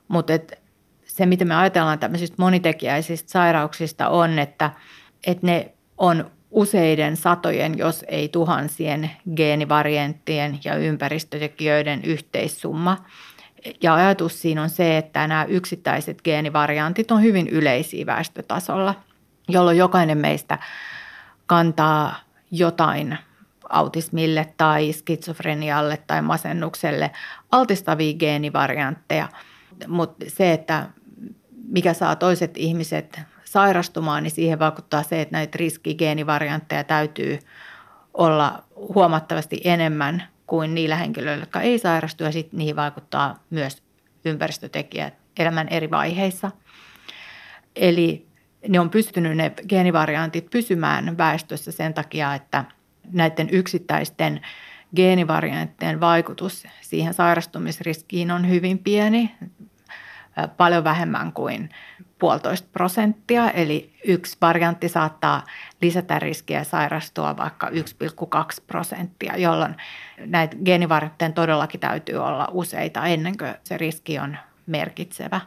mutta 0.08 0.32
se, 1.04 1.26
mitä 1.26 1.44
me 1.44 1.56
ajatellaan 1.56 1.98
tämmöisistä 1.98 2.36
monitekijäisistä 2.38 3.30
sairauksista 3.30 4.08
on, 4.08 4.38
että, 4.38 4.70
että 5.26 5.46
ne 5.46 5.72
on 5.98 6.30
useiden 6.50 7.16
satojen, 7.16 7.78
jos 7.78 8.04
ei 8.08 8.28
tuhansien 8.28 9.10
geenivarianttien 9.36 10.58
ja 10.64 10.74
ympäristötekijöiden 10.74 12.04
yhteissumma. 12.04 12.96
Ja 13.82 13.94
ajatus 13.94 14.42
siinä 14.42 14.62
on 14.62 14.70
se, 14.70 14.96
että 14.96 15.26
nämä 15.26 15.44
yksittäiset 15.44 16.22
geenivariantit 16.22 17.10
on 17.10 17.22
hyvin 17.22 17.48
yleisiä 17.48 18.06
väestötasolla, 18.06 18.94
jolloin 19.48 19.76
jokainen 19.76 20.18
meistä 20.18 20.58
kantaa 21.46 22.20
jotain 22.50 23.18
autismille 23.68 24.48
tai 24.56 24.92
skitsofrenialle 24.92 25.98
tai 26.06 26.22
masennukselle 26.22 27.10
altistavia 27.52 28.14
geenivariantteja. 28.14 29.28
Mutta 29.86 30.26
se, 30.28 30.52
että 30.52 30.88
mikä 31.68 31.94
saa 31.94 32.16
toiset 32.16 32.56
ihmiset 32.56 33.20
sairastumaan, 33.44 34.22
niin 34.22 34.30
siihen 34.30 34.58
vaikuttaa 34.58 35.02
se, 35.02 35.20
että 35.20 35.36
näitä 35.36 35.58
riskigeenivariantteja 35.58 36.84
täytyy 36.84 37.38
olla 38.14 38.64
huomattavasti 38.94 39.60
enemmän 39.64 40.22
kuin 40.46 40.74
niillä 40.74 40.96
henkilöillä, 40.96 41.42
jotka 41.42 41.60
ei 41.60 41.78
sairastu 41.78 42.24
ja 42.24 42.32
sitten 42.32 42.58
niihin 42.58 42.76
vaikuttaa 42.76 43.44
myös 43.50 43.82
ympäristötekijät 44.24 45.14
elämän 45.38 45.68
eri 45.68 45.90
vaiheissa. 45.90 46.50
Eli 47.76 48.26
ne 48.68 48.80
on 48.80 48.90
pystynyt 48.90 49.36
ne 49.36 49.52
geenivariantit 49.68 50.50
pysymään 50.50 51.18
väestössä 51.18 51.72
sen 51.72 51.94
takia, 51.94 52.34
että 52.34 52.64
näiden 53.12 53.50
yksittäisten 53.50 54.40
geenivarianttien 54.96 56.00
vaikutus 56.00 56.66
siihen 56.80 57.14
sairastumisriskiin 57.14 58.30
on 58.30 58.48
hyvin 58.48 58.78
pieni, 58.78 59.34
paljon 60.56 60.84
vähemmän 60.84 61.32
kuin 61.32 61.70
puolitoista 62.18 62.68
prosenttia, 62.72 63.50
eli 63.50 63.92
yksi 64.04 64.36
variantti 64.40 64.88
saattaa 64.88 65.44
lisätä 65.82 66.18
riskiä 66.18 66.64
sairastua 66.64 67.36
vaikka 67.36 67.68
1,2 67.68 67.72
prosenttia, 68.66 69.36
jolloin 69.36 69.76
näitä 70.18 70.56
geenivariantteja 70.64 71.32
todellakin 71.32 71.80
täytyy 71.80 72.16
olla 72.16 72.48
useita 72.52 73.06
ennen 73.06 73.38
kuin 73.38 73.54
se 73.64 73.78
riski 73.78 74.18
on 74.18 74.36
merkitsevä. 74.66 75.40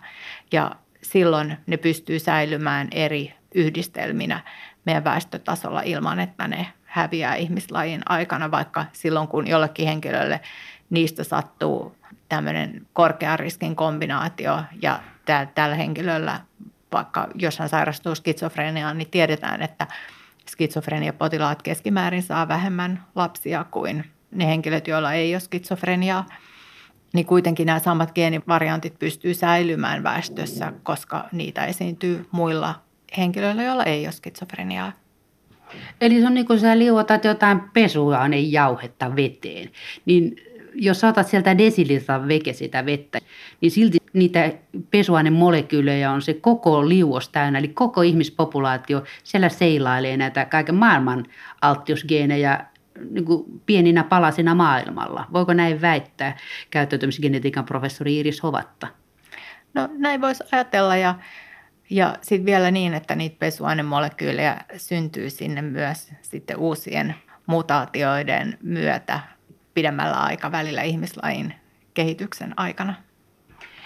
Ja 0.52 0.72
silloin 1.02 1.58
ne 1.68 1.78
pystyy 1.78 2.20
säilymään 2.20 2.88
eri 2.91 3.34
yhdistelminä 3.56 4.41
meidän 4.86 5.04
väestötasolla 5.04 5.82
ilman, 5.82 6.20
että 6.20 6.47
ne 6.47 6.68
häviää 6.90 7.36
ihmislajin 7.36 8.02
aikana, 8.06 8.52
vaikka 8.52 8.86
silloin 8.94 9.28
kun 9.28 9.48
jollekin 9.48 9.88
henkilölle 9.88 10.42
niistä 10.90 11.24
sattuu 11.24 11.96
tämmöinen 12.30 12.88
korkean 12.94 13.40
riskin 13.40 13.76
kombinaatio 13.76 14.64
ja 14.82 15.00
tällä 15.56 15.76
henkilöllä, 15.76 16.40
vaikka 16.92 17.28
jos 17.36 17.60
hän 17.60 17.70
sairastuu 17.70 18.16
skitsofreniaan, 18.16 18.98
niin 18.98 19.10
tiedetään, 19.10 19.62
että 19.62 19.88
skitsofreniapotilaat 20.50 21.62
keskimäärin 21.62 22.24
saa 22.24 22.48
vähemmän 22.48 23.04
lapsia 23.16 23.66
kuin 23.72 24.12
ne 24.32 24.46
henkilöt, 24.46 24.88
joilla 24.88 25.14
ei 25.14 25.34
ole 25.34 25.40
skitsofreniaa. 25.40 26.26
Niin 27.14 27.26
kuitenkin 27.26 27.66
nämä 27.66 27.80
samat 27.80 28.12
geenivariantit 28.12 29.00
pystyy 29.00 29.34
säilymään 29.34 30.04
väestössä, 30.04 30.74
koska 30.84 31.26
niitä 31.32 31.66
esiintyy 31.66 32.28
muilla 32.32 32.76
henkilöillä, 33.18 33.64
joilla 33.64 33.84
ei 33.84 34.06
ole 34.06 34.12
skitsofreniaa. 34.12 34.92
Eli 36.02 36.20
se 36.20 36.28
on 36.28 36.34
niin 36.34 36.46
kuin 36.46 36.60
sä 36.60 36.80
liuotat 36.80 37.26
jotain 37.26 37.62
pesuainejauhetta 37.74 39.16
veteen, 39.16 39.70
niin 40.06 40.36
jos 40.74 41.00
saatat 41.00 41.28
sieltä 41.28 41.58
desilitran 41.58 42.28
veke 42.28 42.54
sitä 42.54 42.86
vettä, 42.86 43.20
niin 43.62 43.72
silti 43.72 43.98
niitä 44.14 44.52
pesuainemolekyylejä 44.92 46.12
on 46.12 46.22
se 46.22 46.34
koko 46.34 46.90
liuos 46.90 47.30
täynnä, 47.30 47.60
eli 47.60 47.68
koko 47.68 48.02
ihmispopulaatio 48.02 49.04
siellä 49.24 49.50
seilailee 49.50 50.18
näitä 50.18 50.46
kaiken 50.46 50.76
maailman 50.76 51.26
alttiusgeenejä 51.62 52.66
niin 53.12 53.26
kuin 53.26 53.62
pieninä 53.66 54.04
palasina 54.04 54.56
maailmalla. 54.56 55.26
Voiko 55.34 55.54
näin 55.54 55.82
väittää 55.82 56.38
käyttäytymisgenetiikan 56.70 57.66
professori 57.66 58.18
Iris 58.18 58.44
Hovatta? 58.44 58.88
No 59.74 59.90
näin 59.98 60.22
voisi 60.22 60.44
ajatella 60.52 60.96
ja, 60.96 61.16
ja 61.90 62.16
sitten 62.22 62.46
vielä 62.46 62.72
niin, 62.72 62.94
että 62.94 63.16
niitä 63.16 63.36
pesuainemolekyylejä 63.40 64.58
syntyy 64.78 65.30
sinne 65.30 65.62
myös 65.62 66.12
sitten 66.22 66.58
uusien 66.58 67.16
mutaatioiden 67.46 68.58
myötä 68.64 69.20
pidemmällä 69.74 70.18
aikavälillä 70.18 70.82
ihmislajin 70.82 71.54
kehityksen 71.94 72.54
aikana. 72.58 72.94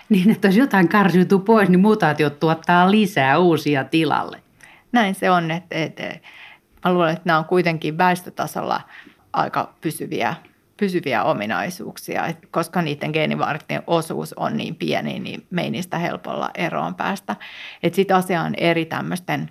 Niin, 0.09 0.29
että 0.29 0.47
jos 0.47 0.57
jotain 0.57 0.89
karsiutuu 0.89 1.39
pois, 1.39 1.69
niin 1.69 1.79
mutaatiot 1.79 2.39
tuottaa 2.39 2.91
lisää 2.91 3.37
uusia 3.37 3.83
tilalle. 3.83 4.43
Näin 4.91 5.15
se 5.15 5.31
on. 5.31 5.51
Että, 5.51 5.75
että, 5.75 6.03
mä 6.85 6.93
luulen, 6.93 7.13
että 7.13 7.21
nämä 7.25 7.39
on 7.39 7.45
kuitenkin 7.45 7.97
väestötasolla 7.97 8.81
aika 9.33 9.73
pysyviä, 9.81 10.35
pysyviä 10.77 11.23
ominaisuuksia. 11.23 12.25
että 12.25 12.47
koska 12.51 12.81
niiden 12.81 13.11
geenivarttien 13.11 13.83
osuus 13.87 14.33
on 14.33 14.57
niin 14.57 14.75
pieni, 14.75 15.19
niin 15.19 15.45
me 15.49 15.61
ei 15.63 15.71
niistä 15.71 15.97
helpolla 15.97 16.51
eroon 16.55 16.95
päästä. 16.95 17.35
Sitten 17.91 18.17
asia 18.17 18.41
on 18.41 18.55
eri 18.57 18.85
tämmöisten 18.85 19.49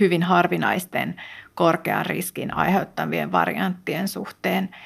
hyvin 0.00 0.22
harvinaisten 0.22 1.22
korkean 1.54 2.06
riskin 2.06 2.54
aiheuttavien 2.54 3.32
varianttien 3.32 4.08
suhteen– 4.08 4.68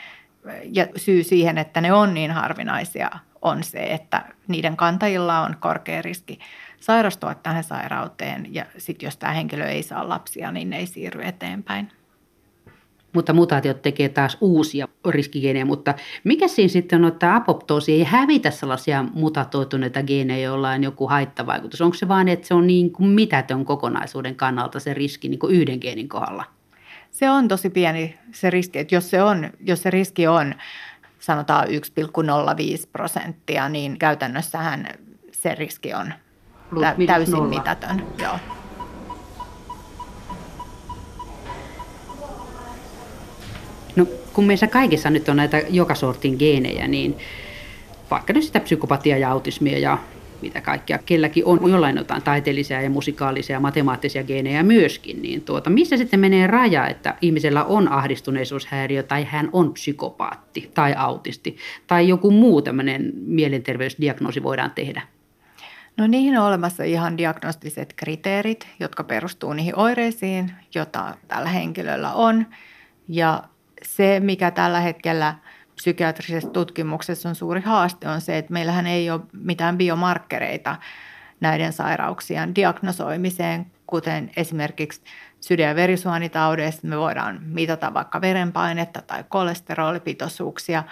ja 0.64 0.86
syy 0.96 1.22
siihen, 1.22 1.58
että 1.58 1.80
ne 1.80 1.92
on 1.92 2.14
niin 2.14 2.30
harvinaisia, 2.30 3.10
on 3.42 3.64
se, 3.64 3.82
että 3.82 4.24
niiden 4.48 4.76
kantajilla 4.76 5.40
on 5.40 5.56
korkea 5.60 6.02
riski 6.02 6.38
sairastua 6.80 7.34
tähän 7.34 7.64
sairauteen 7.64 8.54
ja 8.54 8.66
sitten 8.78 9.06
jos 9.06 9.16
tämä 9.16 9.32
henkilö 9.32 9.66
ei 9.66 9.82
saa 9.82 10.08
lapsia, 10.08 10.52
niin 10.52 10.70
ne 10.70 10.78
ei 10.78 10.86
siirry 10.86 11.22
eteenpäin. 11.22 11.92
Mutta 13.14 13.32
mutaatiot 13.32 13.82
tekee 13.82 14.08
taas 14.08 14.38
uusia 14.40 14.88
riskigeenejä, 15.08 15.64
mutta 15.64 15.94
mikä 16.24 16.48
siinä 16.48 16.68
sitten 16.68 17.04
on, 17.04 17.08
että 17.12 17.34
apoptoosi 17.34 17.92
ei 17.92 18.04
hävitä 18.04 18.50
sellaisia 18.50 19.04
mutatoituneita 19.14 20.02
geenejä, 20.02 20.48
joilla 20.48 20.70
on 20.70 20.84
joku 20.84 21.08
haittavaikutus? 21.08 21.80
Onko 21.80 21.94
se 21.94 22.08
vain, 22.08 22.28
että 22.28 22.46
se 22.46 22.54
on 22.54 22.66
niin 22.66 22.92
kuin 22.92 23.08
mitätön 23.08 23.64
kokonaisuuden 23.64 24.34
kannalta 24.34 24.80
se 24.80 24.94
riski 24.94 25.28
niin 25.28 25.38
kuin 25.38 25.54
yhden 25.54 25.78
geenin 25.80 26.08
kohdalla? 26.08 26.44
se 27.14 27.30
on 27.30 27.48
tosi 27.48 27.70
pieni 27.70 28.18
se 28.32 28.50
riski, 28.50 28.78
että 28.78 28.94
jos 28.94 29.10
se, 29.10 29.22
on, 29.22 29.50
jos 29.60 29.82
se 29.82 29.90
riski 29.90 30.26
on 30.26 30.54
sanotaan 31.20 31.68
1,05 31.68 31.74
prosenttia, 32.92 33.68
niin 33.68 33.98
käytännössähän 33.98 34.88
se 35.32 35.54
riski 35.54 35.94
on 35.94 36.14
tä- 36.80 36.96
täysin 37.06 37.42
mitätön. 37.44 38.06
Joo. 38.22 38.38
No, 43.96 44.06
kun 44.32 44.44
meissä 44.44 44.66
kaikissa 44.66 45.10
nyt 45.10 45.28
on 45.28 45.36
näitä 45.36 45.62
joka 45.70 45.94
sortin 45.94 46.36
geenejä, 46.38 46.88
niin 46.88 47.16
vaikka 48.10 48.32
nyt 48.32 48.44
sitä 48.44 48.60
psykopatiaa 48.60 49.18
ja 49.18 49.30
autismia 49.30 49.78
ja 49.78 49.98
mitä 50.42 50.60
kaikkea 50.60 50.98
kelläkin 50.98 51.44
on 51.46 51.70
jollain 51.70 51.96
jotain 51.96 52.22
taiteellisia 52.22 52.82
ja 52.82 52.90
musikaalisia 52.90 53.56
ja 53.56 53.60
matemaattisia 53.60 54.24
geenejä 54.24 54.62
myöskin, 54.62 55.22
niin 55.22 55.42
tuota, 55.42 55.70
missä 55.70 55.96
sitten 55.96 56.20
menee 56.20 56.46
raja, 56.46 56.88
että 56.88 57.14
ihmisellä 57.20 57.64
on 57.64 57.92
ahdistuneisuushäiriö 57.92 59.02
tai 59.02 59.24
hän 59.24 59.48
on 59.52 59.72
psykopaatti 59.72 60.70
tai 60.74 60.94
autisti 60.96 61.56
tai 61.86 62.08
joku 62.08 62.30
muu 62.30 62.62
tämmöinen 62.62 63.12
mielenterveysdiagnoosi 63.14 64.42
voidaan 64.42 64.70
tehdä? 64.70 65.02
No 65.96 66.06
niihin 66.06 66.38
on 66.38 66.46
olemassa 66.46 66.84
ihan 66.84 67.18
diagnostiset 67.18 67.92
kriteerit, 67.96 68.66
jotka 68.80 69.04
perustuu 69.04 69.52
niihin 69.52 69.78
oireisiin, 69.78 70.52
joita 70.74 71.14
tällä 71.28 71.48
henkilöllä 71.48 72.12
on. 72.12 72.46
Ja 73.08 73.42
se, 73.86 74.20
mikä 74.20 74.50
tällä 74.50 74.80
hetkellä– 74.80 75.34
psykiatrisessa 75.76 76.50
tutkimuksessa 76.50 77.28
on 77.28 77.34
suuri 77.34 77.60
haaste 77.60 78.08
on 78.08 78.20
se, 78.20 78.38
että 78.38 78.52
meillähän 78.52 78.86
ei 78.86 79.10
ole 79.10 79.20
mitään 79.32 79.78
biomarkkereita 79.78 80.76
näiden 81.40 81.72
sairauksien 81.72 82.54
diagnosoimiseen, 82.54 83.66
kuten 83.86 84.30
esimerkiksi 84.36 85.00
sydän- 85.40 85.68
ja 85.68 85.74
verisuonitaudeista 85.74 86.86
me 86.86 86.98
voidaan 86.98 87.40
mitata 87.42 87.94
vaikka 87.94 88.20
verenpainetta 88.20 89.02
tai 89.02 89.24
kolesterolipitoisuuksia. 89.28 90.84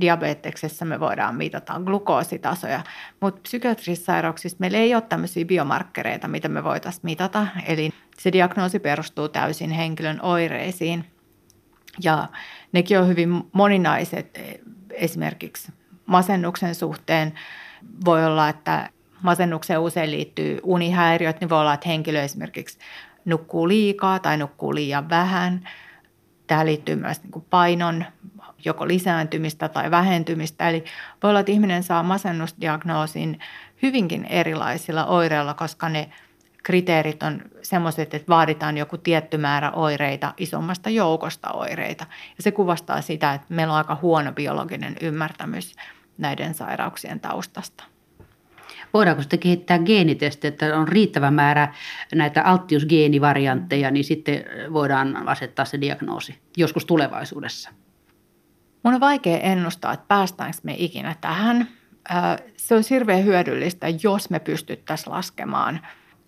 Diabeteksessä 0.00 0.84
me 0.84 1.00
voidaan 1.00 1.34
mitata 1.34 1.80
glukoositasoja, 1.84 2.80
mutta 3.20 3.40
psykiatrisissa 3.42 4.04
sairauksissa 4.04 4.56
meillä 4.60 4.78
ei 4.78 4.94
ole 4.94 5.02
tämmöisiä 5.02 5.44
biomarkkereita, 5.44 6.28
mitä 6.28 6.48
me 6.48 6.64
voitaisiin 6.64 7.00
mitata. 7.04 7.46
Eli 7.66 7.90
se 8.18 8.32
diagnoosi 8.32 8.78
perustuu 8.78 9.28
täysin 9.28 9.70
henkilön 9.70 10.20
oireisiin– 10.22 11.04
ja 12.04 12.28
nekin 12.72 12.98
on 12.98 13.08
hyvin 13.08 13.42
moninaiset 13.52 14.40
esimerkiksi 14.90 15.72
masennuksen 16.06 16.74
suhteen. 16.74 17.34
Voi 18.04 18.24
olla, 18.24 18.48
että 18.48 18.90
masennukseen 19.22 19.80
usein 19.80 20.10
liittyy 20.10 20.60
unihäiriöt, 20.62 21.40
niin 21.40 21.48
voi 21.50 21.60
olla, 21.60 21.74
että 21.74 21.88
henkilö 21.88 22.22
esimerkiksi 22.22 22.78
nukkuu 23.24 23.68
liikaa 23.68 24.18
tai 24.18 24.36
nukkuu 24.36 24.74
liian 24.74 25.08
vähän. 25.08 25.68
Tähän 26.46 26.66
liittyy 26.66 26.96
myös 26.96 27.22
niin 27.22 27.44
painon 27.50 28.04
joko 28.64 28.88
lisääntymistä 28.88 29.68
tai 29.68 29.90
vähentymistä. 29.90 30.68
Eli 30.68 30.84
voi 31.22 31.30
olla, 31.30 31.40
että 31.40 31.52
ihminen 31.52 31.82
saa 31.82 32.02
masennusdiagnoosin 32.02 33.38
hyvinkin 33.82 34.24
erilaisilla 34.24 35.06
oireilla, 35.06 35.54
koska 35.54 35.88
ne 35.88 36.10
kriteerit 36.62 37.22
on 37.22 37.42
semmoiset, 37.62 38.14
että 38.14 38.28
vaaditaan 38.28 38.76
joku 38.76 38.98
tietty 38.98 39.36
määrä 39.36 39.70
oireita 39.70 40.34
isommasta 40.36 40.90
joukosta 40.90 41.52
oireita. 41.52 42.06
Ja 42.36 42.42
se 42.42 42.50
kuvastaa 42.50 43.00
sitä, 43.00 43.34
että 43.34 43.46
meillä 43.48 43.72
on 43.72 43.78
aika 43.78 43.98
huono 44.02 44.32
biologinen 44.32 44.96
ymmärtämys 45.00 45.76
näiden 46.18 46.54
sairauksien 46.54 47.20
taustasta. 47.20 47.84
Voidaanko 48.94 49.22
sitten 49.22 49.38
kehittää 49.38 49.78
geenitesti, 49.78 50.46
että 50.46 50.78
on 50.78 50.88
riittävä 50.88 51.30
määrä 51.30 51.74
näitä 52.14 52.42
alttiusgeenivariantteja, 52.42 53.90
niin 53.90 54.04
sitten 54.04 54.44
voidaan 54.72 55.28
asettaa 55.28 55.64
se 55.64 55.80
diagnoosi 55.80 56.38
joskus 56.56 56.84
tulevaisuudessa? 56.84 57.70
Mun 58.82 58.94
on 58.94 59.00
vaikea 59.00 59.38
ennustaa, 59.38 59.92
että 59.92 60.04
päästäänkö 60.08 60.58
me 60.62 60.74
ikinä 60.78 61.16
tähän. 61.20 61.68
Se 62.56 62.74
on 62.74 62.82
hirveän 62.90 63.24
hyödyllistä, 63.24 63.86
jos 64.02 64.30
me 64.30 64.38
pystyttäisiin 64.38 65.12
laskemaan 65.12 65.80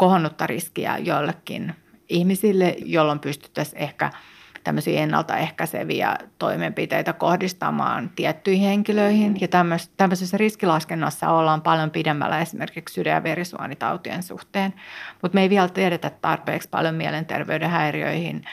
kohonnutta 0.02 0.46
riskiä 0.46 0.98
joillekin 0.98 1.74
ihmisille, 2.08 2.76
jolloin 2.78 3.18
pystyttäisiin 3.18 3.82
ehkä– 3.82 4.10
tämmöisiä 4.64 5.00
ennaltaehkäiseviä 5.00 6.16
toimenpiteitä 6.38 7.12
kohdistamaan 7.12 8.10
tiettyihin 8.16 8.68
henkilöihin. 8.68 9.36
Ja 9.40 9.48
tämmöisessä 9.96 10.36
riskilaskennassa 10.36 11.30
ollaan 11.30 11.62
paljon 11.62 11.90
pidemmällä 11.90 12.40
esimerkiksi 12.40 12.94
sydän- 12.94 13.14
ja 13.14 13.22
verisuonitautien 13.22 14.22
suhteen, 14.22 14.74
mutta 15.22 15.34
me 15.36 15.42
ei 15.42 15.50
vielä 15.50 15.68
tiedetä 15.68 16.10
tarpeeksi 16.10 16.68
paljon 16.68 16.94
mielenterveyden 16.94 17.70
häiriöihin 17.70 18.44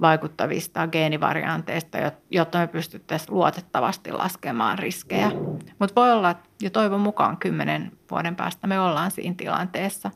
vaikuttavista 0.00 0.86
geenivarianteista, 0.86 1.98
jotta 2.30 2.58
me 2.58 2.66
pystyttäisiin 2.66 3.34
luotettavasti 3.34 4.12
laskemaan 4.12 4.78
riskejä. 4.78 5.30
Mutta 5.78 6.00
voi 6.00 6.12
olla, 6.12 6.34
jo 6.60 6.70
toivon 6.70 7.00
mukaan 7.00 7.36
kymmenen 7.36 7.92
vuoden 8.10 8.36
päästä 8.36 8.66
me 8.66 8.80
ollaan 8.80 9.10
siinä 9.10 9.34
tilanteessa. 9.38 10.10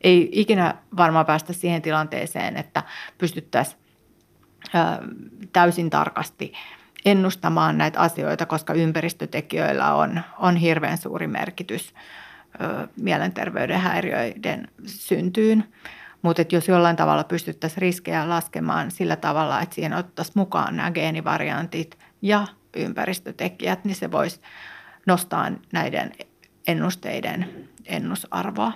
Ei 0.00 0.28
ikinä 0.32 0.74
varmaan 0.96 1.26
päästä 1.26 1.52
siihen 1.52 1.82
tilanteeseen, 1.82 2.56
että 2.56 2.82
pystyttäisiin 3.18 3.82
täysin 5.52 5.90
tarkasti 5.90 6.52
ennustamaan 7.04 7.78
näitä 7.78 8.00
asioita, 8.00 8.46
koska 8.46 8.74
ympäristötekijöillä 8.74 9.94
on, 9.94 10.20
on 10.38 10.56
hirveän 10.56 10.98
suuri 10.98 11.26
merkitys 11.26 11.94
mielenterveyden 12.96 13.80
häiriöiden 13.80 14.68
syntyyn. 14.86 15.64
Mutta 16.22 16.44
jos 16.52 16.68
jollain 16.68 16.96
tavalla 16.96 17.24
pystyttäisiin 17.24 17.82
riskejä 17.82 18.28
laskemaan 18.28 18.90
sillä 18.90 19.16
tavalla, 19.16 19.60
että 19.60 19.74
siihen 19.74 19.92
ottaisiin 19.92 20.32
mukaan 20.36 20.76
nämä 20.76 20.90
geenivariantit 20.90 21.98
ja 22.22 22.46
ympäristötekijät, 22.76 23.84
niin 23.84 23.94
se 23.94 24.12
voisi 24.12 24.40
nostaa 25.06 25.50
näiden 25.72 26.12
ennusteiden 26.66 27.68
ennusarvoa. 27.86 28.72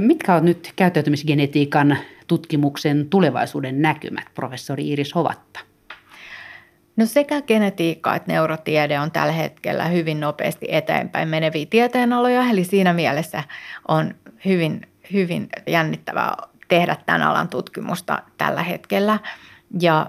Mitkä 0.00 0.34
on 0.34 0.44
nyt 0.44 0.72
käyttäytymisgenetiikan 0.76 1.98
tutkimuksen 2.26 3.06
tulevaisuuden 3.10 3.82
näkymät, 3.82 4.24
professori 4.34 4.88
Iris 4.88 5.14
Hovatta? 5.14 5.60
No 6.96 7.06
sekä 7.06 7.42
genetiikka 7.42 8.14
että 8.14 8.32
neurotiede 8.32 9.00
on 9.00 9.10
tällä 9.10 9.32
hetkellä 9.32 9.84
hyvin 9.84 10.20
nopeasti 10.20 10.66
eteenpäin 10.70 11.28
meneviä 11.28 11.66
tieteenaloja, 11.70 12.42
eli 12.50 12.64
siinä 12.64 12.92
mielessä 12.92 13.44
on 13.88 14.14
hyvin, 14.44 14.86
hyvin 15.12 15.48
jännittävää 15.66 16.36
tehdä 16.68 16.96
tämän 17.06 17.22
alan 17.22 17.48
tutkimusta 17.48 18.22
tällä 18.38 18.62
hetkellä. 18.62 19.18
Ja 19.80 20.06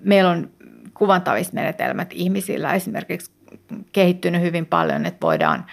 meillä 0.00 0.30
on 0.30 0.50
kuvantavismenetelmät 0.94 2.08
ihmisillä 2.12 2.74
esimerkiksi 2.74 3.30
kehittynyt 3.92 4.42
hyvin 4.42 4.66
paljon, 4.66 5.06
että 5.06 5.26
voidaan 5.26 5.66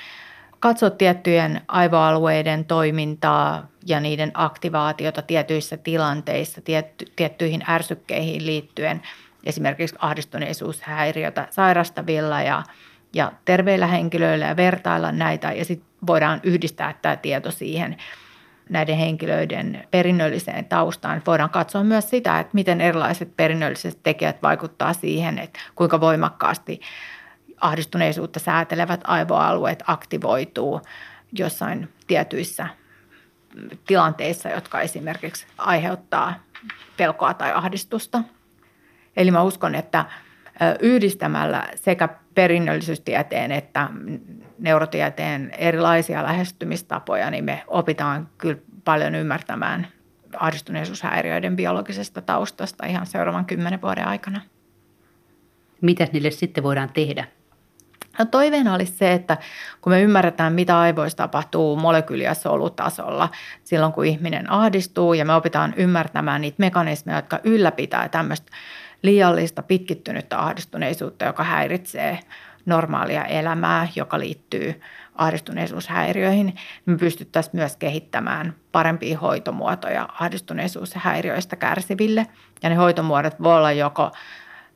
katsoa 0.60 0.90
tiettyjen 0.90 1.62
aivoalueiden 1.68 2.66
toimintaa 2.66 3.68
ja 3.86 4.00
niiden 4.00 4.32
aktivaatiota 4.34 5.22
tietyissä 5.22 5.78
tilanteissa, 5.78 6.62
tietty, 6.62 7.06
tiettyihin 7.16 7.64
ärsykkeihin 7.70 8.46
liittyen, 8.46 9.02
esimerkiksi 9.44 9.96
ahdistuneisuushäiriötä 10.00 11.48
sairastavilla 11.52 12.42
ja, 12.42 12.64
ja 13.14 13.32
terveillä 13.46 13.88
henkilöillä 13.88 14.46
ja 14.46 14.56
vertailla 14.56 15.12
näitä 15.12 15.52
ja 15.52 15.66
sitten 15.66 15.90
voidaan 16.08 16.40
yhdistää 16.44 16.96
tämä 17.02 17.16
tieto 17.16 17.52
siihen 17.52 17.98
näiden 18.70 18.98
henkilöiden 18.98 19.88
perinnölliseen 19.92 20.66
taustaan. 20.66 21.22
Voidaan 21.28 21.50
katsoa 21.50 21.84
myös 21.84 22.10
sitä, 22.10 22.40
että 22.40 22.54
miten 22.54 22.82
erilaiset 22.82 23.38
perinnölliset 23.38 24.00
tekijät 24.04 24.42
vaikuttaa 24.44 24.94
siihen, 24.94 25.40
että 25.40 25.60
kuinka 25.76 26.02
voimakkaasti 26.02 26.82
ahdistuneisuutta 27.62 28.40
säätelevät 28.40 29.02
aivoalueet 29.04 29.84
aktivoituu 29.88 30.82
jossain 31.32 31.90
tietyissä 32.08 32.68
tilanteissa, 33.88 34.50
jotka 34.50 34.82
esimerkiksi 34.82 35.48
aiheuttaa 35.58 36.34
pelkoa 36.98 37.34
tai 37.34 37.52
ahdistusta. 37.54 38.24
Eli 39.18 39.32
mä 39.32 39.42
uskon, 39.42 39.76
että 39.76 40.06
yhdistämällä 40.80 41.68
sekä 41.76 42.10
perinnöllisyystieteen 42.36 43.52
että 43.52 43.90
neurotieteen 44.60 45.52
erilaisia 45.58 46.24
lähestymistapoja, 46.24 47.32
niin 47.32 47.44
me 47.44 47.64
opitaan 47.68 48.30
kyllä 48.38 48.60
paljon 48.86 49.16
ymmärtämään 49.16 49.88
ahdistuneisuushäiriöiden 50.38 51.56
biologisesta 51.56 52.22
taustasta 52.22 52.86
ihan 52.86 53.06
seuraavan 53.06 53.46
kymmenen 53.46 53.82
vuoden 53.82 54.08
aikana. 54.08 54.42
Mitä 55.82 56.08
niille 56.14 56.32
sitten 56.32 56.64
voidaan 56.64 56.90
tehdä? 56.94 57.28
No 58.20 58.26
toiveena 58.26 58.74
olisi 58.74 58.94
se, 58.94 59.14
että 59.14 59.38
kun 59.82 59.94
me 59.94 60.02
ymmärretään, 60.02 60.54
mitä 60.54 60.80
aivoissa 60.80 61.18
tapahtuu 61.18 61.76
molekyyli- 61.76 62.24
ja 62.24 62.34
solutasolla 62.34 63.30
silloin, 63.64 63.94
kun 63.94 64.06
ihminen 64.06 64.52
ahdistuu 64.52 65.14
ja 65.14 65.26
me 65.26 65.34
opitaan 65.34 65.74
ymmärtämään 65.78 66.42
niitä 66.42 66.56
mekanismeja, 66.60 67.18
jotka 67.18 67.40
ylläpitää 67.44 68.10
tämmöistä 68.10 68.52
liiallista 69.04 69.64
pitkittynyttä 69.64 70.40
ahdistuneisuutta, 70.40 71.26
joka 71.26 71.44
häiritsee 71.44 72.20
normaalia 72.66 73.26
elämää, 73.26 73.88
joka 73.96 74.20
liittyy 74.20 74.82
ahdistuneisuushäiriöihin, 75.16 76.56
me 76.86 76.98
pystyttäisiin 76.98 77.56
myös 77.56 77.78
kehittämään 77.78 78.56
parempia 78.72 79.20
hoitomuotoja 79.20 80.10
ahdistuneisuushäiriöistä 80.20 81.56
kärsiville. 81.56 82.28
Ja 82.64 82.70
ne 82.70 82.76
hoitomuodot 82.76 83.44
voi 83.44 83.58
olla 83.58 83.72
joko 83.72 84.12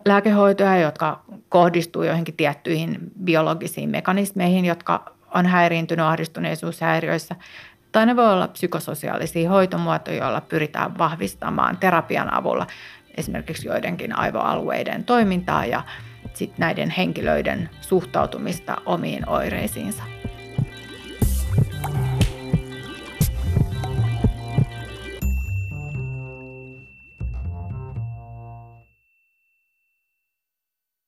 lääkehoitoja, 0.05 0.77
jotka 0.77 1.23
kohdistuu 1.49 2.03
joihinkin 2.03 2.37
tiettyihin 2.37 2.97
biologisiin 3.23 3.89
mekanismeihin, 3.89 4.65
jotka 4.65 5.11
on 5.33 5.45
häiriintynyt 5.45 6.05
ahdistuneisuushäiriöissä. 6.05 7.35
Tai 7.91 8.05
ne 8.05 8.15
voi 8.15 8.33
olla 8.33 8.47
psykososiaalisia 8.47 9.49
hoitomuotoja, 9.49 10.17
joilla 10.17 10.41
pyritään 10.41 10.97
vahvistamaan 10.97 11.77
terapian 11.77 12.33
avulla 12.33 12.67
esimerkiksi 13.17 13.67
joidenkin 13.67 14.17
aivoalueiden 14.17 15.03
toimintaa 15.03 15.65
ja 15.65 15.83
sit 16.33 16.57
näiden 16.57 16.89
henkilöiden 16.89 17.69
suhtautumista 17.81 18.77
omiin 18.85 19.29
oireisiinsa. 19.29 20.03